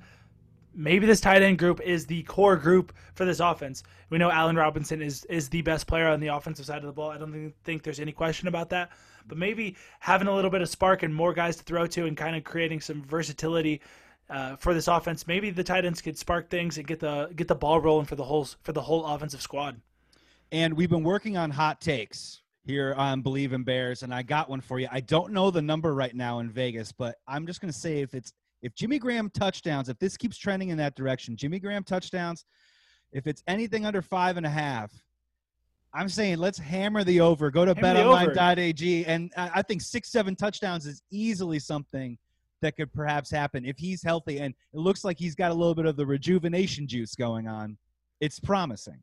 Maybe 0.73 1.07
this 1.07 1.19
tight 1.19 1.41
end 1.41 1.57
group 1.57 1.81
is 1.81 2.05
the 2.05 2.21
core 2.23 2.55
group 2.55 2.93
for 3.15 3.25
this 3.25 3.39
offense. 3.39 3.83
We 4.09 4.19
know 4.19 4.29
Allen 4.29 4.55
Robinson 4.55 5.01
is 5.01 5.25
is 5.25 5.49
the 5.49 5.61
best 5.63 5.87
player 5.87 6.07
on 6.07 6.19
the 6.19 6.27
offensive 6.27 6.65
side 6.65 6.77
of 6.77 6.85
the 6.85 6.93
ball. 6.93 7.09
I 7.09 7.17
don't 7.17 7.53
think, 7.63 7.83
there's 7.83 7.99
any 7.99 8.11
question 8.11 8.47
about 8.47 8.69
that. 8.69 8.91
But 9.27 9.37
maybe 9.37 9.75
having 9.99 10.27
a 10.27 10.35
little 10.35 10.51
bit 10.51 10.61
of 10.61 10.69
spark 10.69 11.03
and 11.03 11.13
more 11.13 11.33
guys 11.33 11.57
to 11.57 11.63
throw 11.63 11.87
to 11.87 12.05
and 12.05 12.15
kind 12.15 12.35
of 12.35 12.43
creating 12.43 12.81
some 12.81 13.03
versatility 13.03 13.81
uh, 14.29 14.55
for 14.57 14.73
this 14.73 14.87
offense, 14.87 15.25
maybe 15.25 15.49
the 15.49 15.63
tight 15.63 15.85
ends 15.85 16.01
could 16.01 16.17
spark 16.17 16.49
things 16.49 16.77
and 16.77 16.87
get 16.87 16.99
the 16.99 17.31
get 17.35 17.47
the 17.47 17.55
ball 17.55 17.81
rolling 17.81 18.05
for 18.05 18.15
the 18.15 18.23
whole 18.23 18.45
for 18.63 18.71
the 18.71 18.81
whole 18.81 19.05
offensive 19.05 19.41
squad. 19.41 19.81
And 20.51 20.75
we've 20.75 20.89
been 20.89 21.03
working 21.03 21.37
on 21.37 21.51
hot 21.51 21.81
takes 21.81 22.41
here 22.65 22.93
on 22.97 23.21
Bleav 23.23 23.53
in 23.53 23.63
Bears, 23.63 24.03
and 24.03 24.13
I 24.13 24.21
got 24.21 24.49
one 24.49 24.61
for 24.61 24.79
you. 24.79 24.87
I 24.91 24.99
don't 24.99 25.31
know 25.31 25.51
the 25.51 25.61
number 25.61 25.93
right 25.93 26.15
now 26.15 26.39
in 26.39 26.49
Vegas, 26.49 26.91
but 26.91 27.15
I'm 27.27 27.45
just 27.45 27.61
going 27.61 27.71
to 27.71 27.77
say 27.77 28.01
if 28.01 28.13
it's 28.13 28.33
if 28.61 28.73
Jimmy 28.73 28.97
Graham 28.97 29.29
touchdowns, 29.29 29.87
if 29.87 29.99
this 29.99 30.17
keeps 30.17 30.37
trending 30.37 30.69
in 30.69 30.77
that 30.77 30.95
direction, 30.95 31.35
Jimmy 31.35 31.59
Graham 31.59 31.83
touchdowns, 31.83 32.45
if 33.11 33.27
it's 33.27 33.43
anything 33.47 33.85
under 33.85 34.01
five 34.01 34.37
and 34.37 34.45
a 34.45 34.49
half, 34.49 34.91
I'm 35.93 36.09
saying 36.09 36.37
let's 36.37 36.57
hammer 36.57 37.03
the 37.03 37.21
over. 37.21 37.49
Go 37.51 37.65
to 37.65 37.73
Hammer 37.73 37.93
the 37.93 38.03
over. 38.03 38.31
betonline.ag, 38.31 39.05
and 39.05 39.31
I 39.37 39.61
think 39.61 39.81
six, 39.81 40.11
seven 40.11 40.35
touchdowns 40.35 40.85
is 40.85 41.01
easily 41.11 41.59
something 41.59 42.17
that 42.61 42.75
could 42.75 42.91
perhaps 42.91 43.29
happen 43.29 43.65
if 43.65 43.77
he's 43.77 44.03
healthy. 44.03 44.39
And 44.39 44.53
it 44.73 44.79
looks 44.79 45.03
like 45.03 45.17
he's 45.17 45.35
got 45.35 45.51
a 45.51 45.53
little 45.53 45.75
bit 45.75 45.85
of 45.85 45.95
the 45.95 46.05
rejuvenation 46.05 46.87
juice 46.87 47.15
going 47.15 47.47
on. 47.47 47.77
It's 48.19 48.39
promising. 48.39 49.01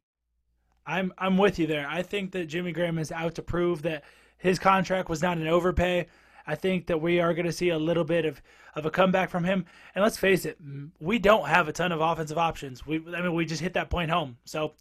I'm 0.86 1.12
I'm 1.18 1.38
with 1.38 1.58
you 1.58 1.66
there. 1.66 1.86
I 1.88 2.02
think 2.02 2.32
that 2.32 2.46
Jimmy 2.46 2.72
Graham 2.72 2.98
is 2.98 3.12
out 3.12 3.34
to 3.36 3.42
prove 3.42 3.82
that 3.82 4.04
his 4.36 4.58
contract 4.58 5.08
was 5.08 5.22
not 5.22 5.38
an 5.38 5.46
overpay. 5.46 6.06
I 6.46 6.54
think 6.54 6.86
that 6.88 7.00
we 7.00 7.20
are 7.20 7.32
going 7.32 7.46
to 7.46 7.52
see 7.52 7.70
a 7.70 7.78
little 7.78 8.04
bit 8.04 8.26
of, 8.26 8.42
of 8.74 8.84
a 8.84 8.90
comeback 8.90 9.30
from 9.30 9.44
him. 9.44 9.64
And 9.94 10.02
let's 10.02 10.18
face 10.18 10.44
it, 10.44 10.58
we 11.00 11.18
don't 11.18 11.46
have 11.46 11.68
a 11.68 11.72
ton 11.72 11.90
of 11.90 12.02
offensive 12.02 12.36
options. 12.36 12.86
We 12.86 12.96
I 13.14 13.22
mean 13.22 13.34
we 13.34 13.46
just 13.46 13.62
hit 13.62 13.74
that 13.74 13.90
point 13.90 14.10
home. 14.10 14.36
So, 14.44 14.74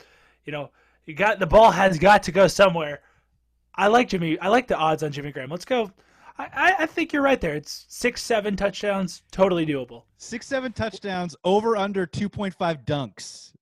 you 0.46 0.52
know, 0.52 0.72
you 1.06 1.14
got 1.14 1.40
the 1.40 1.48
ball 1.48 1.72
has 1.72 1.98
got 1.98 2.24
to 2.24 2.32
go 2.32 2.48
somewhere. 2.48 3.02
I 3.76 3.88
like 3.88 4.10
Jimmy. 4.10 4.38
I 4.40 4.50
like 4.50 4.68
the 4.68 4.78
odds 4.78 5.04
on 5.04 5.12
Jimmy 5.12 5.32
Graham. 5.32 5.50
Let's 5.50 5.66
go. 5.66 5.92
I, 6.38 6.76
I, 6.80 6.86
think 6.88 7.14
you're 7.14 7.22
right 7.22 7.40
there. 7.40 7.54
It's 7.54 7.86
six, 7.90 8.24
seven 8.24 8.56
touchdowns, 8.56 9.22
totally 9.32 9.68
doable. 9.68 10.06
Six, 10.18 10.48
seven 10.48 10.72
touchdowns, 10.72 11.36
over 11.44 11.78
under 11.78 12.08
2.5 12.08 12.86
dunks 12.86 13.54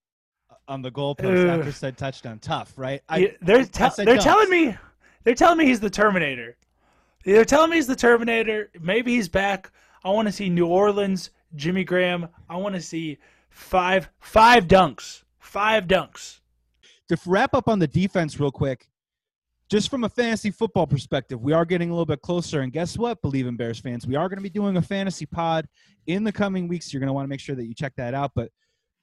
on 0.68 0.82
the 0.82 0.92
goalpost 0.92 1.44
Ugh. 1.44 1.60
after 1.60 1.72
said 1.72 1.98
touchdown. 1.98 2.40
Tough, 2.40 2.74
right? 2.78 3.02
I, 3.10 3.18
Yeah, 3.18 3.28
they're 3.42 3.60
I 3.60 3.64
they're 3.64 4.18
dunks. 4.18 4.22
telling 4.24 4.50
me 4.50 4.78
they're 5.24 5.36
telling 5.36 5.58
me 5.58 5.66
he's 5.66 5.80
the 5.80 5.90
Terminator. 5.90 6.58
They're 7.24 7.46
telling 7.46 7.70
me 7.70 7.76
he's 7.78 7.88
the 7.88 7.96
Terminator. 7.96 8.72
Maybe 8.80 9.16
he's 9.16 9.30
back. 9.30 9.72
I 10.04 10.10
want 10.10 10.28
to 10.28 10.32
see 10.32 10.50
New 10.50 10.66
Orleans, 10.68 11.30
Jimmy 11.56 11.84
Graham. 11.84 12.28
I 12.50 12.58
want 12.58 12.76
to 12.76 12.82
see 12.82 13.20
five 13.50 14.10
five 14.20 14.68
dunks. 14.68 15.24
Five 15.40 15.86
dunks. 15.88 16.40
to 17.10 17.18
wrap 17.26 17.54
up 17.54 17.68
on 17.68 17.78
the 17.80 17.88
defense 17.88 18.40
real 18.40 18.52
quick, 18.52 18.88
just 19.70 19.90
from 19.90 20.06
a 20.06 20.10
fantasy 20.10 20.50
football 20.50 20.88
perspective, 20.88 21.42
we 21.42 21.52
are 21.54 21.66
getting 21.66 21.90
a 21.90 21.94
little 21.94 22.06
bit 22.06 22.22
closer. 22.22 22.62
And 22.62 22.72
guess 22.72 22.98
what, 22.98 23.22
Bleav 23.22 23.48
in 23.48 23.58
Bears 23.58 23.80
fans? 23.80 24.08
We 24.08 24.16
are 24.16 24.30
going 24.30 24.38
to 24.38 24.44
be 24.44 24.50
doing 24.50 24.78
a 24.78 24.82
fantasy 24.82 25.26
pod 25.26 25.68
in 26.08 26.24
the 26.24 26.32
coming 26.32 26.68
weeks. 26.68 26.94
You're 26.94 27.00
going 27.02 27.08
to 27.08 27.14
want 27.14 27.26
to 27.26 27.30
make 27.30 27.40
sure 27.40 27.56
that 27.56 27.66
you 27.66 27.74
check 27.74 27.94
that 27.98 28.14
out. 28.14 28.32
But 28.34 28.50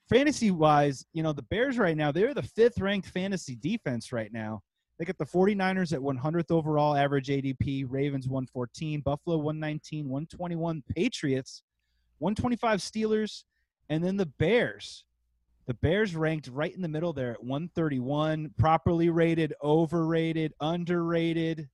fantasy 0.09 0.51
wise, 0.51 1.05
you 1.13 1.23
know, 1.23 1.33
the 1.33 1.43
Bears 1.43 1.79
right 1.79 1.97
now, 1.97 2.13
they're 2.13 2.35
the 2.35 2.43
fifth 2.43 2.81
ranked 2.81 3.09
fantasy 3.09 3.57
defense 3.57 4.13
right 4.13 4.33
now. 4.33 4.63
They 4.99 5.05
got 5.05 5.19
the 5.19 5.27
49ers 5.27 5.93
at 5.93 6.01
100th 6.01 6.51
overall 6.51 6.97
average 6.97 7.29
ADP, 7.29 7.87
Ravens 7.89 8.27
114, 8.27 9.01
Buffalo 9.01 9.37
119, 9.37 10.09
121, 10.09 10.83
Patriots 10.95 11.63
125 12.19 12.81
Steelers, 12.81 13.45
and 13.89 14.03
then 14.03 14.17
the 14.17 14.27
Bears. 14.27 15.05
The 15.67 15.75
Bears 15.75 16.17
ranked 16.17 16.49
right 16.49 16.75
in 16.75 16.83
the 16.83 16.89
middle 16.89 17.13
there 17.13 17.33
at 17.33 17.45
131, 17.45 18.55
properly 18.57 19.11
rated, 19.11 19.55
overrated, 19.63 20.55
underrated. 20.61 21.69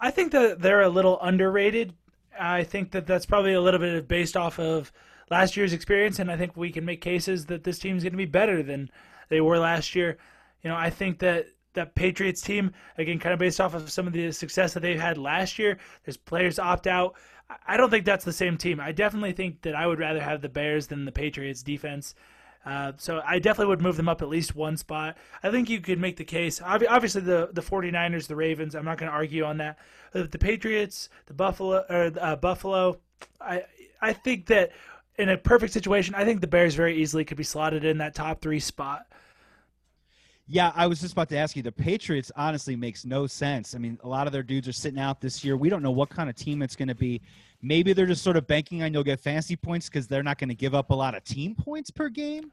I 0.00 0.10
think 0.10 0.32
that 0.32 0.60
they're 0.60 0.82
a 0.82 0.88
little 0.88 1.20
underrated. 1.20 1.94
I 2.38 2.64
think 2.64 2.90
that 2.92 3.06
that's 3.06 3.26
probably 3.26 3.54
a 3.54 3.60
little 3.60 3.80
bit 3.80 4.08
based 4.08 4.36
off 4.36 4.58
of 4.58 4.92
last 5.30 5.56
year's 5.56 5.72
experience, 5.72 6.18
and 6.18 6.30
I 6.30 6.36
think 6.36 6.56
we 6.56 6.70
can 6.70 6.84
make 6.84 7.00
cases 7.00 7.46
that 7.46 7.64
this 7.64 7.78
team's 7.78 8.02
going 8.02 8.12
to 8.12 8.18
be 8.18 8.26
better 8.26 8.62
than 8.62 8.90
they 9.28 9.40
were 9.40 9.58
last 9.58 9.94
year. 9.94 10.18
You 10.62 10.70
know, 10.70 10.76
I 10.76 10.90
think 10.90 11.18
that 11.20 11.46
that 11.74 11.94
Patriots 11.94 12.40
team, 12.40 12.72
again, 12.98 13.18
kind 13.18 13.32
of 13.32 13.38
based 13.38 13.60
off 13.60 13.74
of 13.74 13.90
some 13.90 14.06
of 14.06 14.12
the 14.12 14.30
success 14.32 14.74
that 14.74 14.80
they've 14.80 15.00
had 15.00 15.18
last 15.18 15.58
year, 15.58 15.78
there's 16.04 16.16
players 16.16 16.58
opt 16.58 16.86
out. 16.86 17.14
I 17.66 17.76
don't 17.76 17.90
think 17.90 18.04
that's 18.04 18.24
the 18.24 18.32
same 18.32 18.56
team. 18.56 18.80
I 18.80 18.92
definitely 18.92 19.32
think 19.32 19.62
that 19.62 19.74
I 19.74 19.86
would 19.86 19.98
rather 19.98 20.20
have 20.20 20.40
the 20.40 20.48
Bears 20.48 20.86
than 20.86 21.04
the 21.04 21.12
Patriots 21.12 21.62
defense. 21.62 22.14
Uh, 22.64 22.92
so 22.96 23.20
I 23.26 23.38
definitely 23.38 23.70
would 23.70 23.82
move 23.82 23.96
them 23.96 24.08
up 24.08 24.22
at 24.22 24.28
least 24.28 24.56
one 24.56 24.76
spot. 24.78 25.18
I 25.42 25.50
think 25.50 25.68
you 25.68 25.80
could 25.80 25.98
make 25.98 26.16
the 26.16 26.24
case. 26.24 26.62
Obviously, 26.62 27.20
the 27.20 27.50
the 27.52 27.60
49ers, 27.60 28.26
the 28.26 28.36
Ravens. 28.36 28.74
I'm 28.74 28.86
not 28.86 28.96
going 28.96 29.10
to 29.10 29.16
argue 29.16 29.44
on 29.44 29.58
that. 29.58 29.78
The 30.12 30.38
Patriots, 30.38 31.10
the 31.26 31.34
Buffalo, 31.34 31.84
or 31.90 32.10
uh, 32.18 32.36
Buffalo. 32.36 33.00
I 33.38 33.64
I 34.00 34.14
think 34.14 34.46
that 34.46 34.72
in 35.18 35.28
a 35.28 35.36
perfect 35.36 35.72
situation, 35.72 36.14
I 36.14 36.24
think 36.24 36.40
the 36.40 36.46
Bears 36.46 36.74
very 36.74 36.96
easily 36.96 37.24
could 37.24 37.36
be 37.36 37.44
slotted 37.44 37.84
in 37.84 37.98
that 37.98 38.14
top 38.14 38.40
three 38.40 38.60
spot. 38.60 39.06
Yeah, 40.46 40.72
I 40.74 40.86
was 40.86 41.00
just 41.00 41.12
about 41.12 41.30
to 41.30 41.38
ask 41.38 41.56
you. 41.56 41.62
The 41.62 41.72
Patriots 41.72 42.30
honestly 42.36 42.76
makes 42.76 43.06
no 43.06 43.26
sense. 43.26 43.74
I 43.74 43.78
mean, 43.78 43.98
a 44.04 44.08
lot 44.08 44.26
of 44.26 44.32
their 44.32 44.42
dudes 44.42 44.68
are 44.68 44.72
sitting 44.72 45.00
out 45.00 45.20
this 45.20 45.42
year. 45.42 45.56
We 45.56 45.70
don't 45.70 45.82
know 45.82 45.90
what 45.90 46.10
kind 46.10 46.28
of 46.28 46.36
team 46.36 46.60
it's 46.60 46.76
going 46.76 46.88
to 46.88 46.94
be. 46.94 47.22
Maybe 47.62 47.94
they're 47.94 48.04
just 48.04 48.22
sort 48.22 48.36
of 48.36 48.46
banking 48.46 48.82
on 48.82 48.92
you'll 48.92 49.04
get 49.04 49.20
fantasy 49.20 49.56
points 49.56 49.88
because 49.88 50.06
they're 50.06 50.22
not 50.22 50.36
going 50.38 50.50
to 50.50 50.54
give 50.54 50.74
up 50.74 50.90
a 50.90 50.94
lot 50.94 51.14
of 51.14 51.24
team 51.24 51.54
points 51.54 51.90
per 51.90 52.10
game. 52.10 52.52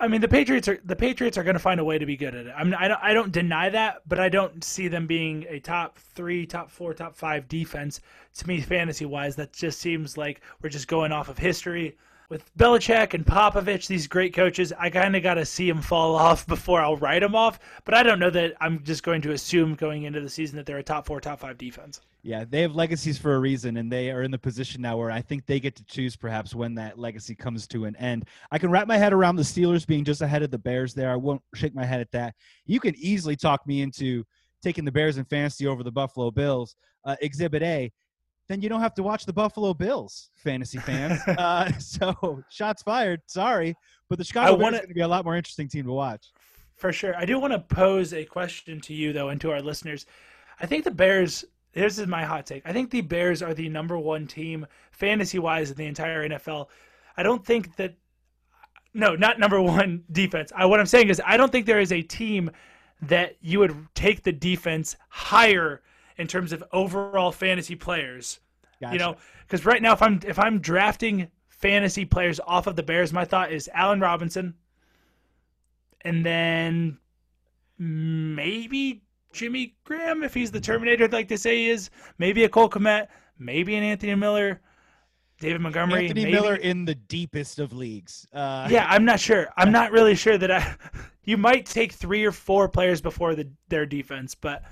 I 0.00 0.08
mean, 0.08 0.20
the 0.20 0.28
Patriots 0.28 0.68
are 0.68 0.78
the 0.84 0.96
Patriots 0.96 1.38
are 1.38 1.44
going 1.44 1.54
to 1.54 1.60
find 1.60 1.80
a 1.80 1.84
way 1.84 1.98
to 1.98 2.06
be 2.06 2.16
good 2.16 2.34
at 2.34 2.46
it. 2.46 2.54
I'm, 2.56 2.74
I 2.74 2.88
don't 2.88 3.00
I 3.02 3.14
don't 3.14 3.32
deny 3.32 3.70
that, 3.70 4.02
but 4.06 4.18
I 4.18 4.28
don't 4.28 4.62
see 4.64 4.88
them 4.88 5.06
being 5.06 5.46
a 5.48 5.60
top 5.60 5.98
three, 5.98 6.46
top 6.46 6.70
four, 6.70 6.94
top 6.94 7.14
five 7.14 7.48
defense. 7.48 8.00
To 8.38 8.48
me, 8.48 8.60
fantasy 8.60 9.04
wise, 9.04 9.36
that 9.36 9.52
just 9.52 9.80
seems 9.80 10.16
like 10.16 10.40
we're 10.60 10.70
just 10.70 10.88
going 10.88 11.12
off 11.12 11.28
of 11.28 11.38
history 11.38 11.96
with 12.28 12.56
Belichick 12.56 13.14
and 13.14 13.24
Popovich, 13.24 13.86
these 13.86 14.06
great 14.06 14.34
coaches, 14.34 14.72
I 14.78 14.90
kind 14.90 15.14
of 15.14 15.22
got 15.22 15.34
to 15.34 15.44
see 15.44 15.68
them 15.68 15.82
fall 15.82 16.14
off 16.16 16.46
before 16.46 16.80
I'll 16.80 16.96
write 16.96 17.20
them 17.20 17.34
off. 17.34 17.58
But 17.84 17.94
I 17.94 18.02
don't 18.02 18.18
know 18.18 18.30
that 18.30 18.54
I'm 18.60 18.82
just 18.82 19.02
going 19.02 19.22
to 19.22 19.32
assume 19.32 19.74
going 19.74 20.04
into 20.04 20.20
the 20.20 20.28
season 20.28 20.56
that 20.56 20.66
they're 20.66 20.78
a 20.78 20.82
top 20.82 21.06
four, 21.06 21.20
top 21.20 21.40
five 21.40 21.58
defense. 21.58 22.00
Yeah, 22.24 22.44
they 22.48 22.62
have 22.62 22.74
legacies 22.74 23.18
for 23.18 23.34
a 23.34 23.38
reason, 23.38 23.76
and 23.76 23.92
they 23.92 24.10
are 24.10 24.22
in 24.22 24.30
the 24.30 24.38
position 24.38 24.80
now 24.80 24.96
where 24.96 25.10
I 25.10 25.20
think 25.20 25.44
they 25.44 25.60
get 25.60 25.76
to 25.76 25.84
choose 25.84 26.16
perhaps 26.16 26.54
when 26.54 26.74
that 26.76 26.98
legacy 26.98 27.34
comes 27.34 27.68
to 27.68 27.84
an 27.84 27.94
end. 27.96 28.26
I 28.50 28.58
can 28.58 28.70
wrap 28.70 28.88
my 28.88 28.96
head 28.96 29.12
around 29.12 29.36
the 29.36 29.42
Steelers 29.42 29.86
being 29.86 30.04
just 30.04 30.22
ahead 30.22 30.42
of 30.42 30.50
the 30.50 30.58
Bears 30.58 30.94
there. 30.94 31.12
I 31.12 31.16
won't 31.16 31.42
shake 31.54 31.74
my 31.74 31.84
head 31.84 32.00
at 32.00 32.10
that. 32.12 32.34
You 32.64 32.80
can 32.80 32.94
easily 32.96 33.36
talk 33.36 33.66
me 33.66 33.82
into 33.82 34.24
taking 34.62 34.86
the 34.86 34.92
Bears 34.92 35.18
in 35.18 35.26
fantasy 35.26 35.66
over 35.66 35.82
the 35.82 35.92
Buffalo 35.92 36.30
Bills. 36.30 36.74
Uh, 37.04 37.16
exhibit 37.20 37.62
A 37.62 37.92
then 38.48 38.60
you 38.60 38.68
don't 38.68 38.80
have 38.80 38.94
to 38.94 39.02
watch 39.02 39.24
the 39.24 39.32
Buffalo 39.32 39.72
Bills, 39.72 40.30
fantasy 40.34 40.78
fans. 40.78 41.20
uh, 41.38 41.70
so 41.78 42.42
shots 42.50 42.82
fired. 42.82 43.20
Sorry, 43.26 43.74
but 44.08 44.18
the 44.18 44.24
Chicago 44.24 44.56
Bears 44.56 44.74
is 44.74 44.80
going 44.80 44.88
to 44.88 44.94
be 44.94 45.00
a 45.00 45.08
lot 45.08 45.24
more 45.24 45.36
interesting 45.36 45.68
team 45.68 45.86
to 45.86 45.92
watch. 45.92 46.32
For 46.76 46.92
sure, 46.92 47.16
I 47.16 47.24
do 47.24 47.38
want 47.38 47.52
to 47.52 47.60
pose 47.60 48.12
a 48.12 48.24
question 48.24 48.80
to 48.82 48.94
you 48.94 49.12
though, 49.12 49.30
and 49.30 49.40
to 49.40 49.52
our 49.52 49.62
listeners. 49.62 50.06
I 50.60 50.66
think 50.66 50.84
the 50.84 50.90
Bears. 50.90 51.44
This 51.74 51.98
is 51.98 52.06
my 52.06 52.24
hot 52.24 52.46
take. 52.46 52.62
I 52.64 52.72
think 52.72 52.90
the 52.90 53.00
Bears 53.00 53.42
are 53.42 53.52
the 53.52 53.68
number 53.68 53.98
one 53.98 54.26
team 54.26 54.66
fantasy 54.92 55.38
wise 55.38 55.70
in 55.70 55.76
the 55.76 55.86
entire 55.86 56.28
NFL. 56.28 56.68
I 57.16 57.22
don't 57.22 57.44
think 57.44 57.76
that. 57.76 57.94
No, 58.96 59.16
not 59.16 59.40
number 59.40 59.60
one 59.60 60.04
defense. 60.12 60.52
I, 60.54 60.66
what 60.66 60.78
I'm 60.78 60.86
saying 60.86 61.08
is, 61.08 61.20
I 61.26 61.36
don't 61.36 61.50
think 61.50 61.66
there 61.66 61.80
is 61.80 61.92
a 61.92 62.00
team 62.00 62.50
that 63.02 63.36
you 63.40 63.58
would 63.58 63.74
take 63.94 64.22
the 64.22 64.32
defense 64.32 64.96
higher 65.08 65.82
in 66.16 66.28
terms 66.28 66.52
of 66.52 66.62
overall 66.72 67.32
fantasy 67.32 67.74
players. 67.74 68.38
Gotcha. 68.80 68.92
You 68.92 68.98
know, 69.00 69.16
because 69.46 69.66
right 69.66 69.82
now, 69.82 69.92
if 69.92 70.02
I'm 70.02 70.20
if 70.24 70.38
I'm 70.38 70.60
drafting 70.60 71.28
fantasy 71.48 72.04
players 72.04 72.38
off 72.46 72.68
of 72.68 72.76
the 72.76 72.82
Bears, 72.84 73.12
my 73.12 73.24
thought 73.24 73.50
is 73.50 73.68
Allen 73.74 74.00
Robinson, 74.00 74.54
and 76.02 76.24
then 76.24 76.98
maybe 77.78 79.02
Jimmy 79.34 79.74
Graham 79.84 80.22
if 80.22 80.32
he's 80.32 80.50
the 80.50 80.60
Terminator, 80.60 81.04
I'd 81.04 81.12
like 81.12 81.28
to 81.28 81.36
say 81.36 81.56
he 81.56 81.70
is. 81.70 81.90
Maybe 82.18 82.44
a 82.44 82.48
Cole 82.48 82.70
Kmet, 82.70 83.08
maybe 83.38 83.74
an 83.74 83.82
Anthony 83.82 84.14
Miller. 84.14 84.60
David 85.40 85.60
Montgomery, 85.60 86.04
Anthony 86.04 86.24
maybe. 86.24 86.32
Miller 86.32 86.54
in 86.54 86.84
the 86.84 86.94
deepest 86.94 87.58
of 87.58 87.72
leagues. 87.72 88.26
Uh, 88.32 88.68
yeah, 88.70 88.86
I'm 88.88 89.04
not 89.04 89.18
sure. 89.18 89.48
I'm 89.56 89.72
not 89.72 89.90
really 89.92 90.14
sure 90.14 90.38
that 90.38 90.50
I. 90.50 90.76
You 91.26 91.38
might 91.38 91.64
take 91.64 91.92
three 91.92 92.22
or 92.26 92.32
four 92.32 92.68
players 92.68 93.00
before 93.00 93.34
the, 93.34 93.48
their 93.70 93.86
defense, 93.86 94.34
but 94.34 94.62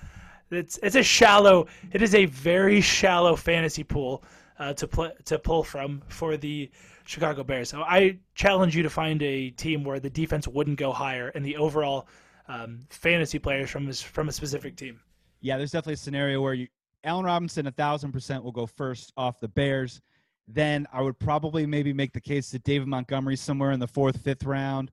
it's 0.51 0.79
it's 0.83 0.97
a 0.97 1.03
shallow. 1.03 1.67
It 1.93 2.03
is 2.03 2.15
a 2.15 2.27
very 2.27 2.83
shallow 2.83 3.37
fantasy 3.37 3.83
pool 3.83 4.23
uh, 4.59 4.75
to 4.75 4.87
play 4.87 5.13
to 5.25 5.39
pull 5.39 5.63
from 5.63 6.03
for 6.09 6.37
the 6.37 6.71
Chicago 7.05 7.43
Bears. 7.43 7.71
So 7.71 7.81
I 7.81 8.19
challenge 8.35 8.77
you 8.77 8.83
to 8.83 8.91
find 8.91 9.23
a 9.23 9.49
team 9.49 9.83
where 9.83 9.99
the 9.99 10.11
defense 10.11 10.47
wouldn't 10.47 10.79
go 10.79 10.93
higher 10.93 11.29
and 11.29 11.43
the 11.43 11.57
overall 11.57 12.07
um, 12.49 12.81
fantasy 12.91 13.39
players 13.39 13.71
from 13.71 13.87
this, 13.87 14.01
from 14.03 14.29
a 14.29 14.33
specific 14.33 14.77
team. 14.77 15.01
Yeah, 15.41 15.57
there's 15.57 15.73
definitely 15.73 15.95
a 15.95 15.99
scenario 15.99 16.41
where 16.41 16.55
you 16.55 16.69
Allen 17.05 17.25
Robinson 17.25 17.67
a 17.67 17.73
thousand 17.73 18.13
percent 18.13 18.45
will 18.45 18.53
go 18.53 18.67
first 18.67 19.13
off 19.17 19.41
the 19.41 19.49
Bears. 19.49 20.01
Then 20.49 20.87
I 20.93 21.03
would 21.03 21.19
probably 21.19 21.67
maybe 21.67 21.93
make 21.93 22.13
the 22.13 22.21
case 22.21 22.51
that 22.51 22.65
David 22.65 22.89
Montgomery 22.89 23.37
somewhere 23.37 23.73
in 23.73 23.81
the 23.81 23.87
fourth, 23.87 24.19
fifth 24.19 24.45
round. 24.45 24.91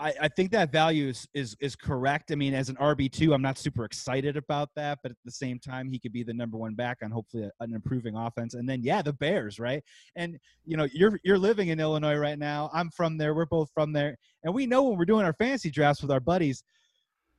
I, 0.00 0.14
I 0.22 0.28
think 0.28 0.50
that 0.52 0.72
value 0.72 1.08
is, 1.08 1.28
is 1.34 1.56
is 1.60 1.76
correct. 1.76 2.32
I 2.32 2.34
mean, 2.34 2.54
as 2.54 2.70
an 2.70 2.76
RB 2.76 3.12
two, 3.12 3.34
I'm 3.34 3.42
not 3.42 3.58
super 3.58 3.84
excited 3.84 4.36
about 4.36 4.70
that, 4.74 4.98
but 5.02 5.12
at 5.12 5.18
the 5.26 5.30
same 5.30 5.58
time, 5.58 5.90
he 5.90 5.98
could 5.98 6.12
be 6.12 6.22
the 6.22 6.32
number 6.32 6.56
one 6.56 6.74
back 6.74 6.98
on 7.02 7.10
hopefully 7.10 7.44
a, 7.44 7.50
an 7.62 7.74
improving 7.74 8.16
offense. 8.16 8.54
And 8.54 8.68
then 8.68 8.82
yeah, 8.82 9.02
the 9.02 9.12
Bears, 9.12 9.60
right? 9.60 9.84
And 10.16 10.38
you 10.64 10.78
know, 10.78 10.88
you're 10.92 11.20
you're 11.22 11.38
living 11.38 11.68
in 11.68 11.78
Illinois 11.78 12.16
right 12.16 12.38
now. 12.38 12.70
I'm 12.72 12.90
from 12.90 13.18
there. 13.18 13.34
We're 13.34 13.44
both 13.44 13.70
from 13.74 13.92
there, 13.92 14.16
and 14.42 14.54
we 14.54 14.66
know 14.66 14.84
when 14.84 14.96
we're 14.96 15.04
doing 15.04 15.26
our 15.26 15.34
fantasy 15.34 15.70
drafts 15.70 16.00
with 16.00 16.10
our 16.10 16.20
buddies, 16.20 16.64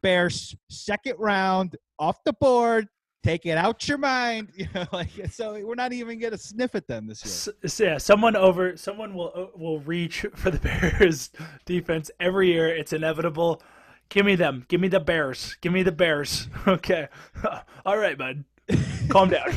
Bears 0.03 0.55
second 0.69 1.15
round 1.17 1.75
off 1.97 2.17
the 2.25 2.33
board 2.33 2.87
take 3.23 3.45
it 3.45 3.57
out 3.57 3.87
your 3.87 3.97
mind 3.97 4.49
you 4.55 4.67
know 4.73 4.85
like 4.91 5.09
so 5.29 5.53
we're 5.63 5.75
not 5.75 5.93
even 5.93 6.19
gonna 6.19 6.37
sniff 6.37 6.75
at 6.75 6.87
them 6.87 7.07
this 7.07 7.23
year. 7.23 7.69
So, 7.69 7.83
yeah 7.83 7.97
someone 7.97 8.35
over 8.35 8.75
someone 8.77 9.13
will 9.13 9.31
uh, 9.35 9.57
will 9.57 9.79
reach 9.81 10.25
for 10.35 10.51
the 10.51 10.59
bears 10.59 11.31
defense 11.65 12.11
every 12.19 12.51
year. 12.51 12.67
It's 12.67 12.93
inevitable. 12.93 13.61
Give 14.09 14.25
me 14.25 14.35
them. 14.35 14.65
Give 14.67 14.81
me 14.81 14.89
the 14.89 14.99
bears. 14.99 15.55
Give 15.61 15.71
me 15.71 15.83
the 15.83 15.91
bears. 15.91 16.49
Okay. 16.67 17.07
All 17.85 17.97
right 17.97 18.17
bud. 18.17 18.43
Calm 19.09 19.29
down. 19.29 19.51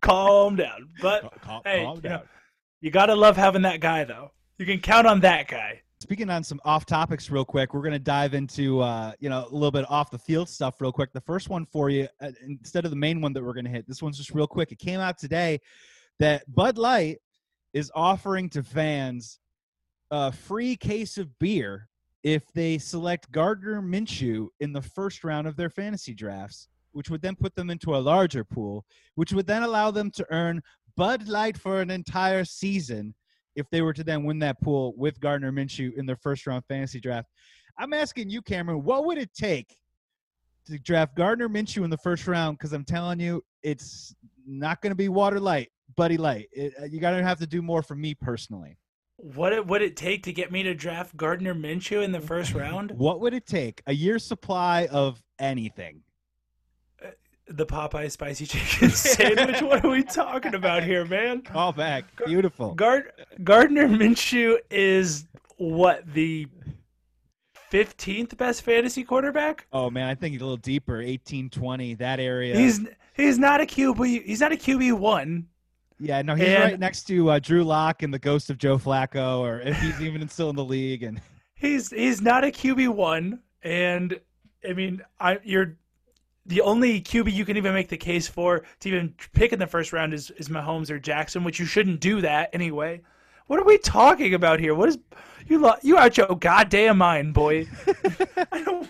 Calm 0.00 0.56
down. 0.56 0.88
But 1.02 1.40
calm, 1.42 1.62
hey 1.64 1.84
calm 1.84 2.00
down. 2.00 2.12
You, 2.12 2.16
know, 2.16 2.22
you 2.80 2.90
gotta 2.90 3.14
love 3.14 3.36
having 3.36 3.62
that 3.62 3.80
guy 3.80 4.04
though. 4.04 4.32
You 4.56 4.66
can 4.66 4.80
count 4.80 5.06
on 5.06 5.20
that 5.20 5.48
guy 5.48 5.82
Speaking 6.00 6.30
on 6.30 6.44
some 6.44 6.60
off 6.64 6.86
topics, 6.86 7.28
real 7.28 7.44
quick, 7.44 7.74
we're 7.74 7.82
going 7.82 7.92
to 7.92 7.98
dive 7.98 8.32
into 8.32 8.80
uh, 8.80 9.12
you 9.18 9.28
know 9.28 9.48
a 9.50 9.52
little 9.52 9.72
bit 9.72 9.84
off 9.90 10.12
the 10.12 10.18
field 10.18 10.48
stuff, 10.48 10.80
real 10.80 10.92
quick. 10.92 11.12
The 11.12 11.20
first 11.20 11.48
one 11.48 11.66
for 11.66 11.90
you, 11.90 12.06
uh, 12.20 12.30
instead 12.46 12.84
of 12.84 12.92
the 12.92 12.96
main 12.96 13.20
one 13.20 13.32
that 13.32 13.42
we're 13.42 13.52
going 13.52 13.64
to 13.64 13.70
hit, 13.70 13.88
this 13.88 14.00
one's 14.00 14.16
just 14.16 14.32
real 14.32 14.46
quick. 14.46 14.70
It 14.70 14.78
came 14.78 15.00
out 15.00 15.18
today 15.18 15.60
that 16.20 16.44
Bud 16.54 16.78
Light 16.78 17.18
is 17.72 17.90
offering 17.96 18.48
to 18.50 18.62
fans 18.62 19.40
a 20.12 20.30
free 20.30 20.76
case 20.76 21.18
of 21.18 21.36
beer 21.40 21.88
if 22.22 22.44
they 22.52 22.78
select 22.78 23.30
Gardner 23.32 23.82
Minshew 23.82 24.48
in 24.60 24.72
the 24.72 24.82
first 24.82 25.24
round 25.24 25.48
of 25.48 25.56
their 25.56 25.70
fantasy 25.70 26.14
drafts, 26.14 26.68
which 26.92 27.10
would 27.10 27.22
then 27.22 27.34
put 27.34 27.56
them 27.56 27.70
into 27.70 27.96
a 27.96 27.98
larger 27.98 28.44
pool, 28.44 28.84
which 29.16 29.32
would 29.32 29.48
then 29.48 29.64
allow 29.64 29.90
them 29.90 30.12
to 30.12 30.26
earn 30.30 30.62
Bud 30.96 31.26
Light 31.26 31.58
for 31.58 31.80
an 31.80 31.90
entire 31.90 32.44
season 32.44 33.14
if 33.58 33.68
they 33.70 33.82
were 33.82 33.92
to 33.92 34.04
then 34.04 34.22
win 34.22 34.38
that 34.38 34.60
pool 34.60 34.94
with 34.96 35.18
Gardner 35.20 35.50
Minshew 35.50 35.92
in 35.96 36.06
their 36.06 36.16
first 36.16 36.46
round 36.46 36.64
fantasy 36.66 37.00
draft. 37.00 37.28
I'm 37.76 37.92
asking 37.92 38.30
you, 38.30 38.40
Cameron, 38.40 38.84
what 38.84 39.04
would 39.04 39.18
it 39.18 39.34
take 39.34 39.76
to 40.66 40.78
draft 40.78 41.16
Gardner 41.16 41.48
Minshew 41.48 41.82
in 41.84 41.90
the 41.90 41.98
first 41.98 42.28
round? 42.28 42.56
Because 42.56 42.72
I'm 42.72 42.84
telling 42.84 43.18
you, 43.18 43.42
it's 43.62 44.14
not 44.46 44.80
going 44.80 44.92
to 44.92 44.96
be 44.96 45.08
water 45.08 45.40
light, 45.40 45.70
buddy 45.96 46.16
light. 46.16 46.48
It, 46.52 46.72
uh, 46.80 46.84
you 46.84 47.00
got 47.00 47.10
to 47.10 47.22
have 47.22 47.38
to 47.40 47.46
do 47.46 47.60
more 47.60 47.82
for 47.82 47.96
me 47.96 48.14
personally. 48.14 48.78
What 49.16 49.66
would 49.66 49.82
it 49.82 49.96
take 49.96 50.22
to 50.24 50.32
get 50.32 50.52
me 50.52 50.62
to 50.62 50.74
draft 50.74 51.16
Gardner 51.16 51.54
Minshew 51.54 52.04
in 52.04 52.12
the 52.12 52.20
first 52.20 52.54
round? 52.54 52.92
What 52.96 53.20
would 53.20 53.34
it 53.34 53.46
take? 53.46 53.82
A 53.88 53.92
year's 53.92 54.24
supply 54.24 54.86
of 54.92 55.20
anything 55.40 56.02
the 57.48 57.66
Popeye 57.66 58.10
spicy 58.10 58.46
chicken 58.46 58.90
sandwich. 58.94 59.62
what 59.62 59.84
are 59.84 59.90
we 59.90 60.02
talking 60.02 60.54
about 60.54 60.82
here, 60.82 61.04
man? 61.04 61.42
Call 61.42 61.72
back. 61.72 62.04
Beautiful. 62.26 62.74
Gard- 62.74 63.12
Gardner 63.42 63.88
Minshew 63.88 64.56
is 64.70 65.26
what 65.56 66.02
the 66.12 66.46
15th 67.70 68.36
best 68.36 68.62
fantasy 68.62 69.04
quarterback? 69.04 69.66
Oh 69.72 69.90
man, 69.90 70.08
I 70.08 70.14
think 70.14 70.32
he's 70.32 70.40
a 70.40 70.44
little 70.44 70.56
deeper, 70.56 71.00
18 71.00 71.50
20, 71.50 71.94
that 71.94 72.18
area. 72.20 72.56
He's 72.56 72.80
he's 73.14 73.38
not 73.38 73.60
a 73.60 73.64
QB, 73.66 74.24
he's 74.24 74.40
not 74.40 74.52
a 74.52 74.56
QB1. 74.56 75.44
Yeah, 76.00 76.22
no, 76.22 76.34
he's 76.34 76.48
And- 76.48 76.62
right 76.62 76.78
next 76.80 77.04
to 77.08 77.30
uh, 77.30 77.38
Drew 77.40 77.64
Lock 77.64 78.02
and 78.02 78.14
the 78.14 78.18
ghost 78.18 78.50
of 78.50 78.58
Joe 78.58 78.78
Flacco, 78.78 79.40
or 79.40 79.60
if 79.60 79.76
he's 79.80 80.00
even 80.00 80.26
still 80.28 80.48
in 80.50 80.56
the 80.56 80.64
league. 80.64 81.02
And 81.02 81.20
He's 81.54 81.90
he's 81.90 82.22
not 82.22 82.44
a 82.44 82.48
QB 82.48 82.90
one, 82.90 83.40
and 83.64 84.18
I 84.68 84.72
mean, 84.74 85.02
I 85.18 85.38
you're 85.42 85.76
the 86.48 86.60
only 86.62 87.00
QB 87.00 87.32
you 87.32 87.44
can 87.44 87.56
even 87.56 87.72
make 87.74 87.88
the 87.88 87.96
case 87.96 88.26
for 88.26 88.64
to 88.80 88.88
even 88.88 89.14
pick 89.32 89.52
in 89.52 89.58
the 89.58 89.66
first 89.66 89.92
round 89.92 90.12
is 90.14 90.30
is 90.32 90.48
Mahomes 90.48 90.90
or 90.90 90.98
Jackson, 90.98 91.44
which 91.44 91.58
you 91.60 91.66
shouldn't 91.66 92.00
do 92.00 92.20
that 92.22 92.50
anyway. 92.52 93.00
What 93.46 93.58
are 93.60 93.64
we 93.64 93.78
talking 93.78 94.34
about 94.34 94.60
here? 94.60 94.74
What 94.74 94.88
is 94.90 94.98
you 95.46 95.58
lo- 95.58 95.76
you 95.82 95.96
out 95.96 96.16
your 96.16 96.26
goddamn 96.28 96.98
mind, 96.98 97.32
boy? 97.34 97.66
I 98.52 98.62
don't. 98.62 98.88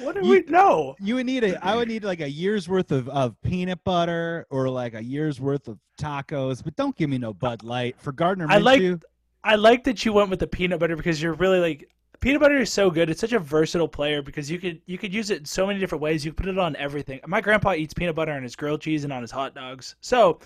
What 0.00 0.14
do 0.14 0.24
You- 0.26 0.30
we 0.30 0.42
know? 0.42 0.94
you 1.00 1.14
would 1.16 1.26
need 1.26 1.42
a, 1.44 1.62
I 1.64 1.74
would 1.76 1.88
need 1.88 2.04
like 2.04 2.20
a 2.20 2.30
year's 2.30 2.68
worth 2.68 2.92
of, 2.92 3.08
of 3.08 3.34
peanut 3.42 3.82
butter 3.84 4.46
or 4.50 4.68
like 4.68 4.94
a 4.94 5.02
year's 5.02 5.40
worth 5.40 5.68
of 5.68 5.78
tacos, 5.98 6.62
but 6.62 6.76
don't 6.76 6.94
give 6.96 7.08
me 7.10 7.18
no 7.18 7.32
Bud 7.32 7.62
Light 7.62 7.96
for 7.98 8.12
Gardner 8.12 8.46
Minshew. 8.46 8.52
I 8.52 8.58
like- 8.58 9.02
I 9.42 9.54
like 9.56 9.84
that 9.84 10.04
you 10.04 10.12
went 10.12 10.28
with 10.28 10.38
the 10.38 10.46
peanut 10.46 10.80
butter 10.80 10.96
because 10.96 11.22
you're 11.22 11.32
really 11.32 11.60
like 11.60 11.88
peanut 12.20 12.40
butter 12.40 12.58
is 12.58 12.72
so 12.72 12.90
good. 12.90 13.10
It's 13.10 13.20
such 13.20 13.32
a 13.32 13.38
versatile 13.38 13.88
player 13.88 14.22
because 14.22 14.50
you 14.50 14.58
could 14.58 14.80
you 14.86 14.98
could 14.98 15.12
use 15.12 15.30
it 15.30 15.38
in 15.38 15.44
so 15.44 15.66
many 15.66 15.78
different 15.78 16.02
ways. 16.02 16.24
You 16.24 16.32
could 16.32 16.44
put 16.44 16.48
it 16.48 16.58
on 16.58 16.76
everything. 16.76 17.20
My 17.26 17.40
grandpa 17.40 17.72
eats 17.72 17.94
peanut 17.94 18.14
butter 18.14 18.32
on 18.32 18.42
his 18.42 18.54
grilled 18.54 18.80
cheese 18.80 19.04
and 19.04 19.12
on 19.12 19.22
his 19.22 19.30
hot 19.30 19.54
dogs. 19.54 19.96
So, 20.00 20.40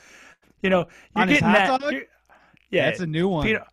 you 0.62 0.70
know, 0.70 0.86
you're 1.14 1.22
On 1.22 1.28
his 1.28 1.40
getting 1.40 1.54
hot 1.54 1.80
that. 1.82 2.06
Yeah, 2.70 2.86
that's 2.86 3.00
a 3.00 3.06
new 3.06 3.28
one. 3.28 3.44
peanut, 3.44 3.66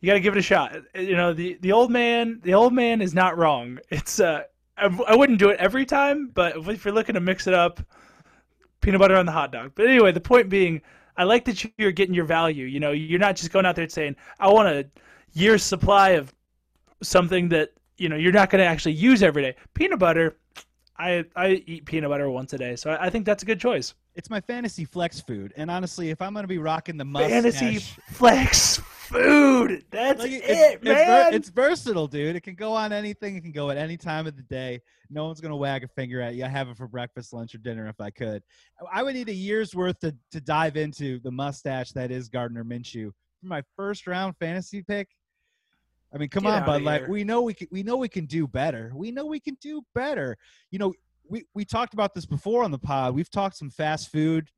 you 0.00 0.06
got 0.06 0.14
to 0.14 0.20
give 0.20 0.36
it 0.36 0.38
a 0.38 0.42
shot. 0.42 0.76
You 0.94 1.16
know, 1.16 1.32
the 1.32 1.58
the 1.60 1.72
old 1.72 1.90
man, 1.90 2.40
the 2.42 2.54
old 2.54 2.72
man 2.72 3.00
is 3.00 3.14
not 3.14 3.38
wrong. 3.38 3.78
It's 3.90 4.20
uh, 4.20 4.42
I, 4.76 4.86
I 5.08 5.16
wouldn't 5.16 5.38
do 5.38 5.50
it 5.50 5.58
every 5.58 5.86
time, 5.86 6.30
but 6.34 6.56
if, 6.56 6.68
if 6.68 6.84
you're 6.84 6.94
looking 6.94 7.14
to 7.14 7.20
mix 7.20 7.46
it 7.46 7.54
up, 7.54 7.80
peanut 8.80 9.00
butter 9.00 9.16
on 9.16 9.26
the 9.26 9.32
hot 9.32 9.52
dog. 9.52 9.72
But 9.74 9.86
anyway, 9.86 10.12
the 10.12 10.20
point 10.20 10.48
being, 10.48 10.82
I 11.16 11.24
like 11.24 11.44
that 11.46 11.64
you're 11.78 11.92
getting 11.92 12.14
your 12.14 12.24
value. 12.24 12.66
You 12.66 12.80
know, 12.80 12.90
you're 12.90 13.20
not 13.20 13.36
just 13.36 13.52
going 13.52 13.64
out 13.66 13.76
there 13.76 13.84
and 13.84 13.92
saying, 13.92 14.16
I 14.40 14.48
want 14.48 14.68
a 14.68 14.86
year's 15.32 15.62
supply 15.62 16.10
of 16.10 16.34
something 17.04 17.48
that 17.50 17.70
you 17.96 18.08
know 18.08 18.16
you're 18.16 18.32
not 18.32 18.50
going 18.50 18.62
to 18.62 18.66
actually 18.66 18.92
use 18.92 19.22
every 19.22 19.42
day. 19.42 19.54
Peanut 19.74 19.98
butter, 19.98 20.36
I 20.96 21.24
I 21.36 21.62
eat 21.66 21.84
peanut 21.84 22.10
butter 22.10 22.30
once 22.30 22.52
a 22.52 22.58
day, 22.58 22.76
so 22.76 22.90
I, 22.90 23.06
I 23.06 23.10
think 23.10 23.26
that's 23.26 23.42
a 23.42 23.46
good 23.46 23.60
choice. 23.60 23.94
It's 24.14 24.30
my 24.30 24.40
fantasy 24.40 24.84
flex 24.84 25.20
food, 25.20 25.52
and 25.56 25.70
honestly, 25.70 26.10
if 26.10 26.22
I'm 26.22 26.34
gonna 26.34 26.46
be 26.46 26.58
rocking 26.58 26.96
the 26.96 27.04
mustache, 27.04 27.30
Fantasy 27.30 27.78
flex 28.10 28.78
food. 28.78 29.84
That's 29.90 30.20
like, 30.20 30.30
it, 30.30 30.44
it's, 30.44 30.74
it's, 30.74 30.84
ver- 30.84 30.94
man. 30.94 31.34
it's 31.34 31.48
versatile, 31.48 32.06
dude. 32.06 32.36
It 32.36 32.42
can 32.42 32.54
go 32.54 32.72
on 32.72 32.92
anything. 32.92 33.36
It 33.36 33.42
can 33.42 33.52
go 33.52 33.70
at 33.70 33.76
any 33.76 33.96
time 33.96 34.26
of 34.26 34.36
the 34.36 34.42
day. 34.42 34.80
No 35.10 35.26
one's 35.26 35.40
gonna 35.40 35.56
wag 35.56 35.84
a 35.84 35.88
finger 35.88 36.20
at 36.20 36.34
you. 36.34 36.44
I 36.44 36.48
have 36.48 36.68
it 36.68 36.76
for 36.76 36.86
breakfast, 36.88 37.32
lunch, 37.32 37.54
or 37.54 37.58
dinner 37.58 37.88
if 37.88 38.00
I 38.00 38.10
could. 38.10 38.42
I 38.92 39.02
would 39.02 39.14
need 39.14 39.28
a 39.28 39.34
year's 39.34 39.74
worth 39.74 39.98
to 40.00 40.14
to 40.32 40.40
dive 40.40 40.76
into 40.76 41.18
the 41.20 41.30
mustache 41.30 41.92
that 41.92 42.10
is 42.10 42.28
Gardner 42.28 42.64
Minshew 42.64 43.10
for 43.40 43.46
my 43.46 43.62
first 43.76 44.06
round 44.06 44.36
fantasy 44.38 44.82
pick. 44.82 45.08
I 46.14 46.18
mean, 46.18 46.28
come 46.28 46.44
Get 46.44 46.52
on, 46.52 46.64
Bud 46.64 46.82
Light. 46.82 47.08
We 47.08 47.24
know 47.24 47.42
we 47.42 47.54
can. 47.54 47.66
We 47.72 47.82
know 47.82 47.96
we 47.96 48.08
can 48.08 48.26
do 48.26 48.46
better. 48.46 48.92
We 48.94 49.10
know 49.10 49.26
we 49.26 49.40
can 49.40 49.56
do 49.60 49.82
better. 49.94 50.36
You 50.70 50.78
know, 50.78 50.94
we 51.28 51.44
we 51.54 51.64
talked 51.64 51.92
about 51.92 52.14
this 52.14 52.24
before 52.24 52.62
on 52.62 52.70
the 52.70 52.78
pod. 52.78 53.14
We've 53.14 53.30
talked 53.30 53.56
some 53.56 53.70
fast 53.70 54.12
food 54.12 54.48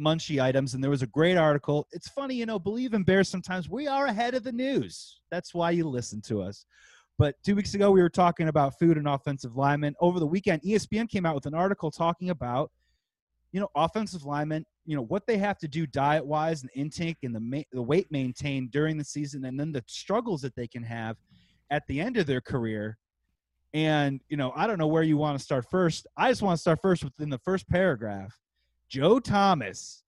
munchy 0.00 0.42
items, 0.42 0.74
and 0.74 0.82
there 0.82 0.90
was 0.90 1.02
a 1.02 1.06
great 1.06 1.36
article. 1.36 1.86
It's 1.92 2.08
funny, 2.08 2.34
you 2.34 2.46
know, 2.46 2.58
bleav 2.58 2.94
in 2.94 3.04
bears. 3.04 3.28
Sometimes 3.28 3.68
we 3.68 3.86
are 3.86 4.06
ahead 4.06 4.34
of 4.34 4.42
the 4.42 4.52
news. 4.52 5.20
That's 5.30 5.54
why 5.54 5.70
you 5.70 5.88
listen 5.88 6.20
to 6.22 6.42
us. 6.42 6.64
But 7.18 7.34
two 7.44 7.54
weeks 7.54 7.74
ago, 7.74 7.90
we 7.90 8.00
were 8.00 8.08
talking 8.08 8.48
about 8.48 8.78
food 8.78 8.96
and 8.96 9.06
offensive 9.06 9.56
linemen. 9.56 9.94
Over 10.00 10.18
the 10.18 10.26
weekend, 10.26 10.62
ESPN 10.62 11.08
came 11.08 11.26
out 11.26 11.34
with 11.34 11.46
an 11.46 11.54
article 11.54 11.90
talking 11.90 12.30
about, 12.30 12.70
you 13.52 13.60
know, 13.60 13.68
offensive 13.74 14.24
linemen, 14.24 14.64
you 14.86 14.96
know, 14.96 15.02
what 15.02 15.26
they 15.26 15.38
have 15.38 15.58
to 15.58 15.68
do 15.68 15.86
diet 15.86 16.24
wise 16.24 16.62
and 16.62 16.70
intake 16.74 17.18
and 17.22 17.34
the 17.34 17.40
ma- 17.40 17.62
the 17.72 17.82
weight 17.82 18.10
maintained 18.10 18.70
during 18.70 18.96
the 18.96 19.04
season, 19.04 19.44
and 19.44 19.58
then 19.58 19.72
the 19.72 19.84
struggles 19.86 20.42
that 20.42 20.54
they 20.56 20.66
can 20.66 20.82
have 20.82 21.16
at 21.70 21.86
the 21.86 22.00
end 22.00 22.16
of 22.16 22.26
their 22.26 22.40
career. 22.40 22.98
And 23.72 24.20
you 24.28 24.36
know, 24.36 24.52
I 24.56 24.66
don't 24.66 24.78
know 24.78 24.88
where 24.88 25.02
you 25.02 25.16
want 25.16 25.38
to 25.38 25.44
start 25.44 25.66
first. 25.70 26.06
I 26.16 26.30
just 26.30 26.42
want 26.42 26.56
to 26.56 26.60
start 26.60 26.80
first 26.82 27.04
within 27.04 27.30
the 27.30 27.38
first 27.38 27.68
paragraph. 27.68 28.36
Joe 28.88 29.20
Thomas, 29.20 30.02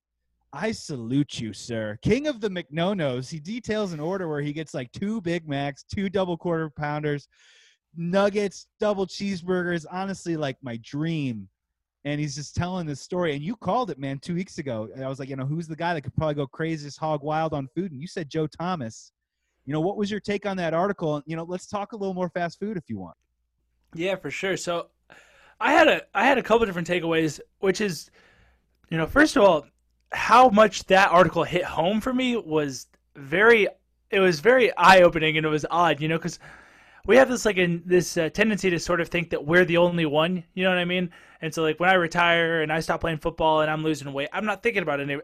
I 0.53 0.73
salute 0.73 1.39
you, 1.39 1.53
sir. 1.53 1.99
King 2.03 2.27
of 2.27 2.41
the 2.41 2.51
McNonos. 2.51 3.31
He 3.31 3.39
details 3.39 3.93
an 3.93 4.01
order 4.01 4.29
where 4.29 4.43
he 4.43 4.53
gets 4.53 4.75
like 4.75 4.91
two 4.93 5.21
Big 5.21 5.49
Macs, 5.49 5.85
two 5.85 6.11
double 6.11 6.37
quarter 6.37 6.69
pounders, 6.71 7.29
nuggets, 7.97 8.67
double 8.81 9.07
cheeseburgers. 9.07 9.87
Honestly, 9.91 10.37
like 10.37 10.57
my 10.63 10.79
dream. 10.83 11.49
And 12.05 12.21
he's 12.21 12.35
just 12.35 12.57
telling 12.57 12.87
this 12.87 13.01
story. 13.01 13.35
And 13.35 13.43
you 13.43 13.55
called 13.55 13.91
it, 13.91 13.99
man, 13.99 14.19
two 14.19 14.35
weeks 14.35 14.59
ago. 14.59 14.89
And 14.95 15.05
I 15.05 15.09
was 15.09 15.21
like, 15.21 15.29
you 15.29 15.37
know, 15.37 15.47
who's 15.47 15.69
the 15.69 15.77
guy 15.77 15.95
that 15.95 16.03
could 16.03 16.15
probably 16.17 16.35
go 16.35 16.47
craziest 16.47 16.99
hog 16.99 17.23
wild 17.23 17.53
on 17.53 17.69
food? 17.75 17.93
And 17.93 18.01
you 18.01 18.09
said 18.09 18.29
Joe 18.29 18.47
Thomas. 18.47 19.13
You 19.67 19.73
know, 19.73 19.81
what 19.81 19.97
was 19.97 20.11
your 20.11 20.19
take 20.19 20.45
on 20.45 20.57
that 20.57 20.75
article? 20.75 21.23
You 21.27 21.37
know, 21.37 21.45
let's 21.45 21.67
talk 21.67 21.93
a 21.93 21.97
little 21.97 22.15
more 22.15 22.29
fast 22.29 22.59
food 22.59 22.77
if 22.77 22.85
you 22.89 22.99
want. 22.99 23.17
Yeah, 23.95 24.17
for 24.17 24.31
sure. 24.31 24.57
So 24.57 24.89
I 25.61 25.73
had 25.73 25.87
a 25.87 26.03
I 26.15 26.25
had 26.25 26.39
a 26.39 26.43
couple 26.43 26.67
different 26.67 26.89
takeaways, 26.89 27.39
which 27.61 27.81
is, 27.81 28.11
you 28.91 28.97
know, 28.97 29.07
first 29.07 29.37
of 29.37 29.45
all, 29.45 29.67
how 30.11 30.49
much 30.49 30.85
that 30.87 31.11
article 31.11 31.45
hit 31.45 31.65
home 31.65 32.01
for 32.01 32.13
me 32.13 32.37
was 32.37 32.89
very 33.15 33.69
it 34.11 34.21
was 34.21 34.41
very 34.41 34.77
eye 34.77 35.03
opening 35.03 35.37
and 35.37 35.47
it 35.47 35.49
was 35.49 35.65
odd, 35.71 36.01
you 36.01 36.09
know, 36.09 36.19
because 36.19 36.39
we 37.07 37.17
have 37.17 37.29
this 37.29 37.45
like 37.45 37.57
in 37.57 37.83
this 37.85 38.17
uh, 38.17 38.29
tendency 38.31 38.71
to 38.71 38.79
sort 38.79 39.01
of 39.01 39.09
think 39.09 39.31
that 39.31 39.45
we're 39.45 39.65
the 39.65 39.77
only 39.77 40.07
one, 40.07 40.45
you 40.55 40.65
know 40.65 40.71
what 40.71 40.79
I 40.79 40.85
mean? 40.85 41.11
And 41.41 41.53
so 41.53 41.63
like 41.63 41.81
when 41.81 41.91
I 41.91 41.95
retire 41.95 42.63
and 42.63 42.73
I 42.73 42.81
stop 42.81 43.01
playing 43.01 43.19
football 43.19 43.63
and 43.63 43.71
I'm 43.71 43.83
losing 43.83 44.13
weight, 44.13 44.29
I'm 44.33 44.45
not 44.45 44.63
thinking 44.63 44.83
about 44.83 45.01
any, 45.01 45.19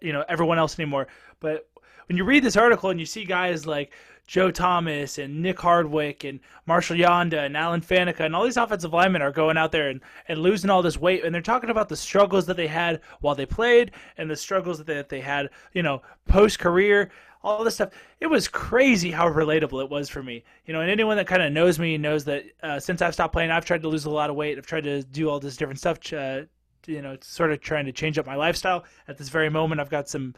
you 0.00 0.12
know 0.12 0.24
everyone 0.28 0.58
else 0.58 0.78
anymore. 0.78 1.08
But 1.40 1.68
when 2.06 2.16
you 2.16 2.24
read 2.24 2.44
this 2.44 2.56
article 2.56 2.90
and 2.90 3.00
you 3.00 3.06
see 3.06 3.24
guys 3.24 3.66
like 3.66 3.92
Joe 4.26 4.50
Thomas 4.50 5.18
and 5.18 5.42
Nick 5.42 5.58
Hardwick 5.58 6.24
and 6.24 6.40
Marshal 6.66 6.96
Yanda 6.96 7.44
and 7.44 7.56
Alan 7.56 7.80
Faneca 7.80 8.20
and 8.20 8.36
all 8.36 8.44
these 8.44 8.56
offensive 8.56 8.92
linemen 8.92 9.22
are 9.22 9.32
going 9.32 9.56
out 9.56 9.72
there 9.72 9.88
and, 9.88 10.00
and 10.28 10.38
losing 10.40 10.70
all 10.70 10.82
this 10.82 10.98
weight 10.98 11.24
and 11.24 11.34
they're 11.34 11.42
talking 11.42 11.70
about 11.70 11.88
the 11.88 11.96
struggles 11.96 12.46
that 12.46 12.56
they 12.56 12.66
had 12.66 13.00
while 13.20 13.34
they 13.34 13.46
played 13.46 13.92
and 14.18 14.30
the 14.30 14.36
struggles 14.36 14.78
that 14.78 14.86
they, 14.86 14.94
that 14.94 15.08
they 15.08 15.20
had, 15.20 15.50
you 15.72 15.82
know, 15.82 16.02
post 16.26 16.58
career, 16.58 17.10
all 17.44 17.64
this 17.64 17.74
stuff. 17.74 17.90
It 18.20 18.26
was 18.26 18.48
crazy 18.48 19.10
how 19.10 19.28
relatable 19.28 19.82
it 19.82 19.90
was 19.90 20.08
for 20.08 20.22
me. 20.22 20.44
You 20.66 20.72
know, 20.72 20.80
and 20.80 20.90
anyone 20.90 21.16
that 21.16 21.26
kind 21.26 21.42
of 21.42 21.52
knows 21.52 21.78
me 21.78 21.98
knows 21.98 22.24
that 22.24 22.44
uh, 22.62 22.80
since 22.80 23.02
I've 23.02 23.14
stopped 23.14 23.32
playing, 23.32 23.50
I've 23.50 23.64
tried 23.64 23.82
to 23.82 23.88
lose 23.88 24.04
a 24.04 24.10
lot 24.10 24.30
of 24.30 24.36
weight. 24.36 24.58
I've 24.58 24.66
tried 24.66 24.84
to 24.84 25.02
do 25.02 25.28
all 25.28 25.40
this 25.40 25.56
different 25.56 25.78
stuff, 25.78 25.98
uh, 26.12 26.42
you 26.86 27.02
know, 27.02 27.16
sort 27.20 27.52
of 27.52 27.60
trying 27.60 27.86
to 27.86 27.92
change 27.92 28.18
up 28.18 28.26
my 28.26 28.36
lifestyle. 28.36 28.84
At 29.08 29.18
this 29.18 29.28
very 29.28 29.50
moment, 29.50 29.80
I've 29.80 29.90
got 29.90 30.08
some 30.08 30.34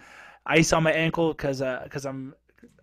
ice 0.47 0.73
on 0.73 0.83
my 0.83 0.93
ankle 0.93 1.33
because 1.33 1.61
because 1.61 2.07
I'm 2.07 2.35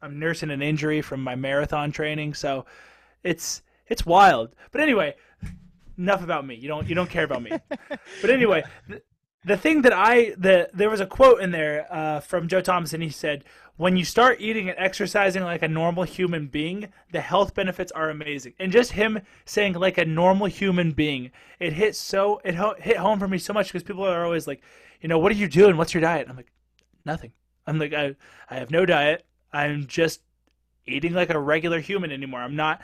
I'm 0.01 0.19
nursing 0.19 0.51
an 0.51 0.61
injury 0.61 1.01
from 1.01 1.23
my 1.23 1.35
marathon 1.35 1.91
training, 1.91 2.33
so 2.33 2.65
it's 3.23 3.61
it's 3.87 4.05
wild. 4.05 4.55
But 4.71 4.81
anyway, 4.81 5.15
enough 5.97 6.23
about 6.23 6.45
me. 6.45 6.55
You 6.55 6.67
don't 6.67 6.87
you 6.87 6.95
don't 6.95 7.09
care 7.09 7.23
about 7.23 7.43
me. 7.43 7.51
but 8.21 8.29
anyway, 8.29 8.63
the, 8.87 9.01
the 9.45 9.57
thing 9.57 9.81
that 9.83 9.93
I 9.93 10.33
the 10.37 10.69
there 10.73 10.89
was 10.89 10.99
a 10.99 11.05
quote 11.05 11.41
in 11.41 11.51
there 11.51 11.87
uh, 11.91 12.19
from 12.19 12.47
Joe 12.47 12.61
Thomas, 12.61 12.93
and 12.93 13.03
he 13.03 13.09
said, 13.09 13.43
"When 13.77 13.97
you 13.97 14.05
start 14.05 14.41
eating 14.41 14.69
and 14.69 14.77
exercising 14.77 15.43
like 15.43 15.61
a 15.61 15.67
normal 15.67 16.03
human 16.03 16.47
being, 16.47 16.91
the 17.11 17.21
health 17.21 17.53
benefits 17.53 17.91
are 17.91 18.09
amazing." 18.09 18.53
And 18.59 18.71
just 18.71 18.93
him 18.93 19.21
saying 19.45 19.73
like 19.73 19.97
a 19.97 20.05
normal 20.05 20.47
human 20.47 20.91
being, 20.91 21.31
it 21.59 21.73
hit 21.73 21.95
so 21.95 22.41
it 22.43 22.55
ho- 22.55 22.75
hit 22.77 22.97
home 22.97 23.19
for 23.19 23.27
me 23.27 23.37
so 23.37 23.53
much 23.53 23.67
because 23.67 23.83
people 23.83 24.05
are 24.05 24.25
always 24.25 24.47
like, 24.47 24.61
you 25.01 25.09
know, 25.09 25.19
what 25.19 25.31
are 25.31 25.35
you 25.35 25.47
doing? 25.47 25.77
What's 25.77 25.93
your 25.93 26.01
diet? 26.01 26.27
I'm 26.29 26.35
like, 26.35 26.51
nothing. 27.05 27.31
I'm 27.67 27.79
like, 27.79 27.93
I 27.93 28.15
I 28.49 28.55
have 28.55 28.71
no 28.71 28.85
diet. 28.85 29.25
I'm 29.53 29.87
just 29.87 30.21
eating 30.85 31.13
like 31.13 31.29
a 31.29 31.39
regular 31.39 31.79
human 31.79 32.11
anymore. 32.11 32.41
I'm 32.41 32.55
not 32.55 32.81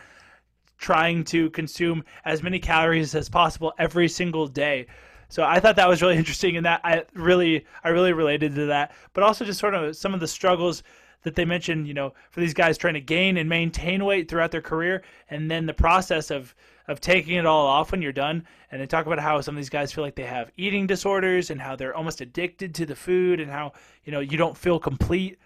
trying 0.77 1.23
to 1.23 1.49
consume 1.51 2.03
as 2.25 2.43
many 2.43 2.59
calories 2.59 3.15
as 3.15 3.29
possible 3.29 3.73
every 3.79 4.07
single 4.07 4.47
day. 4.47 4.87
So 5.29 5.43
I 5.43 5.59
thought 5.59 5.75
that 5.75 5.89
was 5.89 6.01
really 6.01 6.17
interesting, 6.23 6.57
and 6.57 6.65
that 6.65 6.81
I 6.83 7.03
really, 7.13 7.65
I 7.83 7.89
really 7.89 8.13
related 8.13 8.55
to 8.55 8.65
that. 8.67 8.93
But 9.13 9.23
also 9.23 9.45
just 9.45 9.59
sort 9.59 9.73
of 9.73 9.95
some 9.95 10.13
of 10.13 10.19
the 10.19 10.27
struggles 10.27 10.83
that 11.23 11.35
they 11.35 11.45
mentioned, 11.45 11.87
you 11.87 11.93
know, 11.93 12.13
for 12.31 12.39
these 12.39 12.53
guys 12.53 12.77
trying 12.77 12.93
to 12.93 13.01
gain 13.01 13.37
and 13.37 13.49
maintain 13.49 14.05
weight 14.05 14.29
throughout 14.29 14.51
their 14.51 14.61
career, 14.61 15.03
and 15.29 15.49
then 15.49 15.65
the 15.65 15.73
process 15.73 16.31
of 16.31 16.55
of 16.87 17.01
taking 17.01 17.35
it 17.35 17.45
all 17.45 17.67
off 17.67 17.91
when 17.91 18.01
you're 18.01 18.13
done. 18.13 18.45
And 18.71 18.81
they 18.81 18.85
talk 18.85 19.05
about 19.05 19.19
how 19.19 19.41
some 19.41 19.55
of 19.55 19.57
these 19.57 19.69
guys 19.69 19.91
feel 19.91 20.05
like 20.05 20.15
they 20.15 20.23
have 20.23 20.51
eating 20.55 20.87
disorders 20.87 21.49
and 21.49 21.59
how 21.59 21.75
they're 21.75 21.95
almost 21.95 22.21
addicted 22.21 22.73
to 22.75 22.85
the 22.85 22.95
food, 22.95 23.39
and 23.39 23.51
how 23.51 23.73
you 24.03 24.11
know 24.11 24.19
you 24.19 24.37
don't 24.37 24.57
feel 24.57 24.79
complete. 24.79 25.37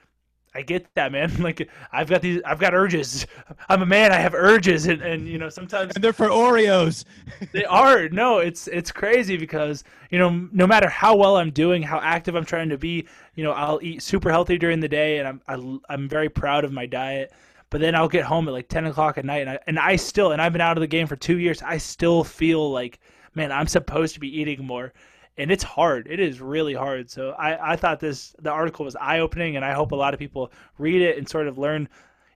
I 0.54 0.62
get 0.62 0.94
that, 0.96 1.12
man. 1.12 1.32
Like 1.42 1.70
I've 1.92 2.10
got 2.10 2.22
these, 2.22 2.42
I've 2.46 2.60
got 2.60 2.74
urges. 2.74 3.26
I'm 3.70 3.82
a 3.82 3.86
man. 3.86 4.12
I 4.12 4.18
have 4.18 4.34
urges, 4.34 4.86
and, 4.88 5.02
and 5.02 5.28
you 5.28 5.38
know 5.38 5.50
sometimes 5.50 5.94
And 5.96 6.04
they're 6.04 6.14
for 6.14 6.28
Oreos. 6.28 7.06
they 7.54 7.66
are 7.66 8.10
no 8.10 8.40
it's 8.40 8.68
it's 8.68 8.92
crazy 8.92 9.38
because 9.38 9.84
you 10.10 10.20
know 10.20 10.48
no 10.52 10.68
matter 10.68 10.90
how 10.90 11.16
well 11.16 11.38
i'm 11.38 11.50
doing 11.50 11.82
how 11.82 12.00
active 12.00 12.36
i'm 12.36 12.46
trying 12.46 12.70
to 12.70 12.78
be 12.78 13.08
you 13.36 13.44
know 13.44 13.52
i'll 13.52 13.80
eat 13.82 14.02
super 14.02 14.30
healthy 14.30 14.58
during 14.58 14.80
the 14.80 14.88
day 14.88 15.18
and 15.18 15.28
i'm 15.28 15.42
I, 15.48 15.94
i'm 15.94 16.08
very 16.08 16.30
proud 16.30 16.64
of 16.64 16.72
my 16.72 16.86
diet 16.86 17.32
but 17.70 17.82
then 17.82 17.96
i'll 17.96 18.10
get 18.10 18.24
home 18.24 18.48
at 18.48 18.52
like 18.52 18.68
10 18.68 18.86
o'clock 18.86 19.18
at 19.18 19.26
night 19.26 19.42
and 19.42 19.50
I, 19.50 19.60
and 19.68 19.80
I 19.80 19.96
still 19.96 20.32
and 20.32 20.42
i've 20.42 20.52
been 20.52 20.62
out 20.62 20.78
of 20.78 20.82
the 20.82 20.88
game 20.88 21.08
for 21.08 21.16
two 21.16 21.40
years 21.40 21.62
i 21.62 21.78
still 21.78 22.24
feel 22.24 22.72
like 22.72 23.00
man 23.34 23.52
i'm 23.52 23.68
supposed 23.68 24.14
to 24.14 24.20
be 24.20 24.40
eating 24.40 24.66
more 24.66 24.94
and 25.38 25.52
it's 25.52 25.64
hard. 25.64 26.08
It 26.10 26.20
is 26.20 26.42
really 26.42 26.74
hard. 26.74 27.10
So 27.10 27.32
I, 27.32 27.74
I 27.74 27.76
thought 27.76 28.00
this 28.00 28.36
the 28.40 28.52
article 28.52 28.86
was 28.86 28.96
eye 28.96 29.20
opening, 29.20 29.56
and 29.56 29.66
I 29.66 29.74
hope 29.74 29.92
a 29.92 29.96
lot 29.96 30.14
of 30.14 30.20
people 30.20 30.52
read 30.78 31.02
it 31.02 31.18
and 31.18 31.28
sort 31.28 31.48
of 31.48 31.58
learn, 31.58 31.88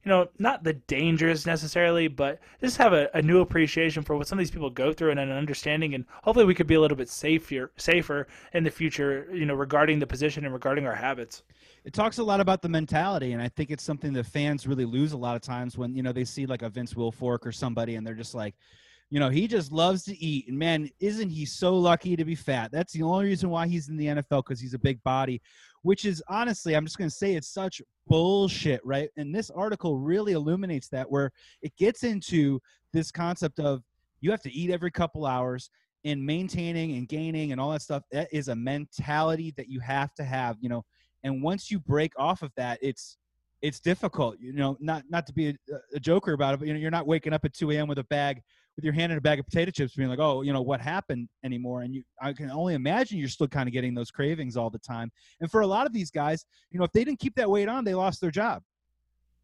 you 0.03 0.09
know, 0.09 0.27
not 0.39 0.63
the 0.63 0.73
dangers 0.73 1.45
necessarily, 1.45 2.07
but 2.07 2.39
just 2.61 2.77
have 2.77 2.93
a, 2.93 3.09
a 3.13 3.21
new 3.21 3.41
appreciation 3.41 4.03
for 4.03 4.15
what 4.15 4.27
some 4.27 4.39
of 4.39 4.41
these 4.41 4.51
people 4.51 4.69
go 4.69 4.93
through 4.93 5.11
and 5.11 5.19
an 5.19 5.31
understanding, 5.31 5.93
and 5.93 6.05
hopefully 6.23 6.45
we 6.45 6.55
could 6.55 6.67
be 6.67 6.75
a 6.75 6.81
little 6.81 6.97
bit 6.97 7.09
safer 7.09 7.71
safer 7.77 8.27
in 8.53 8.63
the 8.63 8.71
future, 8.71 9.27
you 9.33 9.45
know, 9.45 9.55
regarding 9.55 9.99
the 9.99 10.07
position 10.07 10.45
and 10.45 10.53
regarding 10.53 10.85
our 10.87 10.95
habits. 10.95 11.43
It 11.83 11.93
talks 11.93 12.17
a 12.17 12.23
lot 12.23 12.39
about 12.39 12.61
the 12.61 12.69
mentality, 12.69 13.33
and 13.33 13.41
I 13.41 13.49
think 13.49 13.69
it's 13.69 13.83
something 13.83 14.13
that 14.13 14.25
fans 14.25 14.65
really 14.65 14.85
lose 14.85 15.11
a 15.11 15.17
lot 15.17 15.35
of 15.35 15.41
times 15.41 15.77
when 15.77 15.95
you 15.95 16.01
know 16.01 16.13
they 16.13 16.25
see 16.25 16.45
like 16.45 16.61
a 16.61 16.69
Vince 16.69 16.93
Wilfork 16.93 17.45
or 17.45 17.51
somebody, 17.51 17.95
and 17.95 18.07
they're 18.07 18.15
just 18.15 18.33
like 18.33 18.55
you 19.09 19.19
know, 19.19 19.29
he 19.29 19.47
just 19.47 19.71
loves 19.71 20.03
to 20.03 20.17
eat. 20.17 20.47
And 20.47 20.57
man, 20.57 20.89
isn't 20.99 21.29
he 21.29 21.45
so 21.45 21.77
lucky 21.77 22.15
to 22.15 22.25
be 22.25 22.35
fat? 22.35 22.71
That's 22.71 22.93
the 22.93 23.03
only 23.03 23.25
reason 23.25 23.49
why 23.49 23.67
he's 23.67 23.89
in 23.89 23.97
the 23.97 24.07
NFL 24.07 24.43
because 24.45 24.59
he's 24.59 24.73
a 24.73 24.79
big 24.79 25.01
body, 25.03 25.41
which 25.83 26.05
is 26.05 26.23
honestly, 26.27 26.75
I'm 26.75 26.85
just 26.85 26.97
going 26.97 27.09
to 27.09 27.15
say 27.15 27.35
it's 27.35 27.47
such 27.47 27.81
bullshit, 28.07 28.81
right? 28.83 29.09
And 29.17 29.33
this 29.33 29.51
article 29.51 29.97
really 29.97 30.33
illuminates 30.33 30.87
that 30.89 31.09
where 31.09 31.31
it 31.61 31.75
gets 31.77 32.03
into 32.03 32.59
this 32.93 33.11
concept 33.11 33.59
of 33.59 33.83
you 34.21 34.31
have 34.31 34.41
to 34.41 34.51
eat 34.51 34.71
every 34.71 34.91
couple 34.91 35.25
hours 35.25 35.69
and 36.03 36.23
maintaining 36.23 36.97
and 36.97 37.07
gaining 37.07 37.51
and 37.51 37.61
all 37.61 37.71
that 37.71 37.81
stuff. 37.81 38.03
That 38.11 38.27
is 38.31 38.47
a 38.47 38.55
mentality 38.55 39.53
that 39.57 39.67
you 39.69 39.79
have 39.81 40.13
to 40.15 40.23
have, 40.23 40.57
you 40.61 40.69
know. 40.69 40.83
And 41.23 41.41
once 41.41 41.71
you 41.71 41.79
break 41.79 42.11
off 42.17 42.41
of 42.41 42.51
that, 42.57 42.79
it's 42.81 43.17
it's 43.61 43.79
difficult, 43.79 44.37
you 44.39 44.53
know. 44.53 44.77
Not 44.79 45.03
not 45.09 45.25
to 45.27 45.33
be 45.33 45.49
a, 45.49 45.55
a 45.95 45.99
joker 45.99 46.33
about 46.33 46.53
it, 46.53 46.59
but 46.59 46.67
you 46.67 46.73
know, 46.73 46.79
you're 46.79 46.91
not 46.91 47.07
waking 47.07 47.33
up 47.33 47.45
at 47.45 47.53
2 47.53 47.71
a.m. 47.71 47.87
with 47.87 47.97
a 47.97 48.03
bag 48.05 48.41
with 48.75 48.83
your 48.83 48.93
hand 48.93 49.11
in 49.11 49.17
a 49.17 49.21
bag 49.21 49.39
of 49.39 49.45
potato 49.45 49.71
chips 49.71 49.95
being 49.95 50.09
like 50.09 50.19
oh 50.19 50.41
you 50.41 50.53
know 50.53 50.61
what 50.61 50.81
happened 50.81 51.29
anymore? 51.43 51.81
And 51.81 51.93
you 51.93 52.03
i 52.21 52.33
can 52.33 52.51
only 52.51 52.73
imagine 52.73 53.17
you're 53.17 53.29
still 53.29 53.47
kind 53.47 53.67
of 53.67 53.73
getting 53.73 53.93
those 53.93 54.11
cravings 54.11 54.57
all 54.57 54.69
the 54.69 54.79
time. 54.79 55.11
And 55.41 55.49
for 55.49 55.61
a 55.61 55.67
lot 55.67 55.85
of 55.85 55.93
these 55.93 56.11
guys 56.11 56.45
you 56.71 56.79
know 56.79 56.85
if 56.85 56.91
they 56.91 57.03
didn't 57.03 57.19
keep 57.19 57.35
that 57.35 57.49
weight 57.49 57.69
on 57.69 57.83
they 57.83 57.93
lost 57.93 58.21
their 58.21 58.31
job. 58.31 58.61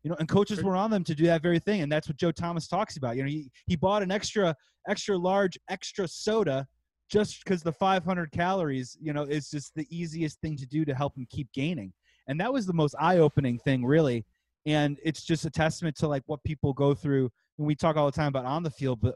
You 0.03 0.09
know 0.09 0.17
and 0.19 0.27
coaches 0.27 0.63
were 0.63 0.75
on 0.75 0.89
them 0.91 1.03
to 1.03 1.15
do 1.15 1.25
that 1.25 1.41
very 1.41 1.59
thing 1.59 1.81
and 1.81 1.91
that's 1.91 2.07
what 2.07 2.17
joe 2.17 2.31
thomas 2.31 2.67
talks 2.67 2.97
about. 2.97 3.15
You 3.15 3.23
know 3.23 3.29
he, 3.29 3.51
he 3.67 3.75
bought 3.75 4.03
an 4.03 4.11
extra 4.11 4.55
extra 4.87 5.17
large 5.17 5.57
extra 5.69 6.07
soda 6.07 6.67
just 7.09 7.43
because 7.43 7.61
the 7.61 7.73
500 7.73 8.31
calories 8.31 8.97
you 9.01 9.13
know 9.13 9.23
is 9.23 9.49
just 9.49 9.75
the 9.75 9.87
easiest 9.89 10.39
thing 10.41 10.57
to 10.57 10.65
do 10.65 10.85
to 10.85 10.95
help 10.95 11.17
him 11.17 11.27
keep 11.29 11.51
gaining. 11.53 11.93
And 12.27 12.39
that 12.39 12.53
was 12.53 12.65
the 12.65 12.73
most 12.73 12.95
eye-opening 12.99 13.59
thing 13.59 13.85
really 13.85 14.25
and 14.65 14.99
it's 15.03 15.23
just 15.23 15.45
a 15.45 15.49
testament 15.49 15.95
to 15.97 16.07
like 16.07 16.23
what 16.27 16.43
people 16.43 16.73
go 16.73 16.93
through 16.93 17.29
and 17.57 17.67
we 17.67 17.75
talk 17.75 17.95
all 17.95 18.05
the 18.05 18.11
time 18.11 18.27
about 18.27 18.45
on 18.45 18.63
the 18.63 18.69
field, 18.69 18.99
but 19.01 19.15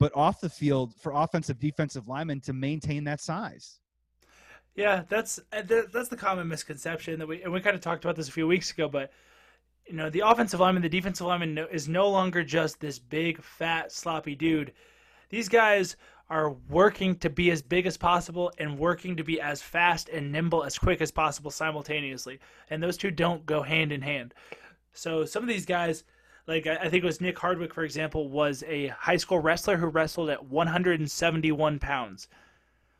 but 0.00 0.12
off 0.16 0.40
the 0.40 0.48
field 0.48 0.92
for 1.00 1.12
offensive 1.14 1.58
defensive 1.58 2.08
linemen 2.08 2.40
to 2.40 2.52
maintain 2.52 3.04
that 3.04 3.20
size. 3.20 3.78
Yeah, 4.74 5.04
that's 5.08 5.38
uh, 5.52 5.62
that's 5.92 6.08
the 6.08 6.16
common 6.16 6.48
misconception 6.48 7.18
that 7.18 7.28
we 7.28 7.42
and 7.42 7.52
we 7.52 7.60
kind 7.60 7.76
of 7.76 7.80
talked 7.80 8.04
about 8.04 8.16
this 8.16 8.28
a 8.28 8.32
few 8.32 8.46
weeks 8.46 8.72
ago, 8.72 8.88
but 8.88 9.12
you 9.86 9.94
know 9.94 10.10
the 10.10 10.20
offensive 10.20 10.60
lineman, 10.60 10.82
the 10.82 10.88
defensive 10.88 11.26
lineman 11.26 11.66
is 11.70 11.88
no 11.88 12.08
longer 12.10 12.42
just 12.42 12.80
this 12.80 12.98
big, 12.98 13.42
fat, 13.42 13.92
sloppy 13.92 14.34
dude. 14.34 14.72
These 15.30 15.48
guys 15.48 15.96
are 16.30 16.50
working 16.68 17.16
to 17.16 17.30
be 17.30 17.50
as 17.50 17.62
big 17.62 17.86
as 17.86 17.96
possible 17.96 18.50
and 18.58 18.78
working 18.78 19.16
to 19.16 19.22
be 19.22 19.40
as 19.40 19.60
fast 19.60 20.08
and 20.08 20.32
nimble 20.32 20.64
as 20.64 20.78
quick 20.78 21.00
as 21.00 21.12
possible 21.12 21.50
simultaneously, 21.50 22.40
and 22.70 22.82
those 22.82 22.96
two 22.96 23.10
don't 23.10 23.46
go 23.46 23.62
hand 23.62 23.92
in 23.92 24.02
hand. 24.02 24.34
So 24.94 25.24
some 25.24 25.42
of 25.42 25.48
these 25.48 25.66
guys 25.66 26.04
like 26.46 26.66
I 26.66 26.88
think 26.88 27.02
it 27.02 27.04
was 27.04 27.20
Nick 27.20 27.38
Hardwick, 27.38 27.72
for 27.72 27.84
example, 27.84 28.28
was 28.28 28.62
a 28.66 28.88
high 28.88 29.16
school 29.16 29.38
wrestler 29.38 29.76
who 29.76 29.86
wrestled 29.86 30.28
at 30.30 30.44
171 30.44 31.78
pounds. 31.78 32.28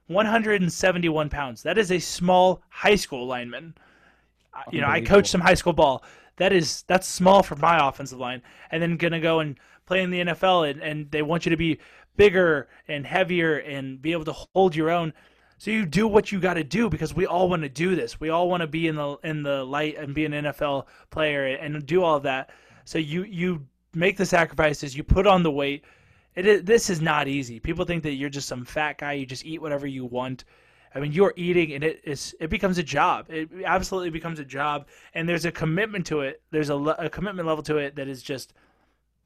171 0.07 1.29
pounds. 1.29 1.63
That 1.63 1.79
is 1.79 1.93
a 1.93 1.99
small 1.99 2.63
high 2.69 2.95
school 2.95 3.27
lineman. 3.27 3.75
You 4.71 4.81
know, 4.81 4.89
I 4.89 5.01
coached 5.01 5.31
some 5.31 5.41
high 5.41 5.55
school 5.55 5.73
ball. 5.73 6.05
That 6.37 6.53
is 6.53 6.83
that's 6.87 7.07
small 7.07 7.43
for 7.43 7.57
my 7.57 7.87
offensive 7.87 8.19
line. 8.19 8.43
And 8.71 8.83
then 8.83 8.97
gonna 8.97 9.21
go 9.21 9.41
and 9.41 9.59
play 9.87 10.03
in 10.03 10.11
the 10.11 10.21
NFL, 10.21 10.71
and, 10.71 10.83
and 10.83 11.11
they 11.11 11.23
want 11.23 11.45
you 11.45 11.51
to 11.51 11.57
be 11.57 11.79
bigger 12.17 12.69
and 12.89 13.07
heavier 13.07 13.59
and 13.59 14.01
be 14.01 14.13
able 14.13 14.25
to 14.25 14.33
hold 14.33 14.75
your 14.75 14.91
own. 14.91 15.13
So 15.65 15.71
you 15.71 15.87
do 15.87 16.07
what 16.07 16.31
you 16.31 16.41
got 16.41 16.55
to 16.55 16.63
do 16.63 16.91
because 16.91 17.15
we 17.15 17.25
all 17.25 17.49
want 17.49 17.63
to 17.63 17.71
do 17.71 17.97
this. 17.97 18.21
We 18.21 18.29
all 18.29 18.51
want 18.51 18.61
to 18.61 18.67
be 18.67 18.87
in 18.87 18.97
the 18.97 19.17
in 19.25 19.43
the 19.43 19.65
light 19.65 19.97
and 19.97 20.15
be 20.15 20.27
an 20.27 20.33
NFL 20.33 20.85
player 21.09 21.57
and 21.57 21.87
do 21.87 22.03
all 22.03 22.17
of 22.17 22.25
that. 22.25 22.51
So 22.85 22.99
you 22.99 23.23
you 23.23 23.67
make 23.95 24.19
the 24.19 24.27
sacrifices, 24.27 24.95
you 24.95 25.03
put 25.03 25.27
on 25.27 25.43
the 25.43 25.51
weight. 25.51 25.87
It 26.35 26.47
is, 26.47 26.65
this 26.65 26.91
is 26.91 27.01
not 27.01 27.29
easy. 27.29 27.61
People 27.61 27.87
think 27.87 28.03
that 28.03 28.13
you're 28.13 28.29
just 28.29 28.47
some 28.47 28.67
fat 28.67 28.99
guy. 28.99 29.15
You 29.15 29.25
just 29.25 29.47
eat 29.47 29.63
whatever 29.63 29.87
you 29.87 30.05
want. 30.05 30.45
I 30.95 31.01
mean, 31.01 31.13
you're 31.13 31.33
eating, 31.35 31.73
and 31.73 31.83
it 31.83 32.03
is 32.05 32.37
it 32.41 32.51
becomes 32.51 32.77
a 32.77 32.83
job. 32.83 33.31
It 33.31 33.49
absolutely 33.65 34.11
becomes 34.11 34.41
a 34.41 34.45
job, 34.45 34.87
and 35.15 35.27
there's 35.27 35.47
a 35.47 35.51
commitment 35.51 36.05
to 36.09 36.21
it. 36.21 36.43
There's 36.51 36.69
a, 36.69 36.77
a 36.77 37.09
commitment 37.09 37.49
level 37.49 37.63
to 37.63 37.79
it 37.79 37.97
that 37.97 38.07
is 38.07 38.23
just, 38.23 38.53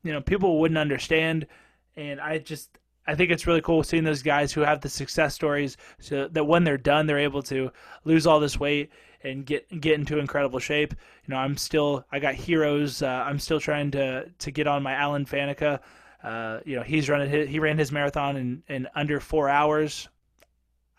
you 0.05 0.13
know, 0.13 0.21
people 0.21 0.61
wouldn't 0.61 0.79
understand. 0.79 1.49
And 1.97 2.21
I 2.21 2.39
just 2.39 2.78
I 3.09 3.15
think 3.15 3.31
it's 3.31 3.47
really 3.47 3.63
cool 3.63 3.83
seeing 3.83 4.05
those 4.05 4.23
guys 4.23 4.53
who 4.53 4.61
have 4.61 4.83
the 4.83 4.89
success 4.91 5.35
stories, 5.35 5.79
so 5.99 6.29
that 6.29 6.45
when 6.45 6.63
they're 6.63 6.77
done, 6.77 7.07
they're 7.07 7.19
able 7.19 7.43
to 7.45 7.73
lose 8.05 8.27
all 8.27 8.39
this 8.39 8.61
weight 8.61 8.91
and 9.23 9.47
get 9.47 9.81
get 9.81 9.95
into 9.95 10.19
incredible 10.19 10.59
shape. 10.59 10.95
You 11.27 11.35
know, 11.35 11.39
I'm 11.39 11.57
still 11.57 12.05
I 12.13 12.19
got 12.19 12.35
heroes. 12.35 13.03
Uh, 13.03 13.25
I'm 13.27 13.39
still 13.39 13.61
trying 13.61 13.91
to 13.93 14.27
to 14.29 14.51
get 14.51 14.67
on 14.67 14.83
my 14.83 14.93
Alan 14.93 15.25
Faneca. 15.25 15.81
Uh, 16.23 16.61
you 16.67 16.77
know, 16.77 16.83
he's 16.83 17.09
running 17.09 17.49
he 17.49 17.59
ran 17.59 17.79
his 17.79 17.91
marathon 17.91 18.37
in, 18.37 18.63
in 18.69 18.89
under 18.95 19.21
four 19.21 19.49
hours. 19.49 20.09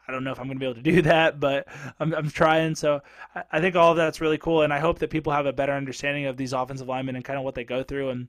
I 0.08 0.12
don't 0.12 0.24
know 0.24 0.32
if 0.32 0.40
I'm 0.40 0.48
going 0.48 0.58
to 0.58 0.60
be 0.60 0.66
able 0.66 0.82
to 0.82 0.82
do 0.82 1.02
that, 1.04 1.40
but 1.40 1.68
I'm, 2.00 2.14
I'm 2.16 2.32
trying. 2.32 2.74
So 2.74 3.02
I, 3.36 3.44
I 3.52 3.62
think 3.62 3.76
all 3.76 3.92
of 3.92 3.98
that's 3.98 4.20
really 4.20 4.40
cool, 4.40 4.64
and 4.64 4.74
I 4.74 4.80
hope 4.80 4.98
that 5.00 5.12
people 5.12 5.32
have 5.32 5.46
a 5.46 5.54
better 5.54 5.74
understanding 5.74 6.26
of 6.26 6.38
these 6.38 6.54
offensive 6.54 6.88
linemen 6.88 7.16
and 7.16 7.24
kind 7.24 7.38
of 7.38 7.46
what 7.46 7.54
they 7.54 7.64
go 7.64 7.84
through, 7.84 8.10
and 8.10 8.28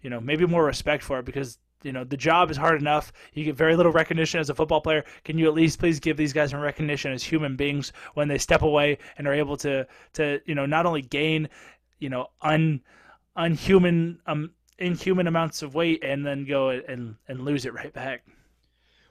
you 0.00 0.10
know 0.10 0.20
maybe 0.20 0.46
more 0.46 0.64
respect 0.64 1.02
for 1.02 1.18
it 1.18 1.24
because 1.24 1.58
you 1.86 1.92
know 1.92 2.02
the 2.02 2.16
job 2.16 2.50
is 2.50 2.56
hard 2.56 2.80
enough. 2.80 3.12
You 3.32 3.44
get 3.44 3.54
very 3.54 3.76
little 3.76 3.92
recognition 3.92 4.40
as 4.40 4.50
a 4.50 4.54
football 4.54 4.80
player. 4.80 5.04
Can 5.24 5.38
you 5.38 5.46
at 5.46 5.54
least 5.54 5.78
please 5.78 6.00
give 6.00 6.16
these 6.16 6.32
guys 6.32 6.50
some 6.50 6.60
recognition 6.60 7.12
as 7.12 7.22
human 7.22 7.54
beings 7.54 7.92
when 8.14 8.26
they 8.26 8.38
step 8.38 8.62
away 8.62 8.98
and 9.16 9.26
are 9.28 9.32
able 9.32 9.56
to 9.58 9.86
to 10.14 10.40
you 10.46 10.56
know 10.56 10.66
not 10.66 10.84
only 10.84 11.02
gain 11.02 11.48
you 12.00 12.10
know 12.10 12.26
un 12.42 12.82
unhuman 13.36 14.18
um 14.26 14.50
inhuman 14.78 15.28
amounts 15.28 15.62
of 15.62 15.76
weight 15.76 16.02
and 16.02 16.26
then 16.26 16.44
go 16.44 16.70
and 16.70 17.14
and 17.28 17.40
lose 17.42 17.64
it 17.64 17.72
right 17.72 17.92
back? 17.92 18.24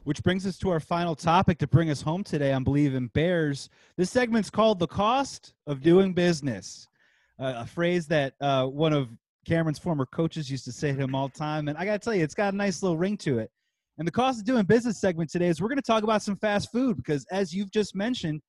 Which 0.03 0.21
brings 0.21 0.45
us 0.45 0.57
to 0.59 0.69
our 0.69 0.81
final 0.81 1.15
topic 1.15 1.57
to 1.59 1.67
bring 1.67 1.89
us 1.89 2.01
home 2.01 2.23
today 2.25 2.51
on 2.51 2.63
Bleav 2.63 2.93
in 2.93 3.07
Bears. 3.07 3.69
This 3.95 4.11
segment's 4.11 4.51
called 4.51 4.77
The 4.79 4.85
Cost 4.85 5.53
of 5.65 5.81
Doing 5.81 6.13
Business, 6.13 6.87
uh, 7.39 7.53
a 7.55 7.65
phrase 7.65 8.05
that 8.07 8.35
uh, 8.39 8.67
one 8.67 8.93
of 8.93 9.09
Cameron's 9.45 9.79
former 9.79 10.05
coaches 10.05 10.49
used 10.49 10.65
to 10.65 10.71
say 10.71 10.91
to 10.91 10.97
him 10.97 11.15
all 11.15 11.27
the 11.27 11.37
time. 11.37 11.67
And 11.67 11.77
I 11.77 11.85
got 11.85 11.93
to 11.93 11.99
tell 11.99 12.13
you, 12.13 12.23
it's 12.23 12.33
got 12.33 12.53
a 12.53 12.57
nice 12.57 12.83
little 12.83 12.97
ring 12.97 13.17
to 13.17 13.39
it. 13.39 13.49
And 13.97 14.07
the 14.07 14.11
cost 14.11 14.39
of 14.39 14.45
doing 14.45 14.65
business 14.65 14.99
segment 14.99 15.29
today 15.29 15.47
is 15.47 15.61
we're 15.61 15.69
going 15.69 15.77
to 15.77 15.81
talk 15.81 16.03
about 16.03 16.21
some 16.21 16.35
fast 16.35 16.71
food 16.71 16.97
because, 16.97 17.25
as 17.31 17.53
you've 17.53 17.71
just 17.71 17.95
mentioned, 17.95 18.41